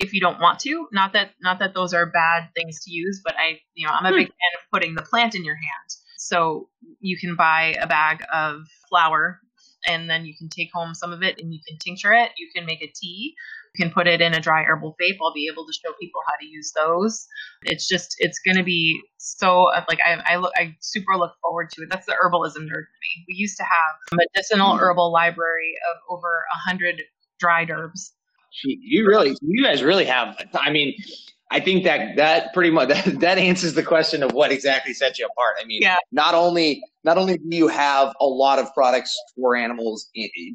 if 0.00 0.12
you 0.12 0.20
don't 0.20 0.40
want 0.40 0.58
to. 0.60 0.88
Not 0.90 1.12
that 1.12 1.30
not 1.40 1.60
that 1.60 1.74
those 1.74 1.94
are 1.94 2.06
bad 2.06 2.48
things 2.56 2.82
to 2.84 2.90
use, 2.90 3.22
but 3.24 3.36
I 3.38 3.60
you 3.74 3.86
know 3.86 3.92
I'm 3.92 4.12
a 4.12 4.16
big 4.16 4.26
hmm. 4.26 4.32
fan 4.32 4.60
of 4.60 4.70
putting 4.72 4.96
the 4.96 5.02
plant 5.02 5.36
in 5.36 5.44
your 5.44 5.54
hand. 5.54 5.90
So 6.18 6.68
you 6.98 7.16
can 7.16 7.36
buy 7.36 7.76
a 7.80 7.86
bag 7.86 8.24
of 8.34 8.62
flower 8.88 9.40
and 9.86 10.10
then 10.10 10.26
you 10.26 10.34
can 10.36 10.48
take 10.48 10.70
home 10.74 10.92
some 10.92 11.12
of 11.12 11.22
it 11.22 11.40
and 11.40 11.54
you 11.54 11.60
can 11.68 11.78
tincture 11.78 12.12
it. 12.12 12.32
You 12.36 12.48
can 12.52 12.66
make 12.66 12.82
a 12.82 12.92
tea 12.92 13.36
can 13.76 13.90
put 13.90 14.06
it 14.06 14.20
in 14.20 14.34
a 14.34 14.40
dry 14.40 14.62
herbal 14.62 14.96
vape. 15.00 15.16
I'll 15.22 15.32
be 15.32 15.48
able 15.52 15.66
to 15.66 15.72
show 15.72 15.92
people 16.00 16.20
how 16.26 16.36
to 16.40 16.46
use 16.46 16.72
those. 16.74 17.26
It's 17.62 17.86
just 17.86 18.16
it's 18.18 18.38
going 18.44 18.56
to 18.56 18.64
be 18.64 19.00
so 19.18 19.70
like 19.88 19.98
I 20.04 20.22
I 20.26 20.36
look 20.36 20.52
I 20.56 20.74
super 20.80 21.16
look 21.16 21.32
forward 21.42 21.70
to 21.70 21.82
it. 21.82 21.88
That's 21.90 22.06
the 22.06 22.12
herbalism 22.12 22.62
nerd 22.62 22.86
for 22.86 22.98
me. 23.02 23.24
We 23.28 23.34
used 23.34 23.56
to 23.58 23.64
have 23.64 23.96
a 24.12 24.16
medicinal 24.16 24.70
mm-hmm. 24.70 24.80
herbal 24.80 25.12
library 25.12 25.74
of 25.90 26.16
over 26.16 26.44
a 26.52 26.68
hundred 26.68 27.02
dried 27.38 27.70
herbs. 27.70 28.12
You 28.64 29.06
really, 29.06 29.36
you 29.42 29.64
guys 29.64 29.82
really 29.82 30.06
have. 30.06 30.36
I 30.54 30.70
mean, 30.70 30.94
I 31.50 31.60
think 31.60 31.84
that 31.84 32.16
that 32.16 32.52
pretty 32.52 32.70
much 32.70 32.88
that, 33.04 33.20
that 33.20 33.38
answers 33.38 33.74
the 33.74 33.82
question 33.82 34.22
of 34.22 34.32
what 34.32 34.50
exactly 34.52 34.94
sets 34.94 35.18
you 35.18 35.26
apart. 35.26 35.56
I 35.60 35.64
mean, 35.64 35.82
yeah. 35.82 35.96
not 36.12 36.34
only 36.34 36.82
not 37.04 37.18
only 37.18 37.38
do 37.38 37.56
you 37.56 37.68
have 37.68 38.14
a 38.20 38.26
lot 38.26 38.58
of 38.58 38.72
products 38.74 39.16
for 39.36 39.54
animals, 39.54 40.10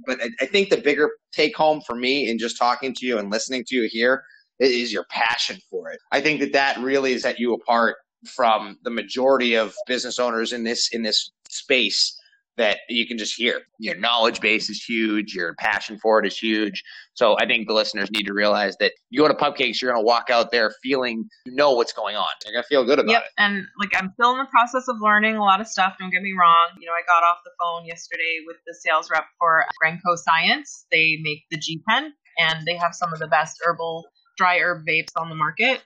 but 0.06 0.22
I, 0.22 0.30
I 0.42 0.46
think 0.46 0.70
the 0.70 0.78
bigger 0.78 1.12
take 1.32 1.56
home 1.56 1.82
for 1.82 1.96
me 1.96 2.30
in 2.30 2.38
just 2.38 2.58
talking 2.58 2.94
to 2.96 3.06
you 3.06 3.18
and 3.18 3.32
listening 3.32 3.64
to 3.68 3.76
you 3.76 3.88
here 3.90 4.24
is 4.60 4.94
your 4.94 5.06
passion 5.10 5.60
for 5.70 5.90
it. 5.90 6.00
I 6.12 6.22
think 6.22 6.40
that 6.42 6.54
that 6.54 6.78
really 6.80 7.18
set 7.18 7.40
you 7.40 7.54
apart 7.54 7.98
from 8.28 8.78
the 8.84 8.92
majority 8.92 9.56
of 9.56 9.74
business 9.88 10.20
owners 10.20 10.54
in 10.54 10.64
this 10.64 10.90
in 10.92 11.04
this 11.04 11.32
space 11.50 12.18
that 12.58 12.80
you 12.90 13.08
can 13.08 13.18
just 13.18 13.34
hear. 13.36 13.62
Your 13.80 13.96
knowledge 13.96 14.42
base 14.42 14.70
is 14.70 14.84
huge. 14.84 15.34
Your 15.34 15.56
passion 15.56 15.98
for 15.98 16.20
it 16.20 16.28
is 16.28 16.38
huge. 16.38 16.84
So 17.14 17.36
I 17.40 17.46
think 17.46 17.68
the 17.68 17.74
listeners 17.74 18.12
need 18.12 18.26
to 18.28 18.34
realize 18.34 18.76
that 18.80 18.94
you 19.10 19.22
go 19.22 19.28
to 19.28 19.34
Pupcakes, 19.34 19.82
you're 19.82 19.92
going 19.92 20.04
to 20.04 20.06
walk 20.06 20.30
out 20.30 20.52
there 20.52 20.72
feeling 20.84 21.28
you 21.46 21.54
know 21.56 21.72
what's 21.72 21.94
going 21.94 22.16
on. 22.16 22.28
You're 22.46 22.54
going 22.54 22.64
to 22.64 22.68
feel 22.68 22.86
good 22.86 23.00
about 23.00 23.12
Yep, 23.12 23.24
it. 23.24 23.30
and 23.38 23.66
like 23.80 23.92
I'm 23.96 24.12
still 24.14 24.32
in 24.32 24.38
the 24.40 24.48
process 24.52 24.88
of 24.88 24.98
learning 25.02 25.36
a 25.38 25.42
lot 25.44 25.62
of 25.62 25.68
stuff. 25.68 25.96
Don't 26.00 26.12
get 26.12 26.22
me 26.22 26.34
wrong. 26.40 26.58
You 26.80 26.88
know, 26.88 26.94
I 26.94 27.02
got 27.08 27.24
off 27.28 27.38
the 27.46 27.52
phone 27.60 27.86
yesterday 27.86 28.40
with 28.46 28.58
the 28.68 28.76
sales 28.80 29.10
rep 29.10 29.26
for 29.40 29.66
Grenco 29.84 30.18
Science. 30.18 30.86
They 30.92 31.18
make 31.22 31.44
the 31.50 31.58
G 31.58 31.82
Pen, 31.88 32.14
and 32.38 32.66
they 32.66 32.76
have 32.76 32.94
some 32.94 33.14
of 33.14 33.20
the 33.20 33.28
best 33.28 33.58
herbal 33.66 34.06
dry 34.38 34.60
herb 34.60 34.86
vapes 34.88 35.12
on 35.18 35.30
the 35.30 35.36
market. 35.36 35.82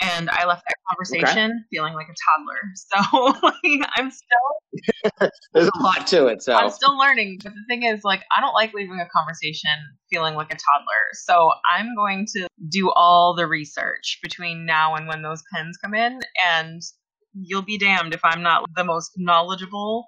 And 0.00 0.28
I 0.28 0.44
left 0.44 0.64
that 0.68 0.76
conversation 0.90 1.64
feeling 1.70 1.94
like 1.94 2.08
a 2.08 2.14
toddler. 2.36 2.60
So 2.76 3.46
like, 3.46 3.88
I'm 3.96 4.10
still 4.10 5.30
There's 5.52 5.68
a 5.68 5.82
lot 5.82 6.06
to 6.08 6.26
it. 6.26 6.42
So 6.42 6.54
I'm 6.54 6.70
still 6.70 6.98
learning. 6.98 7.38
But 7.42 7.52
the 7.54 7.64
thing 7.68 7.84
is, 7.84 8.02
like, 8.04 8.22
I 8.36 8.40
don't 8.40 8.54
like 8.54 8.74
leaving 8.74 9.00
a 9.00 9.08
conversation 9.08 9.70
feeling 10.10 10.34
like 10.34 10.48
a 10.52 10.56
toddler. 10.56 11.02
So 11.14 11.50
I'm 11.74 11.94
going 11.94 12.26
to 12.34 12.48
do 12.68 12.90
all 12.90 13.34
the 13.34 13.46
research 13.46 14.18
between 14.22 14.66
now 14.66 14.94
and 14.94 15.06
when 15.06 15.22
those 15.22 15.42
pens 15.54 15.78
come 15.82 15.94
in. 15.94 16.20
And 16.44 16.82
you'll 17.34 17.62
be 17.62 17.78
damned 17.78 18.14
if 18.14 18.20
I'm 18.24 18.42
not 18.42 18.64
the 18.74 18.84
most 18.84 19.12
knowledgeable 19.16 20.06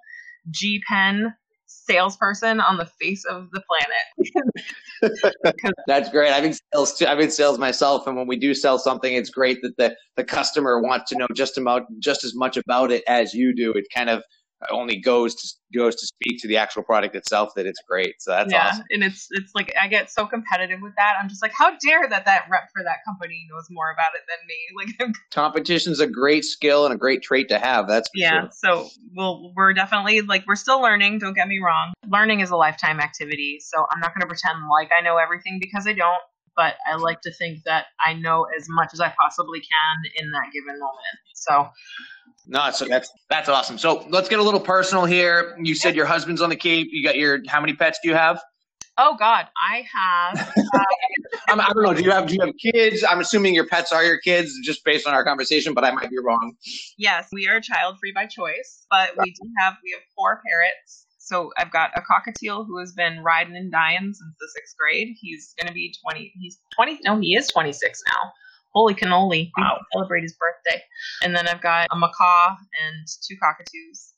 G 0.51 0.81
Pen 0.87 1.33
salesperson 1.65 2.59
on 2.59 2.77
the 2.77 2.89
face 2.99 3.23
of 3.25 3.49
the 3.51 3.61
planet. 3.61 4.43
That's 5.87 6.09
great. 6.09 6.31
I've 6.31 6.43
been 6.43 6.55
sales 6.73 6.97
too. 6.97 7.05
I've 7.07 7.17
been 7.17 7.31
sales 7.31 7.57
myself, 7.57 8.07
and 8.07 8.15
when 8.17 8.27
we 8.27 8.37
do 8.37 8.53
sell 8.53 8.77
something, 8.79 9.13
it's 9.13 9.29
great 9.29 9.61
that 9.61 9.77
the 9.77 9.95
the 10.17 10.23
customer 10.23 10.81
wants 10.81 11.09
to 11.11 11.17
know 11.17 11.27
just 11.35 11.57
about 11.57 11.83
just 11.99 12.23
as 12.23 12.35
much 12.35 12.57
about 12.57 12.91
it 12.91 13.03
as 13.07 13.33
you 13.33 13.55
do. 13.55 13.71
It 13.73 13.85
kind 13.93 14.09
of 14.09 14.23
only 14.71 14.97
goes 14.97 15.35
to 15.35 15.47
goes 15.77 15.95
to 15.95 16.05
speak 16.05 16.41
to 16.41 16.47
the 16.47 16.57
actual 16.57 16.83
product 16.83 17.15
itself 17.15 17.53
that 17.55 17.65
it's 17.65 17.81
great. 17.87 18.21
So 18.21 18.31
that's 18.31 18.51
yeah, 18.51 18.69
awesome. 18.69 18.85
and 18.89 19.03
it's 19.03 19.27
it's 19.31 19.51
like 19.55 19.73
I 19.81 19.87
get 19.87 20.11
so 20.11 20.25
competitive 20.25 20.79
with 20.81 20.93
that. 20.97 21.13
I'm 21.21 21.29
just 21.29 21.41
like, 21.41 21.53
how 21.57 21.71
dare 21.77 22.07
that 22.09 22.25
that 22.25 22.45
rep 22.49 22.69
for 22.73 22.83
that 22.83 22.97
company 23.05 23.47
knows 23.49 23.67
more 23.69 23.91
about 23.91 24.11
it 24.15 24.21
than 24.27 24.37
me? 24.47 24.55
Like, 24.79 25.13
Competition's 25.31 25.99
a 25.99 26.07
great 26.07 26.45
skill 26.45 26.85
and 26.85 26.93
a 26.93 26.97
great 26.97 27.21
trait 27.21 27.49
to 27.49 27.59
have. 27.59 27.87
That's 27.87 28.09
yeah 28.15 28.41
sure. 28.41 28.49
so 28.51 28.89
we'll 29.15 29.51
we're 29.55 29.73
definitely 29.73 30.21
like 30.21 30.43
we're 30.47 30.55
still 30.55 30.81
learning 30.81 31.19
don't 31.19 31.33
get 31.33 31.47
me 31.47 31.59
wrong 31.59 31.93
learning 32.07 32.39
is 32.39 32.49
a 32.49 32.55
lifetime 32.55 32.99
activity 32.99 33.59
so 33.59 33.85
i'm 33.91 33.99
not 33.99 34.13
going 34.13 34.21
to 34.21 34.27
pretend 34.27 34.57
like 34.69 34.89
i 34.97 35.01
know 35.01 35.17
everything 35.17 35.59
because 35.59 35.87
i 35.87 35.93
don't 35.93 36.21
but 36.55 36.75
i 36.91 36.95
like 36.95 37.21
to 37.21 37.31
think 37.31 37.63
that 37.63 37.85
i 38.05 38.13
know 38.13 38.45
as 38.57 38.65
much 38.69 38.89
as 38.93 38.99
i 38.99 39.13
possibly 39.19 39.59
can 39.59 40.11
in 40.25 40.31
that 40.31 40.45
given 40.53 40.79
moment 40.79 41.17
so 41.33 41.69
No, 42.47 42.71
so 42.71 42.85
that's 42.85 43.11
that's 43.29 43.47
awesome. 43.49 43.77
So 43.77 44.05
let's 44.09 44.27
get 44.27 44.39
a 44.39 44.43
little 44.43 44.59
personal 44.59 45.05
here. 45.05 45.55
You 45.61 45.75
said 45.75 45.95
your 45.95 46.05
husband's 46.07 46.41
on 46.41 46.49
the 46.49 46.55
Cape. 46.55 46.87
You 46.91 47.03
got 47.03 47.15
your 47.15 47.39
how 47.47 47.61
many 47.61 47.73
pets 47.75 47.99
do 48.01 48.09
you 48.09 48.15
have? 48.15 48.41
oh 48.97 49.15
god 49.17 49.47
i 49.69 49.83
have 49.93 50.53
uh, 50.57 50.83
I'm, 51.49 51.61
I 51.61 51.71
don't 51.73 51.83
know. 51.83 51.93
Do 51.93 52.03
you 52.03 52.11
have 52.11 52.27
do 52.27 52.33
you 52.35 52.41
have 52.45 52.53
kids? 52.61 53.03
I'm 53.07 53.19
assuming 53.21 53.53
your 53.55 53.65
pets 53.67 53.91
are 53.91 54.03
your 54.03 54.19
kids, 54.19 54.53
just 54.63 54.83
based 54.83 55.07
on 55.07 55.13
our 55.13 55.23
conversation, 55.23 55.73
but 55.73 55.83
I 55.85 55.91
might 55.91 56.09
be 56.09 56.17
wrong. 56.19 56.55
yes 56.97 57.27
we 57.31 57.47
are 57.47 57.59
child 57.61 57.97
free 57.99 58.11
by 58.11 58.25
choice 58.25 58.85
but 58.89 59.11
we 59.17 59.31
do 59.31 59.49
have 59.59 59.75
we 59.83 59.91
have 59.91 60.01
four 60.15 60.41
parrots 60.45 61.05
so 61.29 61.51
I've 61.57 61.71
got 61.71 61.91
a 61.95 62.01
cockatiel 62.01 62.65
who 62.65 62.79
has 62.79 62.91
been 62.93 63.23
riding 63.23 63.55
and 63.55 63.71
dying 63.71 63.99
since 64.13 64.35
the 64.39 64.49
sixth 64.55 64.75
grade. 64.77 65.15
He's 65.19 65.53
going 65.59 65.67
to 65.67 65.73
be 65.73 65.93
20. 66.09 66.33
He's 66.39 66.59
20. 66.75 66.99
No, 67.05 67.19
he 67.19 67.35
is 67.35 67.47
26 67.47 68.01
now. 68.07 68.31
Holy 68.73 68.95
cannoli. 68.95 69.51
We 69.55 69.63
Wow. 69.63 69.79
celebrate 69.93 70.23
his 70.23 70.35
birthday. 70.39 70.81
And 71.23 71.35
then 71.35 71.47
I've 71.47 71.61
got 71.61 71.87
a 71.91 71.95
macaw 71.95 72.55
and 72.83 73.07
two 73.27 73.35
cockatoos. 73.41 74.13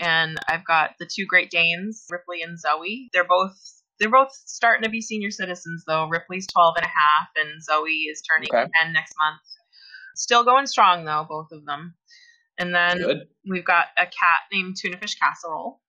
And 0.00 0.38
I've 0.48 0.64
got 0.66 0.92
the 0.98 1.06
two 1.06 1.26
Great 1.26 1.50
Danes, 1.50 2.06
Ripley 2.10 2.40
and 2.42 2.58
Zoe. 2.58 3.10
They're 3.12 3.28
both 3.28 3.56
they're 4.00 4.10
both 4.10 4.32
starting 4.46 4.82
to 4.82 4.90
be 4.90 5.00
senior 5.00 5.30
citizens 5.30 5.84
though. 5.86 6.08
Ripley's 6.08 6.46
12 6.48 6.74
and 6.78 6.84
a 6.86 6.88
half 6.88 7.28
and 7.36 7.62
Zoe 7.62 8.08
is 8.10 8.22
turning 8.22 8.48
Okay. 8.52 8.68
10 8.82 8.92
next 8.92 9.14
month. 9.18 9.40
Still 10.16 10.44
going 10.44 10.66
strong 10.66 11.04
though, 11.04 11.26
both 11.28 11.52
of 11.52 11.64
them. 11.64 11.94
And 12.58 12.74
then 12.74 12.98
Good. 12.98 13.28
we've 13.48 13.64
got 13.64 13.86
a 13.96 14.04
cat 14.06 14.40
named 14.52 14.76
Tuna 14.80 14.96
Fish 14.98 15.14
Casserole. 15.16 15.80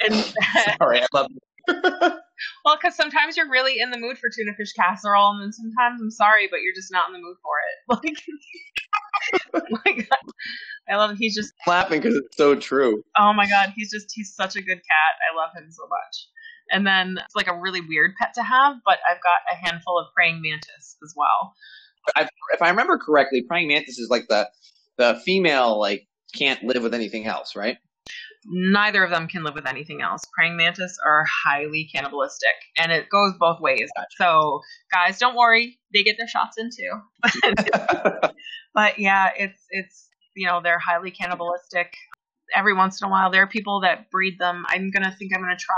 And 0.00 0.14
Sorry, 0.78 1.00
I 1.00 1.06
love. 1.12 1.30
well, 1.68 2.76
because 2.80 2.94
sometimes 2.94 3.36
you're 3.36 3.50
really 3.50 3.80
in 3.80 3.90
the 3.90 3.98
mood 3.98 4.18
for 4.18 4.30
tuna 4.34 4.52
fish 4.56 4.72
casserole, 4.72 5.30
and 5.32 5.42
then 5.42 5.52
sometimes 5.52 6.00
I'm 6.00 6.10
sorry, 6.10 6.48
but 6.50 6.60
you're 6.62 6.74
just 6.74 6.92
not 6.92 7.08
in 7.08 7.14
the 7.14 7.18
mood 7.20 7.36
for 7.42 7.54
it. 7.58 8.12
Like, 9.32 9.62
oh 9.72 9.78
my 9.84 9.92
God, 9.92 10.32
I 10.88 10.96
love. 10.96 11.16
He's 11.18 11.34
just 11.34 11.52
laughing 11.66 12.00
because 12.00 12.14
it's 12.14 12.36
so 12.36 12.54
true. 12.54 13.02
oh 13.18 13.32
my 13.32 13.48
god, 13.48 13.72
he's 13.74 13.90
just 13.90 14.12
he's 14.14 14.34
such 14.34 14.56
a 14.56 14.60
good 14.60 14.76
cat. 14.76 15.14
I 15.32 15.34
love 15.36 15.50
him 15.56 15.70
so 15.70 15.82
much. 15.88 16.28
And 16.70 16.86
then 16.86 17.18
it's 17.24 17.34
like 17.34 17.48
a 17.48 17.58
really 17.58 17.80
weird 17.80 18.12
pet 18.20 18.34
to 18.34 18.42
have, 18.42 18.76
but 18.84 18.98
I've 19.10 19.22
got 19.22 19.40
a 19.50 19.56
handful 19.56 19.98
of 19.98 20.06
praying 20.14 20.42
mantis 20.42 20.96
as 21.02 21.14
well. 21.16 21.54
I've, 22.14 22.28
if 22.52 22.60
I 22.60 22.68
remember 22.68 22.98
correctly, 22.98 23.42
praying 23.42 23.68
mantis 23.68 23.98
is 23.98 24.10
like 24.10 24.26
the 24.28 24.48
the 24.98 25.20
female 25.24 25.80
like 25.80 26.06
can't 26.34 26.62
live 26.62 26.82
with 26.82 26.94
anything 26.94 27.26
else, 27.26 27.56
right? 27.56 27.78
Neither 28.48 29.02
of 29.04 29.10
them 29.10 29.26
can 29.26 29.42
live 29.42 29.54
with 29.54 29.66
anything 29.66 30.02
else. 30.02 30.22
Praying 30.36 30.56
mantis 30.56 30.96
are 31.04 31.24
highly 31.44 31.88
cannibalistic, 31.92 32.54
and 32.78 32.92
it 32.92 33.08
goes 33.10 33.32
both 33.38 33.60
ways. 33.60 33.88
So, 34.18 34.60
guys, 34.92 35.18
don't 35.18 35.36
worry, 35.36 35.78
they 35.92 36.02
get 36.02 36.16
their 36.18 36.28
shots 36.28 36.56
in 36.58 36.70
too. 36.70 38.30
but 38.74 38.98
yeah, 38.98 39.30
it's 39.36 39.64
it's 39.70 40.08
you 40.34 40.46
know 40.46 40.60
they're 40.62 40.78
highly 40.78 41.10
cannibalistic. 41.10 41.94
Every 42.54 42.74
once 42.74 43.00
in 43.02 43.08
a 43.08 43.10
while, 43.10 43.30
there 43.32 43.42
are 43.42 43.48
people 43.48 43.80
that 43.80 44.10
breed 44.10 44.38
them. 44.38 44.64
I'm 44.68 44.90
gonna 44.92 45.14
think 45.18 45.32
I'm 45.34 45.42
gonna 45.42 45.56
try. 45.58 45.74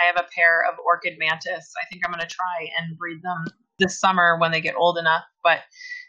I 0.00 0.06
have 0.06 0.16
a 0.16 0.28
pair 0.34 0.62
of 0.70 0.78
orchid 0.84 1.18
mantis. 1.18 1.72
I 1.82 1.86
think 1.90 2.02
I'm 2.06 2.12
gonna 2.12 2.26
try 2.28 2.68
and 2.78 2.96
breed 2.96 3.20
them 3.22 3.44
this 3.80 3.98
summer 3.98 4.38
when 4.38 4.52
they 4.52 4.60
get 4.60 4.76
old 4.76 4.98
enough. 4.98 5.24
But 5.42 5.60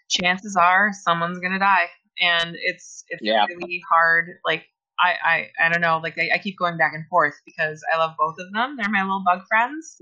chances 0.09 0.55
are 0.55 0.91
someone's 1.03 1.39
gonna 1.39 1.59
die, 1.59 1.89
and 2.21 2.55
it's 2.61 3.03
it's 3.09 3.21
Yeah. 3.23 3.45
really 3.49 3.81
hard. 3.89 4.29
Like 4.45 4.65
I 4.99 5.15
I 5.23 5.65
I 5.65 5.69
don't 5.69 5.81
know. 5.81 5.99
Like 6.03 6.17
I, 6.17 6.29
I 6.35 6.37
keep 6.37 6.57
going 6.57 6.77
back 6.77 6.93
and 6.93 7.05
forth 7.07 7.35
because 7.45 7.83
I 7.93 7.97
love 7.97 8.13
both 8.17 8.35
of 8.39 8.51
them. 8.53 8.75
They're 8.77 8.89
my 8.89 9.01
little 9.03 9.23
bug 9.25 9.41
friends, 9.47 9.97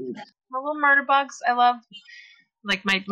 my 0.52 0.60
little 0.60 0.80
murder 0.80 1.04
bugs. 1.08 1.38
I 1.48 1.54
love 1.54 1.78
like 2.64 2.82
my 2.86 3.04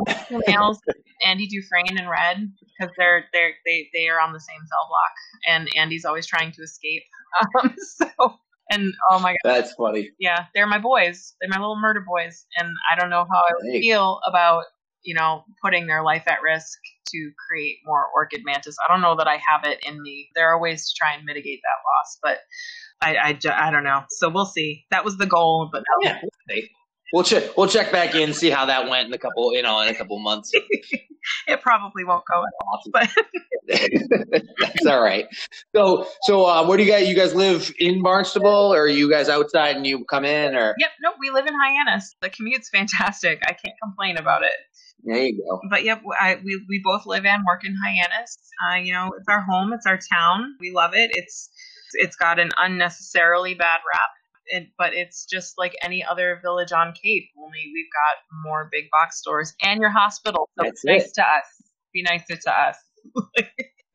males, 0.47 0.79
Andy 1.25 1.47
Dufresne 1.47 1.97
and 1.97 2.09
Red, 2.09 2.51
because 2.79 2.93
they're 2.97 3.25
they're 3.33 3.53
they 3.65 3.89
they 3.93 4.07
are 4.09 4.19
on 4.21 4.33
the 4.33 4.39
same 4.39 4.59
cell 4.67 4.87
block, 4.87 5.13
and 5.47 5.69
Andy's 5.77 6.05
always 6.05 6.27
trying 6.27 6.51
to 6.53 6.61
escape. 6.61 7.03
Um, 7.61 7.75
so 7.79 8.07
and 8.71 8.91
oh 9.11 9.19
my 9.19 9.33
god, 9.33 9.37
That's 9.43 9.73
funny. 9.73 10.09
yeah, 10.19 10.45
they're 10.55 10.65
my 10.65 10.79
boys. 10.79 11.35
They're 11.39 11.49
my 11.49 11.59
little 11.59 11.79
murder 11.79 12.03
boys, 12.07 12.45
and 12.57 12.67
I 12.91 12.99
don't 12.99 13.11
know 13.11 13.25
how 13.31 13.37
I 13.37 13.51
would 13.55 13.71
Hey. 13.71 13.81
feel 13.81 14.19
about 14.27 14.63
you 15.03 15.15
know 15.15 15.43
putting 15.63 15.87
their 15.87 16.03
life 16.03 16.23
at 16.27 16.41
risk 16.41 16.77
to 17.07 17.31
create 17.47 17.77
more 17.85 18.05
orchid 18.13 18.41
mantis. 18.45 18.75
I 18.83 18.91
don't 18.91 19.01
know 19.01 19.15
that 19.17 19.27
I 19.27 19.39
have 19.47 19.63
it 19.63 19.79
in 19.85 20.01
me. 20.01 20.29
There 20.35 20.47
are 20.49 20.59
ways 20.59 20.89
to 20.89 20.95
try 20.97 21.15
and 21.15 21.25
mitigate 21.25 21.61
that 21.63 21.81
loss, 21.85 22.19
but 22.21 22.39
I 23.01 23.15
I, 23.15 23.67
I 23.67 23.71
don't 23.71 23.83
know. 23.83 24.03
So 24.09 24.29
we'll 24.29 24.45
see. 24.45 24.85
That 24.91 25.05
was 25.05 25.17
the 25.17 25.25
goal, 25.25 25.69
but 25.71 25.83
Yeah, 26.01 26.19
we'll. 26.21 26.61
We'll 27.13 27.23
check. 27.23 27.57
We'll 27.57 27.67
check 27.67 27.91
back 27.91 28.15
in, 28.15 28.33
see 28.33 28.49
how 28.49 28.65
that 28.65 28.89
went 28.89 29.07
in 29.07 29.13
a 29.13 29.17
couple, 29.17 29.53
you 29.55 29.61
know, 29.61 29.81
in 29.81 29.89
a 29.89 29.95
couple 29.95 30.19
months. 30.19 30.51
it 31.47 31.61
probably 31.61 32.03
won't 32.03 32.23
go 32.31 32.41
at 32.41 32.53
all. 32.65 32.81
But 32.91 33.09
That's 34.59 34.85
all 34.87 35.01
right. 35.01 35.27
So, 35.75 36.07
so 36.23 36.45
uh, 36.45 36.65
where 36.67 36.77
do 36.77 36.83
you 36.83 36.91
guys? 36.91 37.07
You 37.07 37.15
guys 37.15 37.35
live 37.35 37.71
in 37.79 38.01
Barnstable, 38.01 38.73
or 38.73 38.83
are 38.83 38.87
you 38.87 39.09
guys 39.09 39.29
outside 39.29 39.75
and 39.75 39.85
you 39.85 40.05
come 40.05 40.25
in, 40.25 40.55
or 40.55 40.75
yep, 40.79 40.89
no, 41.01 41.11
we 41.19 41.29
live 41.29 41.45
in 41.45 41.53
Hyannis. 41.53 42.15
The 42.21 42.29
commute's 42.29 42.69
fantastic. 42.69 43.39
I 43.43 43.53
can't 43.53 43.75
complain 43.83 44.17
about 44.17 44.43
it. 44.43 44.53
there 45.03 45.17
you 45.17 45.37
go. 45.37 45.59
but 45.69 45.83
yep, 45.83 46.01
I, 46.19 46.39
we 46.43 46.63
we 46.67 46.81
both 46.83 47.05
live 47.05 47.25
and 47.25 47.43
work 47.47 47.63
in 47.63 47.75
Hyannis. 47.75 48.37
Uh, 48.67 48.75
you 48.77 48.93
know, 48.93 49.11
it's 49.17 49.27
our 49.27 49.41
home, 49.41 49.71
it's 49.73 49.85
our 49.85 49.99
town. 50.11 50.55
We 50.59 50.71
love 50.71 50.91
it. 50.95 51.11
It's 51.13 51.49
it's 51.93 52.15
got 52.15 52.39
an 52.39 52.49
unnecessarily 52.57 53.53
bad 53.53 53.79
rap, 53.93 54.09
it, 54.49 54.67
but 54.77 54.93
it's 54.93 55.25
just 55.25 55.57
like 55.57 55.75
any 55.81 56.03
other 56.03 56.39
village 56.41 56.71
on 56.71 56.93
Cape. 56.93 57.29
Only 57.37 57.71
we've 57.73 57.91
got 57.91 58.43
more 58.43 58.69
big 58.71 58.85
box 58.91 59.19
stores 59.19 59.53
and 59.61 59.79
your 59.79 59.91
hospital. 59.91 60.49
So 60.57 60.63
That's 60.65 60.83
it's 60.83 60.85
nice 60.85 61.11
to 61.13 61.21
us. 61.21 61.45
Be 61.93 62.03
nicer 62.03 62.35
to 62.35 62.51
us. 62.51 62.75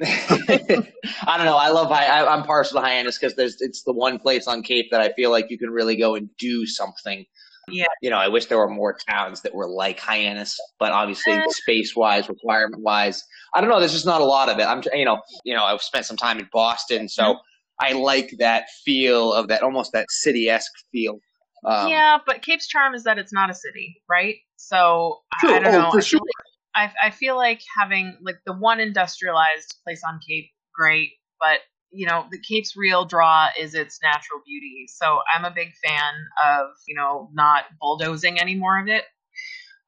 I 0.02 1.36
don't 1.36 1.46
know. 1.46 1.56
I 1.56 1.68
love. 1.70 1.92
I, 1.92 2.06
I, 2.06 2.34
I'm 2.34 2.44
partial 2.44 2.80
to 2.80 2.86
Hyannis 2.86 3.18
because 3.18 3.36
there's. 3.36 3.60
It's 3.60 3.84
the 3.84 3.92
one 3.92 4.18
place 4.18 4.48
on 4.48 4.62
Cape 4.62 4.86
that 4.90 5.00
I 5.00 5.12
feel 5.12 5.30
like 5.30 5.46
you 5.50 5.58
can 5.58 5.70
really 5.70 5.96
go 5.96 6.14
and 6.14 6.28
do 6.38 6.66
something. 6.66 7.24
Yeah. 7.68 7.86
You 8.02 8.10
know, 8.10 8.18
I 8.18 8.28
wish 8.28 8.46
there 8.46 8.58
were 8.58 8.68
more 8.68 8.96
towns 9.08 9.40
that 9.42 9.54
were 9.54 9.68
like 9.68 9.98
Hyannis, 9.98 10.58
but 10.78 10.92
obviously, 10.92 11.40
space 11.48 11.94
wise, 11.96 12.28
requirement 12.28 12.82
wise, 12.82 13.24
I 13.54 13.60
don't 13.60 13.70
know. 13.70 13.78
There's 13.78 13.92
just 13.92 14.04
not 14.04 14.20
a 14.20 14.24
lot 14.24 14.48
of 14.48 14.58
it. 14.58 14.64
I'm. 14.64 14.82
You 14.92 15.04
know. 15.04 15.22
You 15.44 15.54
know. 15.54 15.64
I've 15.64 15.80
spent 15.80 16.06
some 16.06 16.16
time 16.16 16.38
in 16.38 16.48
Boston, 16.52 17.08
so 17.08 17.22
mm-hmm. 17.22 17.38
I 17.80 17.92
like 17.92 18.30
that 18.38 18.64
feel 18.84 19.32
of 19.32 19.48
that 19.48 19.62
almost 19.62 19.92
that 19.92 20.10
city 20.10 20.48
esque 20.48 20.72
feel. 20.92 21.18
Um, 21.66 21.88
yeah, 21.88 22.18
but 22.26 22.42
Cape's 22.42 22.66
charm 22.68 22.94
is 22.94 23.04
that 23.04 23.18
it's 23.18 23.32
not 23.32 23.50
a 23.50 23.54
city, 23.54 24.02
right? 24.08 24.36
So 24.56 25.20
I- 25.32 25.46
don't 25.46 25.66
Oh, 25.66 25.70
know. 25.70 25.90
for 25.90 25.98
I 25.98 26.00
feel 26.00 26.02
sure. 26.02 26.20
like- 26.20 26.44
I, 26.76 27.06
I 27.06 27.10
feel 27.10 27.36
like 27.36 27.62
having 27.78 28.18
like 28.20 28.36
the 28.46 28.52
one 28.52 28.80
industrialized 28.80 29.76
place 29.84 30.02
on 30.06 30.18
Cape, 30.28 30.50
great, 30.74 31.12
but 31.40 31.60
you 31.92 32.04
know, 32.08 32.26
the 32.32 32.38
Cape's 32.40 32.76
real 32.76 33.04
draw 33.04 33.48
is 33.56 33.74
its 33.74 34.00
natural 34.02 34.40
beauty. 34.44 34.86
So 34.88 35.20
I'm 35.32 35.44
a 35.44 35.52
big 35.52 35.68
fan 35.76 36.12
of, 36.44 36.70
you 36.88 36.96
know, 36.96 37.30
not 37.32 37.66
bulldozing 37.80 38.40
any 38.40 38.56
more 38.56 38.80
of 38.80 38.88
it. 38.88 39.04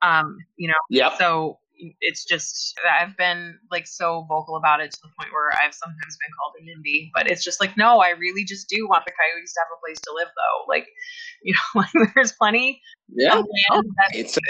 Um, 0.03 0.37
you 0.57 0.69
know, 0.69 0.75
Yep. 0.91 1.15
so 1.19 1.59
it's 2.01 2.25
just 2.25 2.79
I've 3.01 3.17
been 3.17 3.59
like 3.71 3.87
so 3.87 4.27
vocal 4.29 4.57
about 4.57 4.81
it 4.81 4.93
to 4.93 4.99
the 5.03 5.09
point 5.19 5.33
where 5.33 5.51
I've 5.53 5.75
sometimes 5.75 6.17
been 6.17 6.33
called 6.39 6.55
a 6.61 6.63
NIMBY, 6.65 7.11
but 7.15 7.31
it's 7.31 7.45
just 7.45 7.61
like 7.61 7.77
no, 7.77 7.99
I 7.99 8.11
really 8.11 8.45
just 8.45 8.69
do 8.69 8.89
want 8.89 9.05
the 9.05 9.13
coyotes 9.13 9.53
to 9.55 9.61
have 9.61 9.69
a 9.77 9.81
place 9.85 10.01
to 10.01 10.13
live 10.15 10.29
though. 10.29 10.65
Like, 10.69 10.87
you 11.43 11.55
know, 11.55 11.81
like 11.81 12.13
there's 12.15 12.33
plenty 12.33 12.81
Yeah. 13.15 13.43
It's, 14.13 14.35
the 14.35 14.41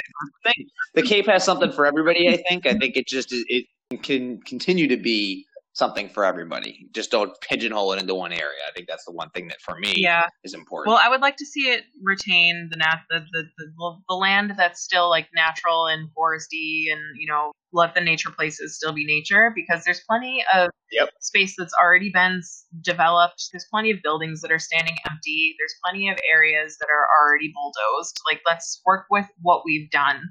thing. 0.45 0.67
The 0.95 1.03
Cape 1.03 1.27
has 1.27 1.45
something 1.45 1.73
for 1.73 1.87
everybody. 1.87 2.29
I 2.29 2.43
think. 2.49 2.67
I 2.67 2.75
think 2.75 2.97
it 2.97 3.07
just 3.07 3.29
it 3.31 3.67
can 4.03 4.41
continue 4.43 4.89
to 4.89 4.97
be 4.97 5.47
something 5.77 6.09
for 6.09 6.25
everybody. 6.25 6.89
Just 6.93 7.11
don't 7.11 7.39
pigeonhole 7.43 7.93
it 7.93 8.01
into 8.01 8.15
one 8.15 8.33
area. 8.33 8.61
I 8.67 8.73
think 8.73 8.89
that's 8.89 9.05
the 9.05 9.13
one 9.13 9.29
thing 9.31 9.49
that 9.49 9.61
for 9.61 9.79
me 9.79 9.93
yeah. 9.97 10.25
is 10.43 10.55
important. 10.55 10.91
Well, 10.91 11.01
I 11.05 11.11
would 11.11 11.21
like 11.21 11.37
to 11.37 11.45
see 11.45 11.69
it 11.69 11.85
retain 12.03 12.69
the 12.71 12.79
nat 12.79 13.01
the, 13.11 13.21
the, 13.31 13.43
the, 13.59 13.97
the 14.09 14.15
land 14.15 14.55
that's 14.57 14.81
still 14.81 15.11
like 15.11 15.29
natural 15.35 15.87
and 15.87 16.09
foresty 16.17 16.85
and 16.91 17.01
you 17.19 17.27
know 17.27 17.53
let 17.75 17.95
the 17.95 18.01
nature 18.01 18.31
places 18.31 18.77
still 18.77 18.95
be 18.95 19.05
nature 19.05 19.53
because 19.55 19.85
there's 19.85 20.01
plenty 20.09 20.43
of 20.55 20.71
Yep. 20.93 21.11
space 21.21 21.57
that's 21.59 21.75
already 21.75 22.11
been 22.11 22.43
developed. 22.81 23.49
There's 23.53 23.67
plenty 23.69 23.91
of 23.91 23.99
buildings 24.05 24.41
that 24.43 24.53
are 24.53 24.59
standing 24.61 24.95
empty. 25.11 25.57
There's 25.59 25.75
plenty 25.85 26.09
of 26.09 26.17
areas 26.33 26.77
that 26.79 26.87
are 26.89 27.09
already 27.21 27.53
bulldozed. 27.53 28.21
Like 28.25 28.41
let's 28.47 28.81
work 28.87 29.07
with 29.11 29.27
what 29.43 29.63
we've 29.65 29.91
done 29.91 30.23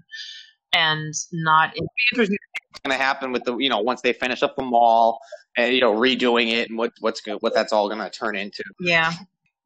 and 0.76 1.14
not 1.32 1.74
interesting 2.12 2.38
what's 2.70 2.80
going 2.84 2.98
to 2.98 3.04
happen 3.04 3.32
with 3.32 3.44
the 3.46 3.58
you 3.58 3.70
know 3.70 3.80
once 3.80 4.02
they 4.02 4.14
finish 4.14 4.44
up 4.44 4.56
the 4.56 4.64
mall 4.64 5.20
and 5.58 5.74
you 5.74 5.82
know 5.82 5.94
redoing 5.94 6.52
it 6.52 6.70
and 6.70 6.78
what 6.78 6.92
what's 7.00 7.22
going 7.22 7.38
what 7.40 7.54
that's 7.54 7.74
all 7.74 7.88
going 7.90 8.02
to 8.02 8.10
turn 8.10 8.36
into. 8.36 8.64
yeah. 8.80 9.12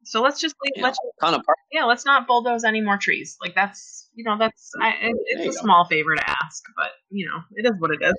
So 0.02 0.22
let's 0.22 0.40
just 0.40 0.56
leave, 0.64 0.82
let's 0.82 0.98
know, 1.04 1.10
ton 1.20 1.34
of 1.34 1.44
park. 1.44 1.58
yeah, 1.70 1.84
let's 1.84 2.06
not 2.06 2.26
bulldoze 2.26 2.64
any 2.64 2.80
more 2.80 2.96
trees. 2.96 3.36
Like 3.42 3.54
that's 3.54 4.08
you 4.14 4.24
know 4.24 4.38
that's 4.38 4.70
I, 4.80 4.94
it, 5.02 5.14
it's 5.26 5.56
a 5.56 5.58
go. 5.58 5.62
small 5.62 5.84
favor 5.84 6.16
to 6.16 6.30
ask, 6.30 6.64
but 6.74 6.92
you 7.10 7.26
know 7.26 7.42
it 7.54 7.66
is 7.66 7.72
what 7.78 7.90
it 7.90 8.00
is. 8.02 8.14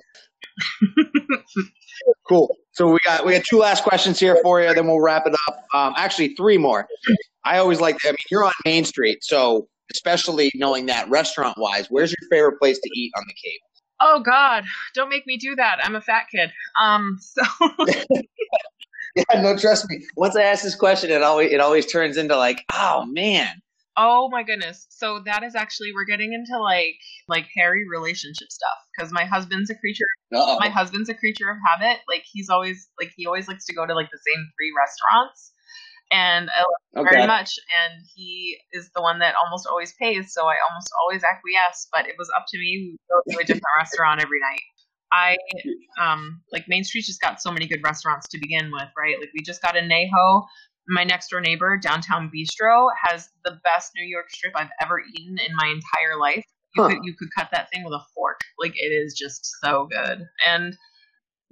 Cool. 2.26 2.56
So 2.72 2.90
we 2.92 2.98
got 3.04 3.24
we 3.24 3.32
got 3.32 3.44
two 3.44 3.58
last 3.58 3.84
questions 3.84 4.18
here 4.18 4.38
for 4.42 4.60
you. 4.60 4.72
Then 4.74 4.86
we'll 4.86 5.00
wrap 5.00 5.26
it 5.26 5.34
up. 5.48 5.64
Um, 5.74 5.94
actually, 5.96 6.34
three 6.34 6.58
more. 6.58 6.88
I 7.44 7.58
always 7.58 7.80
like. 7.80 7.96
I 8.04 8.08
mean, 8.08 8.16
you're 8.30 8.44
on 8.44 8.52
Main 8.64 8.84
Street, 8.84 9.22
so 9.22 9.68
especially 9.90 10.50
knowing 10.54 10.86
that 10.86 11.08
restaurant 11.08 11.56
wise, 11.58 11.86
where's 11.88 12.10
your 12.10 12.28
favorite 12.30 12.58
place 12.58 12.78
to 12.78 12.90
eat 12.94 13.12
on 13.16 13.24
the 13.26 13.34
Cape? 13.34 13.60
oh 14.02 14.20
God, 14.20 14.64
don't 14.94 15.08
make 15.08 15.26
me 15.26 15.36
do 15.36 15.54
that. 15.56 15.78
I'm 15.82 15.94
a 15.94 16.00
fat 16.00 16.24
kid. 16.34 16.50
Um, 16.80 17.18
so 17.20 17.42
Yeah, 19.14 19.42
no, 19.42 19.56
trust 19.56 19.88
me. 19.90 20.04
Once 20.16 20.36
I 20.36 20.42
ask 20.42 20.64
this 20.64 20.74
question, 20.74 21.10
it 21.10 21.22
always 21.22 21.52
it 21.52 21.60
always 21.60 21.86
turns 21.86 22.16
into 22.16 22.36
like, 22.36 22.64
oh 22.72 23.04
man, 23.06 23.60
oh 23.96 24.28
my 24.30 24.42
goodness. 24.42 24.86
So 24.88 25.20
that 25.26 25.42
is 25.42 25.54
actually 25.54 25.92
we're 25.94 26.06
getting 26.06 26.32
into 26.32 26.58
like 26.58 26.96
like 27.28 27.46
hairy 27.54 27.86
relationship 27.88 28.50
stuff 28.50 28.78
because 28.96 29.12
my 29.12 29.24
husband's 29.24 29.68
a 29.68 29.74
creature. 29.74 30.06
Uh-oh. 30.32 30.58
My 30.58 30.70
husband's 30.70 31.10
a 31.10 31.14
creature 31.14 31.50
of 31.50 31.58
habit. 31.70 32.00
Like 32.08 32.24
he's 32.32 32.48
always 32.48 32.88
like 32.98 33.12
he 33.16 33.26
always 33.26 33.48
likes 33.48 33.66
to 33.66 33.74
go 33.74 33.86
to 33.86 33.94
like 33.94 34.08
the 34.10 34.18
same 34.26 34.46
three 34.56 34.72
restaurants. 34.78 35.51
And 36.12 36.50
I 36.50 36.60
love 36.60 37.06
him 37.06 37.10
very 37.10 37.26
much. 37.26 37.50
And 37.84 38.04
he 38.14 38.58
is 38.72 38.90
the 38.94 39.02
one 39.02 39.18
that 39.20 39.34
almost 39.42 39.66
always 39.66 39.94
pays, 39.94 40.32
so 40.32 40.46
I 40.46 40.56
almost 40.68 40.90
always 41.02 41.22
acquiesce. 41.24 41.88
But 41.92 42.06
it 42.06 42.16
was 42.18 42.30
up 42.36 42.44
to 42.48 42.58
me. 42.58 42.92
We 42.92 42.98
go 43.10 43.22
to 43.30 43.42
a 43.42 43.46
different 43.46 43.62
restaurant 43.78 44.20
every 44.22 44.40
night. 44.40 44.60
I 45.12 45.36
um 46.00 46.42
like 46.52 46.64
Main 46.68 46.84
Street 46.84 47.04
just 47.04 47.20
got 47.20 47.40
so 47.42 47.50
many 47.50 47.66
good 47.66 47.82
restaurants 47.84 48.28
to 48.28 48.38
begin 48.38 48.70
with, 48.72 48.88
right? 48.96 49.18
Like 49.20 49.30
we 49.34 49.42
just 49.42 49.62
got 49.62 49.74
Inaho. 49.74 50.44
My 50.88 51.04
next 51.04 51.28
door 51.28 51.40
neighbor, 51.40 51.78
Downtown 51.80 52.30
Bistro, 52.34 52.88
has 53.04 53.30
the 53.44 53.58
best 53.64 53.92
New 53.96 54.04
York 54.04 54.30
strip 54.30 54.52
I've 54.56 54.70
ever 54.80 55.00
eaten 55.00 55.38
in 55.38 55.54
my 55.56 55.66
entire 55.68 56.18
life. 56.18 56.44
You 56.74 56.82
Huh. 56.82 56.88
could 56.88 56.98
you 57.02 57.14
could 57.18 57.28
cut 57.36 57.48
that 57.52 57.68
thing 57.70 57.84
with 57.84 57.92
a 57.94 58.04
fork. 58.14 58.40
Like 58.58 58.72
it 58.74 58.88
is 58.92 59.14
just 59.14 59.48
so 59.62 59.88
good. 59.90 60.26
And 60.46 60.76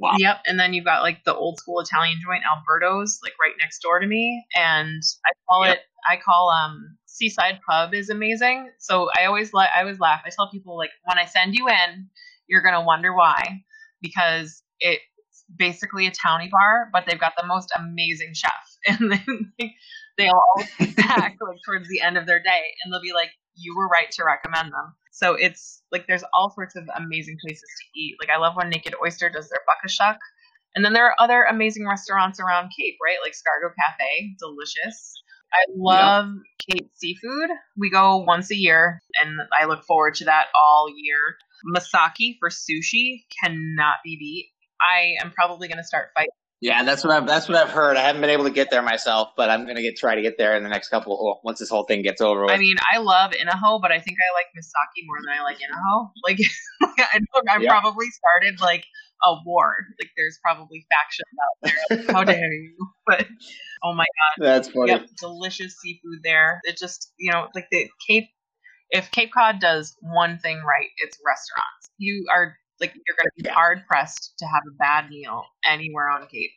Wow. 0.00 0.14
Yep, 0.16 0.38
and 0.46 0.58
then 0.58 0.72
you've 0.72 0.86
got 0.86 1.02
like 1.02 1.24
the 1.24 1.34
old 1.34 1.58
school 1.58 1.78
Italian 1.80 2.18
joint 2.24 2.42
Alberto's 2.50 3.20
like 3.22 3.34
right 3.40 3.52
next 3.60 3.80
door 3.80 4.00
to 4.00 4.06
me, 4.06 4.46
and 4.56 5.02
I 5.26 5.30
call 5.48 5.66
Yep. 5.66 5.76
it 5.76 5.80
I 6.10 6.16
call 6.16 6.48
um 6.48 6.96
Seaside 7.04 7.60
Pub 7.68 7.92
is 7.92 8.08
amazing. 8.08 8.70
So 8.78 9.10
I 9.14 9.26
always 9.26 9.52
la- 9.52 9.66
I 9.76 9.80
always 9.80 10.00
laugh. 10.00 10.22
I 10.24 10.30
tell 10.30 10.50
people 10.50 10.78
like 10.78 10.90
when 11.04 11.18
I 11.18 11.26
send 11.26 11.54
you 11.54 11.68
in, 11.68 12.08
you're 12.48 12.62
gonna 12.62 12.82
wonder 12.82 13.14
why 13.14 13.62
because 14.00 14.62
it's 14.80 15.02
basically 15.54 16.06
a 16.06 16.10
towny 16.10 16.48
bar, 16.50 16.88
but 16.92 17.04
they've 17.06 17.20
got 17.20 17.34
the 17.38 17.46
most 17.46 17.70
amazing 17.76 18.32
chef, 18.34 18.50
and 18.86 19.12
then 19.12 19.52
they, 19.58 19.74
they'll 20.16 20.42
always 20.54 20.70
be 20.78 20.94
back 20.94 21.36
like 21.40 21.58
towards 21.66 21.88
the 21.90 22.00
end 22.00 22.16
of 22.16 22.26
their 22.26 22.42
day, 22.42 22.62
and 22.82 22.92
they'll 22.92 23.02
be 23.02 23.12
like, 23.12 23.30
"You 23.60 23.76
were 23.76 23.88
right 23.88 24.10
to 24.12 24.24
recommend 24.24 24.72
them." 24.72 24.94
So 25.12 25.34
it's 25.34 25.82
like 25.92 26.06
there's 26.06 26.24
all 26.32 26.50
sorts 26.50 26.76
of 26.76 26.88
amazing 26.96 27.36
places 27.44 27.62
to 27.62 28.00
eat. 28.00 28.16
Like 28.20 28.30
I 28.30 28.38
love 28.38 28.56
when 28.56 28.70
Naked 28.70 28.94
Oyster 29.02 29.28
does 29.28 29.48
their 29.50 29.60
buckashuck. 29.68 30.18
And 30.74 30.84
then 30.84 30.92
there 30.92 31.06
are 31.06 31.14
other 31.18 31.42
amazing 31.42 31.86
restaurants 31.86 32.38
around 32.38 32.70
Cape, 32.76 32.96
right? 33.04 33.18
Like 33.22 33.32
Scargo 33.32 33.74
Cafe, 33.74 34.36
delicious. 34.38 35.14
I 35.52 35.64
love 35.74 36.28
Cape 36.70 36.90
seafood. 36.94 37.50
We 37.76 37.90
go 37.90 38.18
once 38.18 38.52
a 38.52 38.56
year, 38.56 39.00
and 39.20 39.40
I 39.58 39.64
look 39.64 39.82
forward 39.84 40.14
to 40.16 40.26
that 40.26 40.46
all 40.54 40.86
year. 40.96 41.36
Masaki 41.74 42.36
for 42.38 42.50
sushi 42.50 43.24
cannot 43.42 43.96
be 44.04 44.16
beat. 44.16 44.50
I 44.80 45.22
am 45.24 45.32
probably 45.32 45.66
going 45.66 45.78
to 45.78 45.84
start 45.84 46.10
fighting. 46.14 46.30
Yeah, 46.60 46.84
that's 46.84 47.02
what 47.04 47.14
I've 47.14 47.26
that's 47.26 47.48
what 47.48 47.56
I've 47.56 47.70
heard. 47.70 47.96
I 47.96 48.02
haven't 48.02 48.20
been 48.20 48.30
able 48.30 48.44
to 48.44 48.50
get 48.50 48.70
there 48.70 48.82
myself, 48.82 49.30
but 49.34 49.48
I'm 49.48 49.66
gonna 49.66 49.80
get 49.80 49.96
try 49.96 50.14
to 50.14 50.20
get 50.20 50.36
there 50.36 50.56
in 50.56 50.62
the 50.62 50.68
next 50.68 50.88
couple. 50.88 51.18
Well, 51.22 51.40
once 51.42 51.58
this 51.58 51.70
whole 51.70 51.84
thing 51.84 52.02
gets 52.02 52.20
over 52.20 52.42
with. 52.44 52.50
I 52.50 52.58
mean, 52.58 52.76
I 52.94 52.98
love 52.98 53.30
Inaho, 53.32 53.80
but 53.80 53.92
I 53.92 53.98
think 53.98 54.18
I 54.20 54.34
like 54.34 54.46
Misaki 54.54 55.06
more 55.06 55.16
than 55.24 55.38
I 55.38 55.42
like 55.42 55.56
Inaho. 55.56 56.10
Like, 56.22 56.38
I 56.98 57.18
know 57.18 57.42
I 57.50 57.58
Yeah. 57.60 57.80
probably 57.80 58.06
started 58.10 58.60
like 58.60 58.84
a 59.24 59.34
war. 59.46 59.74
Like, 59.98 60.10
there's 60.18 60.38
probably 60.42 60.86
factions 60.90 61.28
out 61.42 61.72
there. 61.98 62.14
How 62.14 62.24
dare 62.24 62.52
you? 62.52 62.76
But 63.06 63.26
oh 63.82 63.94
my 63.94 64.04
god, 64.04 64.44
that's 64.44 64.68
funny. 64.68 64.92
Yep, 64.92 65.06
delicious 65.18 65.76
seafood 65.80 66.20
there. 66.22 66.60
It 66.64 66.76
just, 66.76 67.10
you 67.18 67.32
know, 67.32 67.48
like 67.54 67.68
the 67.70 67.88
Cape, 68.06 68.28
if 68.90 69.10
Cape 69.12 69.32
Cod 69.32 69.60
does 69.60 69.96
one 70.00 70.38
thing 70.38 70.58
right, 70.58 70.88
it's 70.98 71.16
restaurants. 71.26 71.88
You 71.96 72.26
are, 72.32 72.56
like, 72.80 72.94
you're 72.94 73.16
going 73.16 73.30
to 73.36 73.42
be 73.42 73.48
hard 73.48 73.86
pressed 73.86 74.34
to 74.38 74.46
have 74.46 74.62
a 74.66 74.72
bad 74.72 75.10
meal 75.10 75.44
anywhere 75.64 76.08
on 76.10 76.26
Cape. 76.26 76.50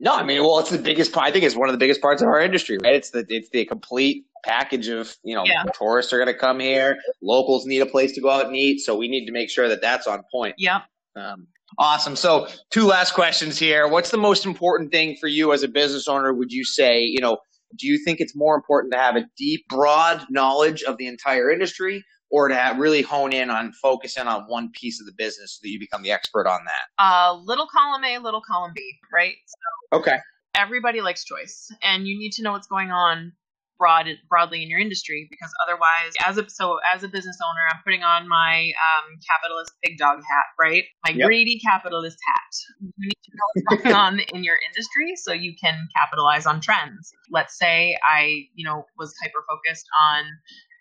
No, 0.00 0.14
I 0.14 0.22
mean, 0.22 0.42
well, 0.42 0.58
it's 0.60 0.70
the 0.70 0.78
biggest. 0.78 1.16
I 1.16 1.30
think 1.32 1.44
it's 1.44 1.56
one 1.56 1.68
of 1.68 1.72
the 1.72 1.78
biggest 1.78 2.00
parts 2.00 2.22
of 2.22 2.28
our 2.28 2.40
industry, 2.40 2.78
right? 2.82 2.94
It's 2.94 3.10
the 3.10 3.26
it's 3.28 3.50
the 3.50 3.64
complete 3.64 4.26
package 4.44 4.86
of 4.88 5.16
you 5.24 5.34
know 5.34 5.44
Yeah. 5.44 5.64
tourists 5.76 6.12
are 6.12 6.18
going 6.18 6.32
to 6.32 6.38
come 6.38 6.60
here, 6.60 6.96
locals 7.20 7.66
need 7.66 7.80
a 7.80 7.86
place 7.86 8.12
to 8.12 8.20
go 8.20 8.30
out 8.30 8.46
and 8.46 8.54
eat, 8.54 8.78
so 8.80 8.96
we 8.96 9.08
need 9.08 9.26
to 9.26 9.32
make 9.32 9.50
sure 9.50 9.68
that 9.68 9.80
that's 9.80 10.06
on 10.06 10.22
point. 10.32 10.54
Yep. 10.58 10.82
Um, 11.16 11.48
awesome. 11.78 12.14
So, 12.14 12.46
two 12.70 12.84
last 12.84 13.12
questions 13.14 13.58
here. 13.58 13.88
What's 13.88 14.10
the 14.12 14.18
most 14.18 14.46
important 14.46 14.92
thing 14.92 15.16
for 15.20 15.26
you 15.26 15.52
as 15.52 15.64
a 15.64 15.68
business 15.68 16.06
owner? 16.06 16.32
Would 16.32 16.52
you 16.52 16.64
say, 16.64 17.00
you 17.02 17.20
know, 17.20 17.38
do 17.76 17.88
you 17.88 17.98
think 18.04 18.20
it's 18.20 18.36
more 18.36 18.54
important 18.54 18.92
to 18.92 18.98
have 19.00 19.16
a 19.16 19.24
deep, 19.36 19.66
broad 19.68 20.24
knowledge 20.30 20.84
of 20.84 20.96
the 20.98 21.08
entire 21.08 21.50
industry, 21.50 22.04
or 22.30 22.48
to 22.48 22.74
really 22.76 23.02
hone 23.02 23.32
in 23.32 23.50
on 23.50 23.72
focus 23.72 24.16
in 24.16 24.28
on 24.28 24.42
one 24.42 24.70
piece 24.72 25.00
of 25.00 25.06
the 25.06 25.12
business 25.16 25.54
so 25.54 25.60
that 25.62 25.70
you 25.70 25.78
become 25.78 26.02
the 26.02 26.10
expert 26.10 26.46
on 26.46 26.60
that? 26.64 27.02
Uh, 27.02 27.34
little 27.34 27.66
column 27.66 28.04
A, 28.04 28.18
little 28.18 28.42
column 28.46 28.72
B, 28.74 28.82
right? 29.12 29.34
So 29.46 29.98
Okay. 30.00 30.18
everybody 30.54 31.00
likes 31.00 31.24
choice, 31.24 31.70
and 31.82 32.06
you 32.06 32.18
need 32.18 32.32
to 32.32 32.42
know 32.42 32.52
what's 32.52 32.66
going 32.66 32.90
on 32.90 33.32
broad 33.78 34.06
broadly 34.28 34.62
in 34.62 34.68
your 34.68 34.80
industry 34.80 35.26
because 35.30 35.50
otherwise 35.64 36.12
as 36.26 36.36
a 36.36 36.50
so 36.50 36.78
as 36.92 37.04
a 37.04 37.08
business 37.08 37.38
owner 37.40 37.60
i'm 37.70 37.80
putting 37.84 38.02
on 38.02 38.28
my 38.28 38.72
um, 38.74 39.16
capitalist 39.26 39.72
pig 39.84 39.96
dog 39.96 40.18
hat 40.18 40.44
right 40.60 40.82
my 41.06 41.12
Yep. 41.12 41.26
greedy 41.26 41.60
capitalist 41.64 42.18
hat 42.26 42.82
you 42.82 42.92
need 42.98 43.22
to 43.24 43.30
know 43.32 43.44
what's 43.54 43.82
going 43.84 43.94
on 43.94 44.20
in 44.34 44.42
your 44.44 44.56
industry 44.68 45.14
so 45.16 45.32
you 45.32 45.54
can 45.62 45.86
capitalize 45.96 46.44
on 46.44 46.60
trends 46.60 47.12
let's 47.30 47.56
say 47.56 47.96
i 48.02 48.42
you 48.54 48.66
know 48.66 48.84
was 48.98 49.14
hyper 49.22 49.44
focused 49.48 49.86
on 50.10 50.24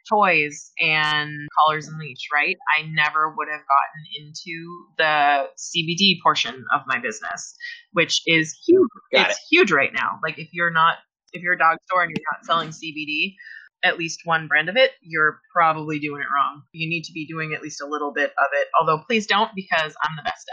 toys 0.09 0.71
and 0.79 1.31
collars 1.57 1.87
and 1.87 1.97
leash 1.99 2.27
right 2.33 2.57
i 2.77 2.83
never 2.83 3.33
would 3.35 3.47
have 3.49 3.61
gotten 3.61 4.03
into 4.19 4.85
the 4.97 5.47
cbd 5.57 6.21
portion 6.23 6.63
of 6.73 6.81
my 6.87 6.99
business 6.99 7.55
which 7.93 8.21
is 8.25 8.57
huge 8.67 8.87
Got 9.13 9.29
it's 9.31 9.39
huge 9.49 9.71
right 9.71 9.91
now 9.93 10.19
like 10.23 10.39
if 10.39 10.49
you're 10.51 10.71
not 10.71 10.97
if 11.33 11.41
you're 11.41 11.53
a 11.53 11.57
dog 11.57 11.77
store 11.89 12.03
and 12.03 12.11
you're 12.15 12.25
not 12.31 12.45
selling 12.45 12.69
CBD, 12.69 13.35
at 13.83 13.97
least 13.97 14.21
one 14.25 14.47
brand 14.47 14.69
of 14.69 14.75
it, 14.75 14.91
you're 15.01 15.39
probably 15.53 15.99
doing 15.99 16.21
it 16.21 16.27
wrong. 16.33 16.63
You 16.71 16.89
need 16.89 17.03
to 17.03 17.13
be 17.13 17.25
doing 17.25 17.53
at 17.53 17.61
least 17.61 17.81
a 17.81 17.85
little 17.85 18.11
bit 18.11 18.31
of 18.31 18.47
it. 18.53 18.67
Although 18.79 19.03
please 19.05 19.27
don't 19.27 19.51
because 19.55 19.93
I'm 20.03 20.15
the 20.15 20.23
best 20.23 20.51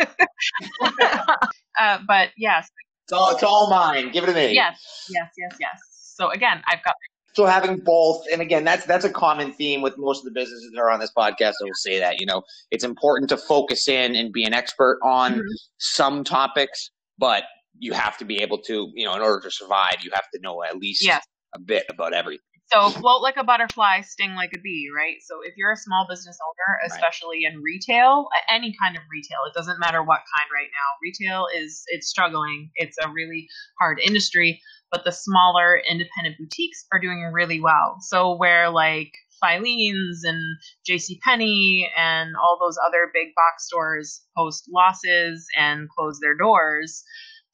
at 0.00 0.08
it. 0.08 1.48
uh, 1.80 1.98
but 2.06 2.30
yes, 2.36 2.68
It's 3.04 3.12
all 3.12 3.30
it's 3.34 3.42
all 3.42 3.68
mine. 3.70 4.10
Give 4.12 4.24
it 4.24 4.28
to 4.28 4.34
me. 4.34 4.54
yes, 4.54 4.78
yes, 5.10 5.30
yes, 5.36 5.56
yes. 5.60 5.78
So 6.16 6.30
again, 6.30 6.62
I've 6.68 6.82
got 6.84 6.94
So 7.34 7.46
having 7.46 7.78
both, 7.78 8.24
and 8.32 8.40
again, 8.40 8.64
that's 8.64 8.86
that's 8.86 9.04
a 9.04 9.10
common 9.10 9.52
theme 9.52 9.82
with 9.82 9.94
most 9.98 10.20
of 10.20 10.32
the 10.32 10.38
businesses 10.40 10.70
that 10.72 10.80
are 10.80 10.90
on 10.90 11.00
this 11.00 11.10
podcast. 11.16 11.54
I 11.60 11.64
will 11.64 11.74
say 11.74 11.98
that 11.98 12.20
you 12.20 12.26
know 12.26 12.42
it's 12.70 12.84
important 12.84 13.28
to 13.30 13.36
focus 13.36 13.88
in 13.88 14.14
and 14.14 14.32
be 14.32 14.44
an 14.44 14.54
expert 14.54 14.98
on 15.02 15.40
Mhm. 15.40 15.42
some 15.78 16.22
topics, 16.24 16.90
but 17.18 17.44
you 17.80 17.92
have 17.92 18.16
to 18.18 18.24
be 18.24 18.40
able 18.40 18.58
to, 18.62 18.92
you 18.94 19.04
know, 19.04 19.14
in 19.16 19.20
order 19.20 19.40
to 19.40 19.50
survive, 19.50 19.96
you 20.02 20.10
have 20.14 20.28
to 20.32 20.40
know 20.40 20.62
at 20.62 20.76
least 20.76 21.02
Yes. 21.02 21.24
a 21.56 21.58
bit 21.58 21.84
about 21.90 22.12
everything. 22.14 22.40
So 22.72 22.88
float 22.90 23.20
like 23.20 23.36
a 23.36 23.44
butterfly, 23.44 24.00
sting 24.02 24.34
like 24.36 24.52
a 24.54 24.58
bee, 24.60 24.88
right? 24.96 25.16
So 25.26 25.40
if 25.44 25.54
you're 25.56 25.72
a 25.72 25.76
small 25.76 26.06
business 26.08 26.38
owner, 26.42 26.78
Right. 26.82 26.92
especially 26.92 27.44
in 27.44 27.60
retail, 27.62 28.28
any 28.48 28.74
kind 28.82 28.96
of 28.96 29.02
retail, 29.10 29.38
it 29.46 29.54
doesn't 29.54 29.78
matter 29.80 30.02
what 30.02 30.18
kind 30.38 30.48
right 30.52 30.70
now. 30.72 30.88
Retail 31.02 31.46
is 31.54 31.82
it's 31.88 32.08
struggling. 32.08 32.70
It's 32.76 32.96
a 33.04 33.08
really 33.10 33.48
hard 33.80 34.00
industry, 34.00 34.62
but 34.94 35.04
the 35.04 35.10
smaller 35.10 35.80
independent 35.90 36.36
boutiques 36.38 36.86
are 36.92 37.00
doing 37.00 37.28
really 37.32 37.60
well. 37.60 37.96
So 38.00 38.36
where 38.36 38.70
like 38.70 39.10
Filene's 39.42 40.22
and 40.22 40.40
J.C. 40.86 41.18
Penney 41.24 41.90
and 41.96 42.36
all 42.36 42.58
those 42.60 42.78
other 42.86 43.10
big 43.12 43.34
box 43.34 43.66
stores 43.66 44.22
post 44.38 44.68
losses 44.72 45.44
and 45.58 45.88
close 45.88 46.20
their 46.20 46.36
doors, 46.36 47.02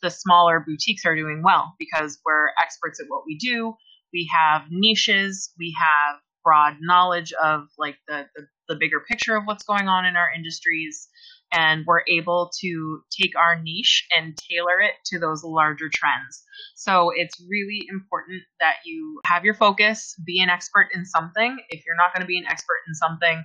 the 0.02 0.10
smaller 0.10 0.60
boutiques 0.60 1.06
are 1.06 1.16
doing 1.16 1.42
well 1.42 1.74
because 1.78 2.18
we're 2.26 2.48
experts 2.62 3.00
at 3.00 3.06
what 3.08 3.22
we 3.26 3.38
do 3.38 3.74
we 4.12 4.28
have 4.32 4.62
niches 4.70 5.52
we 5.58 5.74
have 5.78 6.16
broad 6.42 6.76
knowledge 6.80 7.32
of 7.42 7.68
like 7.78 7.96
the, 8.08 8.26
the, 8.34 8.46
the 8.68 8.76
bigger 8.76 9.00
picture 9.00 9.36
of 9.36 9.44
what's 9.44 9.64
going 9.64 9.88
on 9.88 10.06
in 10.06 10.16
our 10.16 10.30
industries 10.34 11.08
and 11.52 11.84
we're 11.86 12.02
able 12.08 12.50
to 12.60 13.00
take 13.10 13.32
our 13.36 13.60
niche 13.60 14.06
and 14.16 14.36
tailor 14.36 14.80
it 14.80 14.92
to 15.04 15.18
those 15.18 15.42
larger 15.44 15.88
trends 15.92 16.42
so 16.74 17.10
it's 17.14 17.34
really 17.48 17.86
important 17.90 18.42
that 18.60 18.76
you 18.84 19.20
have 19.26 19.44
your 19.44 19.54
focus 19.54 20.14
be 20.24 20.40
an 20.40 20.48
expert 20.48 20.88
in 20.94 21.04
something 21.04 21.58
if 21.70 21.84
you're 21.86 21.96
not 21.96 22.12
going 22.14 22.22
to 22.22 22.26
be 22.26 22.38
an 22.38 22.46
expert 22.46 22.78
in 22.88 22.94
something 22.94 23.44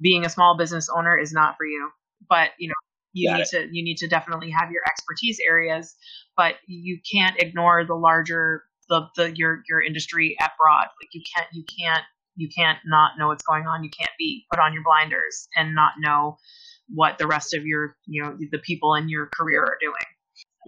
being 0.00 0.24
a 0.24 0.30
small 0.30 0.56
business 0.56 0.88
owner 0.94 1.18
is 1.18 1.32
not 1.32 1.56
for 1.56 1.66
you 1.66 1.90
but 2.28 2.50
you 2.58 2.68
know 2.68 2.74
you 3.12 3.30
Got 3.30 3.38
need 3.38 3.46
to 3.46 3.68
you 3.72 3.82
need 3.82 3.96
to 3.96 4.08
definitely 4.08 4.50
have 4.50 4.70
your 4.70 4.82
expertise 4.86 5.38
areas 5.46 5.94
but 6.36 6.56
you 6.66 6.98
can't 7.10 7.36
ignore 7.40 7.84
the 7.84 7.94
larger 7.94 8.62
the, 8.88 9.08
the 9.16 9.36
your 9.36 9.62
your 9.68 9.80
industry 9.80 10.36
at 10.40 10.52
broad. 10.58 10.86
Like 11.00 11.10
you 11.12 11.22
can't 11.34 11.48
you 11.52 11.64
can't 11.64 12.04
you 12.36 12.48
can't 12.54 12.78
not 12.84 13.12
know 13.18 13.28
what's 13.28 13.44
going 13.44 13.66
on. 13.66 13.82
You 13.82 13.90
can't 13.90 14.10
be 14.18 14.46
put 14.50 14.60
on 14.60 14.72
your 14.72 14.82
blinders 14.82 15.48
and 15.56 15.74
not 15.74 15.94
know 15.98 16.36
what 16.88 17.18
the 17.18 17.26
rest 17.26 17.54
of 17.54 17.64
your 17.64 17.96
you 18.06 18.22
know 18.22 18.36
the 18.50 18.58
people 18.58 18.94
in 18.94 19.08
your 19.08 19.28
career 19.32 19.62
are 19.62 19.78
doing. 19.80 19.94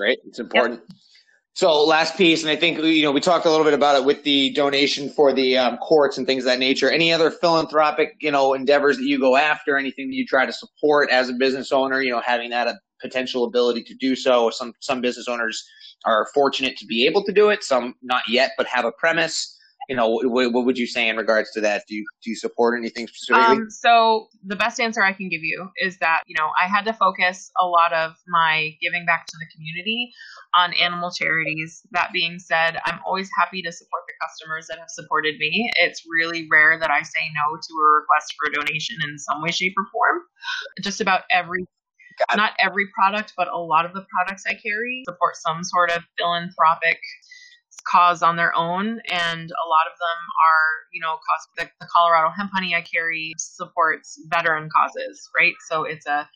Right? 0.00 0.18
It's 0.26 0.38
important. 0.38 0.82
So 1.54 1.82
last 1.82 2.16
piece, 2.16 2.42
and 2.42 2.50
I 2.52 2.56
think 2.56 2.78
you 2.78 3.02
know 3.02 3.10
we 3.10 3.20
talked 3.20 3.44
a 3.44 3.50
little 3.50 3.64
bit 3.64 3.74
about 3.74 3.96
it 3.96 4.04
with 4.04 4.22
the 4.22 4.50
donation 4.50 5.10
for 5.10 5.32
the 5.32 5.58
um, 5.58 5.76
courts 5.78 6.16
and 6.16 6.24
things 6.24 6.44
of 6.44 6.52
that 6.52 6.60
nature. 6.60 6.88
Any 6.88 7.12
other 7.12 7.32
philanthropic 7.32 8.14
you 8.20 8.30
know 8.30 8.54
endeavors 8.54 8.96
that 8.98 9.04
you 9.04 9.18
go 9.18 9.36
after? 9.36 9.76
Anything 9.76 10.08
that 10.08 10.14
you 10.14 10.24
try 10.24 10.46
to 10.46 10.52
support 10.52 11.10
as 11.10 11.28
a 11.28 11.32
business 11.32 11.72
owner? 11.72 12.00
You 12.00 12.12
know, 12.12 12.22
having 12.24 12.50
that 12.50 12.68
a 12.68 12.78
potential 13.00 13.44
ability 13.44 13.82
to 13.84 13.94
do 13.94 14.14
so. 14.14 14.50
Some 14.50 14.72
some 14.78 15.00
business 15.00 15.26
owners 15.26 15.64
are 16.04 16.28
fortunate 16.32 16.76
to 16.76 16.86
be 16.86 17.06
able 17.06 17.24
to 17.24 17.32
do 17.32 17.48
it. 17.48 17.64
Some 17.64 17.96
not 18.02 18.22
yet, 18.28 18.52
but 18.56 18.68
have 18.68 18.84
a 18.84 18.92
premise. 18.92 19.57
You 19.88 19.96
know, 19.96 20.08
what, 20.08 20.52
what 20.52 20.66
would 20.66 20.76
you 20.76 20.86
say 20.86 21.08
in 21.08 21.16
regards 21.16 21.50
to 21.52 21.62
that? 21.62 21.84
Do 21.88 21.94
you 21.94 22.04
do 22.22 22.30
you 22.30 22.36
support 22.36 22.78
anything 22.78 23.06
specifically? 23.06 23.56
Um, 23.56 23.70
so 23.70 24.28
the 24.44 24.56
best 24.56 24.80
answer 24.80 25.02
I 25.02 25.14
can 25.14 25.30
give 25.30 25.42
you 25.42 25.68
is 25.78 25.98
that 25.98 26.22
you 26.26 26.36
know 26.38 26.50
I 26.62 26.68
had 26.68 26.84
to 26.84 26.92
focus 26.92 27.50
a 27.60 27.66
lot 27.66 27.94
of 27.94 28.12
my 28.28 28.76
giving 28.82 29.06
back 29.06 29.26
to 29.26 29.36
the 29.38 29.46
community 29.54 30.12
on 30.54 30.74
animal 30.74 31.10
charities. 31.10 31.82
That 31.92 32.12
being 32.12 32.38
said, 32.38 32.78
I'm 32.84 33.00
always 33.06 33.30
happy 33.38 33.62
to 33.62 33.72
support 33.72 34.02
the 34.06 34.14
customers 34.26 34.66
that 34.68 34.78
have 34.78 34.90
supported 34.90 35.38
me. 35.38 35.70
It's 35.80 36.04
really 36.06 36.46
rare 36.50 36.78
that 36.78 36.90
I 36.90 37.02
say 37.02 37.24
no 37.32 37.56
to 37.56 37.72
a 37.72 37.94
request 37.96 38.34
for 38.36 38.50
a 38.50 38.54
donation 38.54 38.96
in 39.08 39.18
some 39.18 39.40
way, 39.42 39.50
shape, 39.50 39.74
or 39.78 39.86
form. 39.90 40.22
Just 40.82 41.00
about 41.00 41.22
every 41.30 41.64
not 42.36 42.52
every 42.58 42.88
product, 42.94 43.32
but 43.36 43.48
a 43.48 43.56
lot 43.56 43.86
of 43.86 43.94
the 43.94 44.04
products 44.12 44.44
I 44.46 44.54
carry 44.54 45.02
support 45.08 45.36
some 45.36 45.62
sort 45.64 45.90
of 45.90 46.02
philanthropic 46.18 46.98
cause 47.90 48.22
on 48.22 48.36
their 48.36 48.54
own 48.54 49.00
and 49.10 49.50
a 49.50 49.68
lot 49.68 49.86
of 49.86 49.96
them 49.98 50.20
are 50.44 50.68
you 50.92 51.00
know 51.00 51.14
cause 51.14 51.48
the, 51.56 51.70
the 51.80 51.86
colorado 51.86 52.30
hemp 52.36 52.50
honey 52.52 52.74
i 52.74 52.82
carry 52.82 53.32
supports 53.38 54.20
veteran 54.30 54.68
causes 54.74 55.28
right? 55.38 55.54
So 55.68 55.84
it's 55.84 56.06
a 56.06 56.28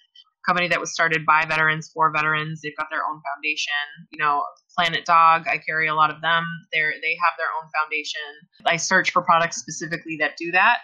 company 0.47 0.69
that 0.69 0.81
was 0.81 0.93
started 0.93 1.25
by 1.25 1.45
veterans 1.47 1.91
for 1.95 2.11
veterans. 2.11 2.61
They've 2.63 2.77
got 2.77 2.89
their 2.91 3.05
own 3.09 3.21
foundation. 3.35 3.87
You 4.11 4.19
know 4.19 4.45
planet 4.77 5.05
dog 5.05 5.45
i 5.49 5.59
carry 5.59 5.89
a 5.89 5.95
lot 5.95 6.11
of 6.11 6.21
them. 6.21 6.45
They're 6.73 6.93
they 6.93 7.17
have 7.21 7.35
their 7.39 7.53
own 7.61 7.69
foundation. 7.81 8.21
I 8.67 8.77
search 8.77 9.11
for 9.11 9.23
products 9.23 9.59
specifically 9.59 10.17
that 10.21 10.37
do 10.39 10.53
that. 10.53 10.79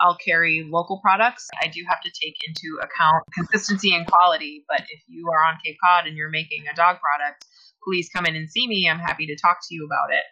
I'll 0.00 0.16
carry 0.24 0.66
local 0.70 1.00
products. 1.00 1.46
I 1.62 1.66
do 1.68 1.84
have 1.88 2.00
to 2.00 2.10
take 2.10 2.36
into 2.46 2.80
account 2.80 3.24
consistency 3.34 3.94
and 3.94 4.06
quality, 4.06 4.64
but 4.66 4.80
if 4.80 5.02
you 5.06 5.28
are 5.28 5.44
on 5.44 5.58
Cape 5.62 5.76
Cod 5.84 6.06
and 6.06 6.16
you're 6.16 6.30
making 6.30 6.64
a 6.70 6.74
dog 6.74 6.96
product, 7.00 7.44
please 7.84 8.08
come 8.14 8.26
in 8.26 8.36
and 8.36 8.50
see 8.50 8.66
me. 8.66 8.88
I'm 8.88 8.98
happy 8.98 9.26
to 9.26 9.36
talk 9.36 9.58
to 9.68 9.74
you 9.74 9.86
about 9.86 10.12
it. 10.14 10.24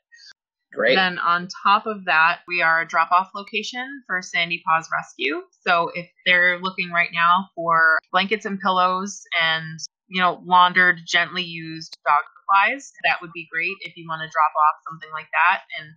Great. 0.72 0.94
Then 0.94 1.18
on 1.18 1.48
top 1.64 1.86
of 1.86 2.04
that, 2.04 2.40
we 2.46 2.62
are 2.62 2.82
a 2.82 2.86
drop 2.86 3.10
off 3.10 3.30
location 3.34 4.02
for 4.06 4.22
Sandy 4.22 4.62
Paws 4.64 4.88
Rescue. 4.92 5.42
So 5.66 5.90
if 5.94 6.08
they're 6.24 6.60
looking 6.60 6.90
right 6.90 7.10
now 7.12 7.48
for 7.56 7.98
blankets 8.12 8.44
and 8.44 8.60
pillows 8.60 9.22
and, 9.42 9.80
you 10.08 10.20
know, 10.20 10.40
laundered, 10.44 11.00
gently 11.04 11.42
used 11.42 11.96
dog 12.06 12.22
supplies, 12.38 12.92
that 13.04 13.20
would 13.20 13.32
be 13.32 13.48
great 13.52 13.76
if 13.80 13.96
you 13.96 14.06
want 14.08 14.20
to 14.20 14.30
drop 14.30 14.52
off 14.54 14.80
something 14.88 15.10
like 15.12 15.26
that 15.32 15.62
and 15.78 15.88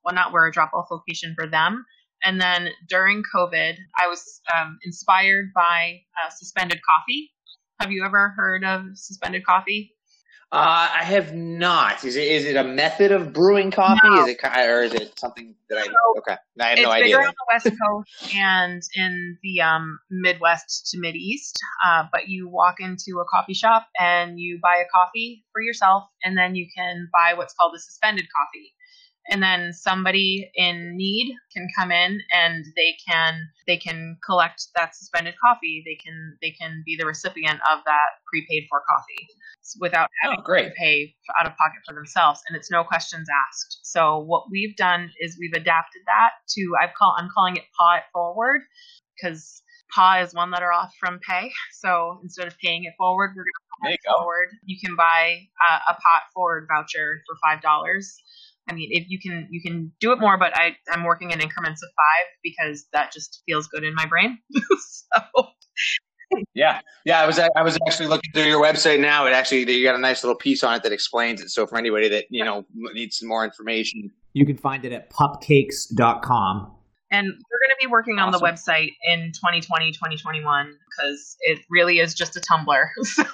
whatnot. 0.00 0.32
We're 0.32 0.48
a 0.48 0.52
drop 0.52 0.72
off 0.72 0.88
location 0.90 1.34
for 1.38 1.46
them. 1.46 1.84
And 2.24 2.40
then 2.40 2.70
during 2.88 3.22
COVID, 3.34 3.74
I 3.98 4.06
was 4.08 4.40
um, 4.54 4.78
inspired 4.84 5.52
by 5.54 6.00
uh, 6.24 6.30
suspended 6.30 6.80
coffee. 6.88 7.32
Have 7.80 7.90
you 7.90 8.04
ever 8.04 8.32
heard 8.36 8.64
of 8.64 8.82
suspended 8.94 9.44
coffee? 9.44 9.92
Uh, 10.52 10.90
I 11.00 11.04
have 11.04 11.34
not. 11.34 12.04
Is 12.04 12.14
it 12.14 12.28
is 12.28 12.44
it 12.44 12.56
a 12.56 12.64
method 12.64 13.10
of 13.10 13.32
brewing 13.32 13.70
coffee? 13.70 14.00
No. 14.04 14.26
Is 14.26 14.28
it 14.28 14.44
or 14.44 14.82
is 14.82 14.92
it 14.92 15.18
something 15.18 15.54
that 15.70 15.78
I? 15.78 15.86
Okay, 16.18 16.36
I 16.60 16.68
have 16.68 16.78
it's 16.78 16.84
no 16.84 16.90
idea. 16.90 17.06
bigger 17.06 17.18
then. 17.20 17.28
on 17.28 17.34
the 17.34 17.70
west 17.70 17.78
coast 17.82 18.36
and 18.36 18.82
in 18.94 19.38
the 19.42 19.62
um, 19.62 19.98
midwest 20.10 20.90
to 20.90 21.00
mid 21.00 21.16
east 21.16 21.58
uh, 21.86 22.04
but 22.12 22.28
you 22.28 22.50
walk 22.50 22.80
into 22.80 23.18
a 23.18 23.24
coffee 23.24 23.54
shop 23.54 23.88
and 23.98 24.38
you 24.38 24.58
buy 24.62 24.74
a 24.76 24.88
coffee 24.94 25.42
for 25.54 25.62
yourself 25.62 26.04
and 26.22 26.36
then 26.36 26.54
you 26.54 26.66
can 26.76 27.08
buy 27.14 27.32
what's 27.32 27.54
called 27.54 27.72
a 27.74 27.78
suspended 27.78 28.26
coffee 28.36 28.74
and 29.30 29.42
then 29.42 29.72
somebody 29.72 30.50
in 30.56 30.96
need 30.96 31.34
can 31.54 31.68
come 31.78 31.90
in 31.92 32.20
and 32.32 32.64
they 32.76 32.96
can 33.08 33.48
they 33.66 33.76
can 33.76 34.16
collect 34.26 34.66
that 34.74 34.94
suspended 34.96 35.34
coffee. 35.44 35.82
They 35.86 35.94
can 36.02 36.36
they 36.42 36.50
can 36.50 36.82
be 36.84 36.96
the 36.98 37.06
recipient 37.06 37.60
of 37.72 37.80
that 37.86 38.08
prepaid 38.32 38.64
for 38.68 38.82
coffee 38.88 39.28
without 39.80 40.08
oh, 40.10 40.16
having 40.22 40.38
Oh, 40.40 40.42
great. 40.42 40.64
to 40.64 40.70
pay 40.76 41.14
out 41.40 41.46
of 41.46 41.52
pocket 41.56 41.80
for 41.86 41.94
themselves 41.94 42.40
and 42.48 42.56
it's 42.56 42.70
no 42.70 42.82
questions 42.84 43.28
asked. 43.48 43.78
So 43.82 44.18
what 44.18 44.44
we've 44.50 44.76
done 44.76 45.10
is 45.20 45.36
we've 45.38 45.52
adapted 45.54 46.02
that 46.06 46.30
to 46.50 46.72
i've 46.82 46.94
call 46.98 47.14
i'm 47.18 47.28
calling 47.32 47.56
it 47.56 47.62
paw 47.78 47.96
it 47.96 48.02
forward 48.12 48.62
because 49.16 49.62
paw 49.94 50.20
is 50.20 50.34
one 50.34 50.50
letter 50.50 50.72
off 50.72 50.92
from 50.98 51.20
pay. 51.28 51.50
So 51.72 52.18
instead 52.22 52.48
of 52.48 52.58
paying 52.58 52.84
it 52.84 52.94
forward 52.98 53.32
we're 53.36 53.44
going 53.44 53.52
to 53.54 53.82
There 53.82 53.90
pay 53.90 53.92
you 53.92 53.98
it 54.02 54.08
go. 54.08 54.16
forward. 54.18 54.48
You 54.64 54.78
can 54.84 54.96
buy 54.96 55.40
a, 55.70 55.74
a 55.92 55.94
pot 55.94 56.22
forward 56.34 56.66
voucher 56.68 57.22
for 57.26 57.36
five 57.42 57.62
dollars 57.62 58.20
I 58.68 58.74
mean, 58.74 58.88
if 58.92 59.06
you 59.08 59.18
can, 59.18 59.48
you 59.50 59.60
can 59.60 59.92
do 60.00 60.12
it 60.12 60.20
more, 60.20 60.38
but 60.38 60.56
I, 60.56 60.76
I'm 60.90 61.04
working 61.04 61.30
in 61.32 61.40
increments 61.40 61.82
of 61.82 61.88
five 61.90 62.26
because 62.42 62.86
that 62.92 63.12
just 63.12 63.42
feels 63.46 63.66
good 63.66 63.84
in 63.84 63.94
my 63.94 64.06
brain. 64.06 64.38
so, 64.80 65.48
Yeah, 66.54 66.80
yeah. 67.04 67.20
I 67.20 67.26
was 67.26 67.38
I 67.38 67.62
was 67.62 67.78
actually 67.86 68.08
looking 68.08 68.30
through 68.32 68.44
your 68.44 68.62
website 68.62 69.00
now. 69.00 69.26
It 69.26 69.32
actually 69.32 69.70
you 69.70 69.84
got 69.84 69.94
a 69.94 70.00
nice 70.00 70.22
little 70.24 70.36
piece 70.36 70.62
on 70.62 70.74
it 70.74 70.82
that 70.82 70.92
explains 70.92 71.40
it. 71.42 71.50
So 71.50 71.66
for 71.66 71.76
anybody 71.76 72.08
that 72.08 72.26
you 72.30 72.44
know 72.44 72.64
needs 72.94 73.18
some 73.18 73.28
more 73.28 73.44
information, 73.44 74.10
You 74.32 74.46
can 74.46 74.56
find 74.56 74.84
it 74.84 74.92
at 74.92 75.10
pupcakes.com. 75.10 76.74
and 77.10 77.26
we're 77.26 77.60
going 77.60 77.70
to 77.70 77.76
be 77.80 77.86
working 77.86 78.18
on 78.18 78.32
the 78.32 78.38
website 78.38 78.92
in 79.04 79.32
2020, 79.32 79.92
2021 79.92 80.72
because 80.88 81.36
it 81.40 81.58
really 81.68 81.98
is 81.98 82.14
just 82.14 82.36
a 82.36 82.40
Tumblr. 82.40 82.84
So, 83.04 83.24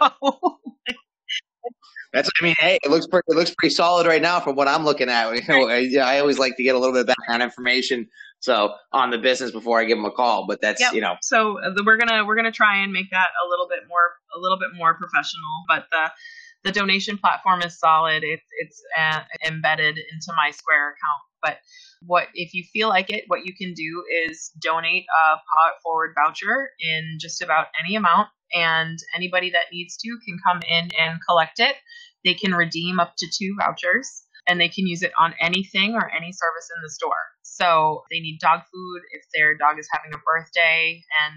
that's 2.12 2.30
I 2.40 2.44
mean, 2.44 2.54
hey, 2.59 2.78
it 2.84 2.90
looks 2.90 3.06
pretty 3.06 3.24
it 3.28 3.36
looks 3.36 3.54
pretty 3.59 3.74
solid 3.74 4.06
right 4.06 4.22
now 4.22 4.40
from 4.40 4.56
what 4.56 4.68
I'm 4.68 4.84
looking 4.84 5.09
at. 5.09 5.28
You 5.34 5.42
know, 5.48 5.68
I, 5.68 6.16
I 6.16 6.18
always 6.20 6.38
like 6.38 6.56
to 6.56 6.62
get 6.62 6.74
a 6.74 6.78
little 6.78 6.92
bit 6.94 7.02
of 7.02 7.06
background 7.09 7.42
information 7.42 8.09
so 8.40 8.74
on 8.92 9.11
the 9.11 9.18
business 9.18 9.50
before 9.50 9.80
I 9.80 9.84
give 9.84 9.98
them 9.98 10.04
a 10.04 10.11
call. 10.12 10.46
But 10.46 10.61
that's 10.61 10.80
Yep. 10.80 10.92
you 10.94 11.00
know 11.00 11.16
so 11.22 11.59
uh, 11.61 11.70
the- 11.74 11.82
we're 11.84 11.96
gonna 11.98 12.24
we're 12.24 12.36
gonna 12.36 12.52
try 12.52 12.76
and 12.82 12.92
make 12.92 13.11
that 13.11 13.28
a 13.44 13.48
little 13.48 13.68
bit 13.68 13.80
more 13.88 13.98
a 14.36 14.40
little 14.40 14.59
bit 14.59 14.70
more 14.74 14.94
professional. 14.94 15.64
But 15.68 15.86
the 15.90 16.11
the 16.64 16.72
donation 16.72 17.18
platform 17.18 17.62
is 17.62 17.78
solid. 17.78 18.24
It's 18.24 18.46
it's 18.59 18.82
uh, 18.98 19.20
embedded 19.46 19.96
into 19.98 20.32
my 20.36 20.50
Square 20.50 20.88
account. 20.88 21.22
But 21.42 21.59
what 22.06 22.28
if 22.34 22.52
you 22.54 22.64
feel 22.72 22.88
like 22.88 23.11
it? 23.11 23.24
What 23.28 23.44
you 23.46 23.54
can 23.54 23.74
do 23.74 24.04
is 24.26 24.50
donate 24.61 25.04
a 25.04 25.34
It 25.36 25.74
Forward 25.82 26.14
voucher 26.16 26.70
in 26.80 27.18
just 27.20 27.42
about 27.42 27.66
any 27.84 27.96
amount, 27.96 28.28
and 28.55 28.99
anybody 29.14 29.51
that 29.51 29.72
needs 29.72 29.96
to 29.99 30.18
can 30.24 30.38
come 30.46 30.61
in 30.68 30.88
and 31.01 31.20
collect 31.28 31.61
it. 31.61 31.76
They 32.24 32.34
can 32.34 32.55
redeem 32.55 32.99
up 33.01 33.14
to 33.18 33.26
two 33.32 33.55
vouchers, 33.59 34.22
and 34.46 34.61
they 34.61 34.68
can 34.68 34.86
use 34.86 35.03
it 35.03 35.12
on 35.18 35.34
anything 35.40 35.94
or 35.94 36.11
any 36.11 36.32
service 36.32 36.68
in 36.74 36.82
the 36.82 36.90
store. 36.90 37.28
So 37.42 38.05
they 38.11 38.20
need 38.20 38.38
dog 38.40 38.61
food 38.72 39.03
if 39.12 39.22
their 39.34 39.57
dog 39.57 39.78
is 39.78 39.88
having 39.92 40.14
a 40.14 40.22
birthday 40.24 41.03
and 41.24 41.34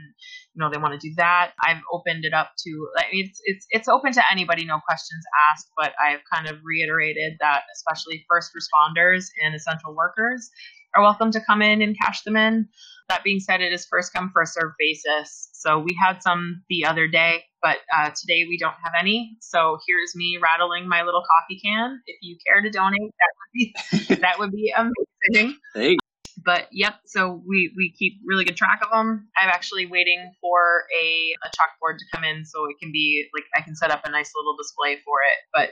you 0.53 0.59
know 0.59 0.70
they 0.70 0.78
want 0.78 0.99
to 0.99 1.07
do 1.07 1.14
that. 1.18 1.53
I've 1.64 1.82
opened 1.91 2.26
it 2.26 2.34
up 2.34 2.51
to 2.59 2.88
it's 3.12 3.41
it's 3.43 3.66
it's 3.72 3.88
open 3.88 4.12
to 4.14 4.24
anybody, 4.32 4.66
no 4.66 4.80
questions 4.86 5.24
asked. 5.51 5.72
But 5.76 5.93
I've 5.99 6.22
kind 6.32 6.47
of 6.47 6.59
reiterated 6.64 7.38
that 7.39 7.64
especially 7.76 8.26
first 8.30 8.51
responders 8.53 9.30
and 9.43 9.55
essential 9.55 9.95
workers 9.95 10.49
are 10.95 11.01
welcome 11.01 11.31
to 11.31 11.41
come 11.41 11.61
in 11.61 11.81
and 11.81 11.97
cash 11.99 12.21
them 12.23 12.35
in. 12.35 12.67
That 13.09 13.23
being 13.23 13.39
said, 13.39 13.61
it 13.61 13.73
is 13.73 13.85
first 13.89 14.13
come 14.13 14.31
first 14.33 14.53
serve 14.53 14.73
basis. 14.79 15.49
So 15.53 15.79
we 15.79 15.97
had 16.01 16.21
some 16.21 16.63
the 16.69 16.85
other 16.85 17.07
day, 17.07 17.43
but 17.61 17.77
uh, 17.95 18.09
today 18.09 18.45
we 18.47 18.57
don't 18.57 18.75
have 18.83 18.93
any. 18.99 19.37
So 19.41 19.77
here's 19.87 20.15
me 20.15 20.37
rattling 20.41 20.87
my 20.87 21.03
little 21.03 21.23
coffee 21.23 21.59
can. 21.63 22.01
If 22.05 22.17
you 22.21 22.37
care 22.45 22.61
to 22.61 22.69
donate, 22.69 23.11
that 23.19 23.33
would 23.37 23.53
be 23.53 24.15
that 24.21 24.39
would 24.39 24.51
be 24.51 24.73
amazing. 24.75 25.57
Hey. 25.73 25.97
But 26.43 26.67
yep, 26.71 26.95
so 27.05 27.43
we 27.45 27.71
we 27.77 27.93
keep 27.97 28.13
really 28.25 28.45
good 28.45 28.57
track 28.57 28.79
of 28.83 28.89
them. 28.89 29.27
I'm 29.37 29.49
actually 29.49 29.85
waiting 29.85 30.31
for 30.41 30.85
a, 30.99 31.35
a 31.45 31.49
chalkboard 31.49 31.97
to 31.99 32.05
come 32.11 32.23
in 32.23 32.45
so 32.45 32.65
it 32.65 32.77
can 32.81 32.91
be 32.91 33.27
like 33.35 33.45
I 33.55 33.61
can 33.61 33.75
set 33.75 33.91
up 33.91 34.01
a 34.05 34.09
nice 34.09 34.31
little 34.35 34.55
display 34.57 34.97
for 35.05 35.17
it. 35.19 35.37
But 35.53 35.69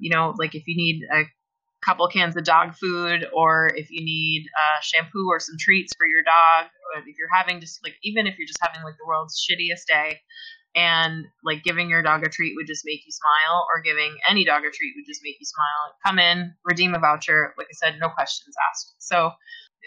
you 0.00 0.10
know, 0.10 0.34
like 0.38 0.54
if 0.54 0.66
you 0.66 0.76
need 0.76 1.02
a 1.12 1.24
couple 1.84 2.06
cans 2.08 2.36
of 2.36 2.44
dog 2.44 2.74
food 2.74 3.26
or 3.32 3.70
if 3.74 3.90
you 3.90 4.04
need 4.04 4.46
uh, 4.56 4.80
shampoo 4.82 5.28
or 5.28 5.38
some 5.38 5.56
treats 5.58 5.92
for 5.96 6.06
your 6.06 6.22
dog 6.22 6.70
or 6.94 7.00
if 7.00 7.16
you're 7.18 7.32
having 7.32 7.60
just 7.60 7.80
like 7.84 7.94
even 8.02 8.26
if 8.26 8.36
you're 8.38 8.46
just 8.46 8.58
having 8.62 8.82
like 8.82 8.96
the 8.98 9.06
world's 9.06 9.38
shittiest 9.38 9.86
day 9.86 10.18
and 10.74 11.24
like 11.44 11.62
giving 11.62 11.88
your 11.88 12.02
dog 12.02 12.24
a 12.24 12.28
treat 12.28 12.54
would 12.56 12.66
just 12.66 12.82
make 12.84 13.00
you 13.06 13.12
smile 13.12 13.66
or 13.74 13.80
giving 13.82 14.16
any 14.28 14.44
dog 14.44 14.64
a 14.64 14.70
treat 14.70 14.92
would 14.96 15.06
just 15.06 15.22
make 15.24 15.36
you 15.40 15.46
smile. 15.46 15.94
Come 16.04 16.18
in 16.18 16.54
redeem 16.64 16.94
a 16.94 16.98
voucher 16.98 17.54
like 17.56 17.68
i 17.70 17.74
said 17.74 17.98
no 18.00 18.08
questions 18.08 18.54
asked. 18.70 18.94
So 18.98 19.30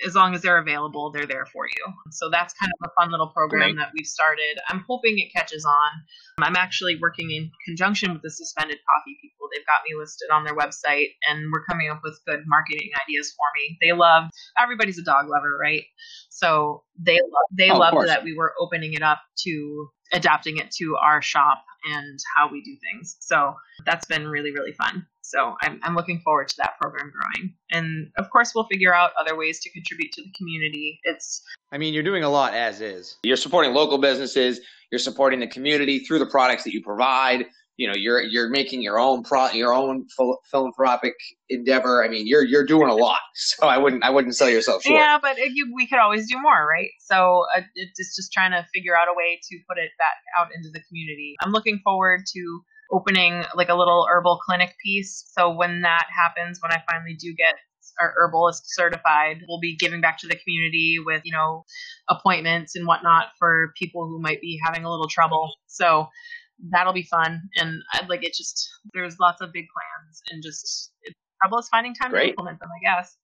as 0.06 0.16
long 0.16 0.34
as 0.34 0.42
they're 0.42 0.58
available, 0.58 1.12
they're 1.12 1.28
there 1.28 1.46
for 1.46 1.66
you. 1.68 1.94
So 2.12 2.30
that's 2.30 2.54
kind 2.54 2.72
of 2.82 2.90
a 2.90 3.02
fun 3.02 3.12
little 3.12 3.28
program 3.28 3.76
that 3.78 3.90
we've 3.96 4.06
started. 4.08 4.60
I'm 4.70 4.84
hoping 4.88 5.20
it 5.20 5.32
catches 5.34 5.66
on. 5.66 5.92
I'm 6.40 6.56
actually 6.56 6.98
working 7.00 7.30
in 7.32 7.52
conjunction 7.66 8.14
with 8.14 8.22
the 8.22 8.32
Suspended 8.32 8.78
Coffee 8.88 9.18
people. 9.22 9.48
They've 9.54 9.66
got 9.66 9.82
me 9.88 9.96
listed 10.00 10.30
on 10.32 10.44
their 10.44 10.56
website, 10.56 11.10
and 11.28 11.52
we're 11.52 11.66
coming 11.66 11.90
up 11.90 12.02
with 12.04 12.20
good 12.26 12.42
marketing 12.48 12.90
ideas 13.06 13.34
for 13.36 13.46
me. 13.58 13.78
They 13.82 13.92
love 13.92 14.30
everybody's 14.58 14.98
a 14.98 15.04
dog 15.04 15.28
lover, 15.30 15.58
right? 15.62 15.84
So 16.30 16.84
they 17.00 17.16
love, 17.16 17.48
they 17.52 17.70
Oh, 17.70 17.74
of 17.74 17.94
loved 17.94 18.08
that 18.08 18.24
we 18.24 18.36
were 18.36 18.54
opening 18.60 18.94
it 18.94 19.02
up 19.02 19.20
to 19.44 19.90
adapting 20.14 20.58
it 20.58 20.72
to 20.72 20.98
our 21.02 21.22
shop 21.22 21.64
and 21.86 22.20
how 22.36 22.52
we 22.52 22.62
do 22.62 22.76
things. 22.92 23.18
So 23.20 23.56
that's 23.86 24.06
been 24.06 24.28
really 24.28 24.52
really 24.52 24.74
fun. 24.74 25.06
So 25.32 25.56
I'm 25.62 25.80
I'm 25.84 25.96
looking 25.96 26.20
forward 26.20 26.50
to 26.50 26.56
that 26.58 26.74
program 26.80 27.12
growing. 27.12 27.54
And 27.72 28.12
of 28.18 28.30
course 28.30 28.54
we'll 28.54 28.66
figure 28.66 28.94
out 28.94 29.12
other 29.20 29.38
ways 29.38 29.60
to 29.62 29.72
contribute 29.72 30.12
to 30.14 30.22
the 30.22 30.32
community. 30.38 31.00
It's 31.04 31.42
I 31.72 31.78
mean, 31.78 31.94
you're 31.94 32.04
doing 32.04 32.24
a 32.24 32.30
lot 32.30 32.54
as 32.54 32.82
is. 32.82 33.18
You're 33.24 33.38
supporting 33.38 33.74
local 33.74 33.98
businesses. 33.98 34.60
You're 34.92 35.00
supporting 35.00 35.40
the 35.40 35.48
community 35.48 36.00
through 36.00 36.20
the 36.20 36.26
products 36.26 36.66
that 36.66 36.74
you 36.74 36.84
provide. 36.84 37.46
You 37.78 37.88
know, 37.88 37.96
you're 37.96 38.22
you're 38.22 38.50
making 38.50 38.82
your 38.82 39.00
own 39.00 39.24
pro 39.24 39.50
your 39.52 39.74
own 39.74 40.06
phil- 40.16 40.40
philanthropic 40.52 41.14
endeavor. 41.50 42.04
I 42.04 42.10
mean, 42.10 42.28
you're 42.28 42.46
you're 42.46 42.66
doing 42.66 42.90
a 42.90 42.96
lot. 42.96 43.20
So 43.34 43.68
I 43.68 43.78
wouldn't 43.78 44.04
I 44.04 44.10
wouldn't 44.10 44.36
sell 44.36 44.50
yourself 44.50 44.84
short. 44.84 45.00
yeah, 45.00 45.18
but 45.20 45.40
it, 45.40 45.52
you, 45.56 45.72
we 45.74 45.88
could 45.88 46.00
always 46.00 46.30
do 46.30 46.40
more, 46.40 46.68
right? 46.68 46.90
So 47.00 47.46
uh, 47.56 47.62
it's 47.76 48.16
just 48.16 48.32
trying 48.34 48.52
to 48.52 48.66
figure 48.74 48.96
out 48.96 49.08
a 49.08 49.16
way 49.16 49.40
to 49.50 49.58
put 49.68 49.78
it 49.78 49.92
back 49.98 50.18
out 50.38 50.50
into 50.54 50.70
the 50.70 50.82
community. 50.88 51.36
I'm 51.42 51.52
looking 51.52 51.80
forward 51.84 52.22
to 52.34 52.62
opening 52.92 53.44
like 53.56 53.70
a 53.70 53.76
little 53.76 54.08
herbal 54.10 54.40
clinic 54.46 54.76
piece. 54.84 55.30
So 55.38 55.50
when 55.54 55.82
that 55.82 56.06
happens, 56.16 56.60
when 56.62 56.72
I 56.72 56.84
finally 56.90 57.16
do 57.16 57.34
get 57.34 57.56
our 58.00 58.14
herbalist 58.18 58.64
certified, 58.74 59.44
we'll 59.48 59.60
be 59.60 59.76
giving 59.76 60.02
back 60.02 60.18
to 60.20 60.28
the 60.28 60.36
community 60.36 60.98
with 61.04 61.22
you 61.26 61.32
know 61.32 61.66
appointments 62.10 62.76
and 62.76 62.88
whatnot 62.88 63.28
for 63.40 63.74
people 63.78 64.08
who 64.08 64.22
might 64.22 64.42
be 64.42 64.60
having 64.66 64.84
a 64.84 64.90
little 64.90 65.08
trouble. 65.08 65.54
So 65.68 66.08
that'll 66.70 66.94
be 66.94 67.04
fun, 67.04 67.42
and 67.56 67.82
I'd 67.94 68.10
like 68.10 68.24
it. 68.24 68.34
Just 68.34 68.70
there's 68.94 69.20
lots 69.20 69.42
of 69.42 69.52
big 69.54 69.66
plans, 69.66 70.22
and 70.30 70.44
just 70.44 70.92
trouble 71.42 71.60
is 71.60 71.68
finding 71.70 71.94
time 71.94 72.12
to 72.12 72.28
implement 72.30 72.60
them, 72.60 72.70
I 72.70 72.96
guess. 72.98 73.18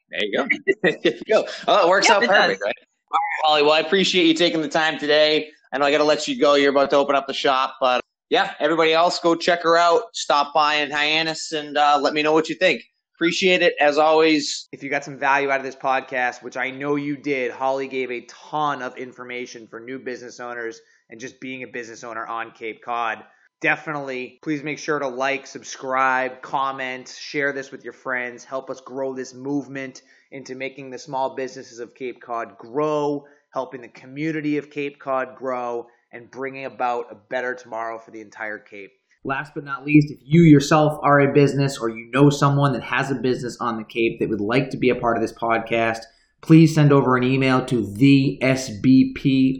There 0.10 0.20
you 0.24 0.38
go. 0.38 0.48
there 0.84 0.98
you 1.04 1.22
go. 1.28 1.46
Oh, 1.68 1.86
it 1.86 1.90
works 1.90 2.08
Yep, 2.10 2.18
out 2.18 2.24
it 2.24 2.28
perfect, 2.28 2.60
does. 2.60 2.66
right? 2.66 2.76
All 3.12 3.18
right, 3.18 3.46
Holly. 3.46 3.64
Well, 3.64 3.72
I 3.74 3.80
appreciate 3.80 4.26
you 4.26 4.34
taking 4.34 4.62
the 4.62 4.68
time 4.70 4.98
today. 5.00 5.50
I 5.74 5.78
know 5.78 5.86
I 5.86 5.92
got 5.92 6.00
to 6.00 6.04
let 6.04 6.28
you 6.28 6.40
go. 6.40 6.56
You're 6.56 6.72
about 6.72 6.90
to 6.92 6.96
open 6.98 7.16
up 7.16 7.28
the 7.28 7.34
shop, 7.34 7.76
but 7.80 8.02
yeah, 8.30 8.54
everybody 8.60 8.94
else, 8.94 9.20
go 9.20 9.36
check 9.36 9.62
her 9.64 9.78
out. 9.78 10.04
Stop 10.14 10.54
by 10.54 10.76
in 10.76 10.92
Hyannis 10.92 11.52
and 11.52 11.78
uh, 11.78 12.00
let 12.02 12.14
me 12.14 12.22
know 12.24 12.34
what 12.34 12.50
you 12.50 12.56
think. 12.56 12.84
Appreciate 13.20 13.62
it 13.62 13.76
as 13.82 13.98
always. 13.98 14.70
If 14.72 14.82
you 14.82 14.90
got 14.90 15.04
some 15.04 15.20
value 15.20 15.50
out 15.50 15.60
of 15.60 15.66
this 15.66 15.76
podcast, 15.76 16.42
which 16.42 16.56
I 16.56 16.72
know 16.72 16.96
you 16.96 17.18
did, 17.18 17.52
Holly 17.52 17.90
gave 17.90 18.10
a 18.12 18.22
ton 18.22 18.82
of 18.82 18.96
information 18.96 19.68
for 19.68 19.82
new 19.82 20.00
business 20.00 20.40
owners 20.40 20.80
and 21.10 21.20
just 21.20 21.42
being 21.42 21.64
a 21.64 21.68
business 21.68 22.06
owner 22.06 22.26
on 22.26 22.52
Cape 22.52 22.82
Cod. 22.82 23.26
Definitely, 23.60 24.40
please 24.42 24.64
make 24.64 24.80
sure 24.80 25.00
to 25.00 25.10
like, 25.10 25.48
subscribe, 25.48 26.42
comment, 26.42 27.10
share 27.10 27.52
this 27.52 27.72
with 27.72 27.84
your 27.84 27.92
friends. 27.92 28.46
Help 28.46 28.70
us 28.70 28.80
grow 28.80 29.14
this 29.14 29.34
movement 29.34 30.02
into 30.32 30.56
making 30.56 30.90
the 30.90 30.98
small 30.98 31.36
businesses 31.36 31.80
of 31.80 31.96
Cape 31.96 32.22
Cod 32.22 32.58
grow, 32.58 33.26
helping 33.52 33.82
the 33.82 33.90
community 33.90 34.60
of 34.60 34.72
Cape 34.72 34.98
Cod 34.98 35.36
grow, 35.36 35.88
and 36.14 36.32
bringing 36.32 36.64
about 36.64 37.12
a 37.12 37.16
better 37.16 37.54
tomorrow 37.54 38.00
for 38.00 38.12
the 38.12 38.22
entire 38.22 38.60
Cape. 38.60 38.94
Last 39.24 39.54
but 39.54 39.66
not 39.66 39.86
least, 39.86 40.12
if 40.12 40.20
you 40.24 40.44
yourself 40.44 40.98
are 41.04 41.20
a 41.20 41.34
business 41.34 41.78
or 41.78 41.90
you 41.90 42.10
know 42.12 42.30
someone 42.30 42.72
that 42.74 42.84
has 42.84 43.12
a 43.12 43.16
business 43.16 43.58
on 43.60 43.78
the 43.78 43.84
Cape 43.84 44.20
that 44.20 44.30
would 44.30 44.40
like 44.40 44.70
to 44.70 44.78
be 44.78 44.90
a 44.90 44.96
part 44.96 45.18
of 45.18 45.22
this 45.22 45.34
podcast, 45.34 46.00
please 46.42 46.74
send 46.74 46.94
over 46.94 47.18
an 47.18 47.24
email 47.24 47.66
to 47.66 47.86
the 47.86 48.40
sbpocc 48.42 49.60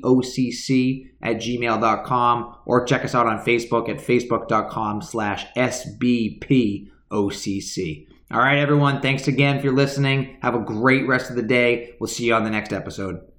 at 1.22 1.36
gmail.com 1.36 2.56
or 2.66 2.86
check 2.86 3.04
us 3.04 3.14
out 3.14 3.28
on 3.28 3.44
Facebook 3.44 3.90
at 3.90 3.98
facebook.com 3.98 5.02
slash 5.02 5.46
sbpocc. 5.54 6.88
All 8.32 8.40
right, 8.40 8.60
everyone. 8.60 9.02
Thanks 9.02 9.28
again 9.28 9.60
for 9.60 9.72
listening. 9.72 10.38
Have 10.42 10.56
a 10.56 10.60
great 10.60 11.08
rest 11.08 11.30
of 11.32 11.36
the 11.36 11.42
day. 11.42 11.96
We'll 12.00 12.08
see 12.08 12.26
you 12.26 12.36
on 12.36 12.44
the 12.44 12.52
next 12.52 12.72
episode. 12.72 13.30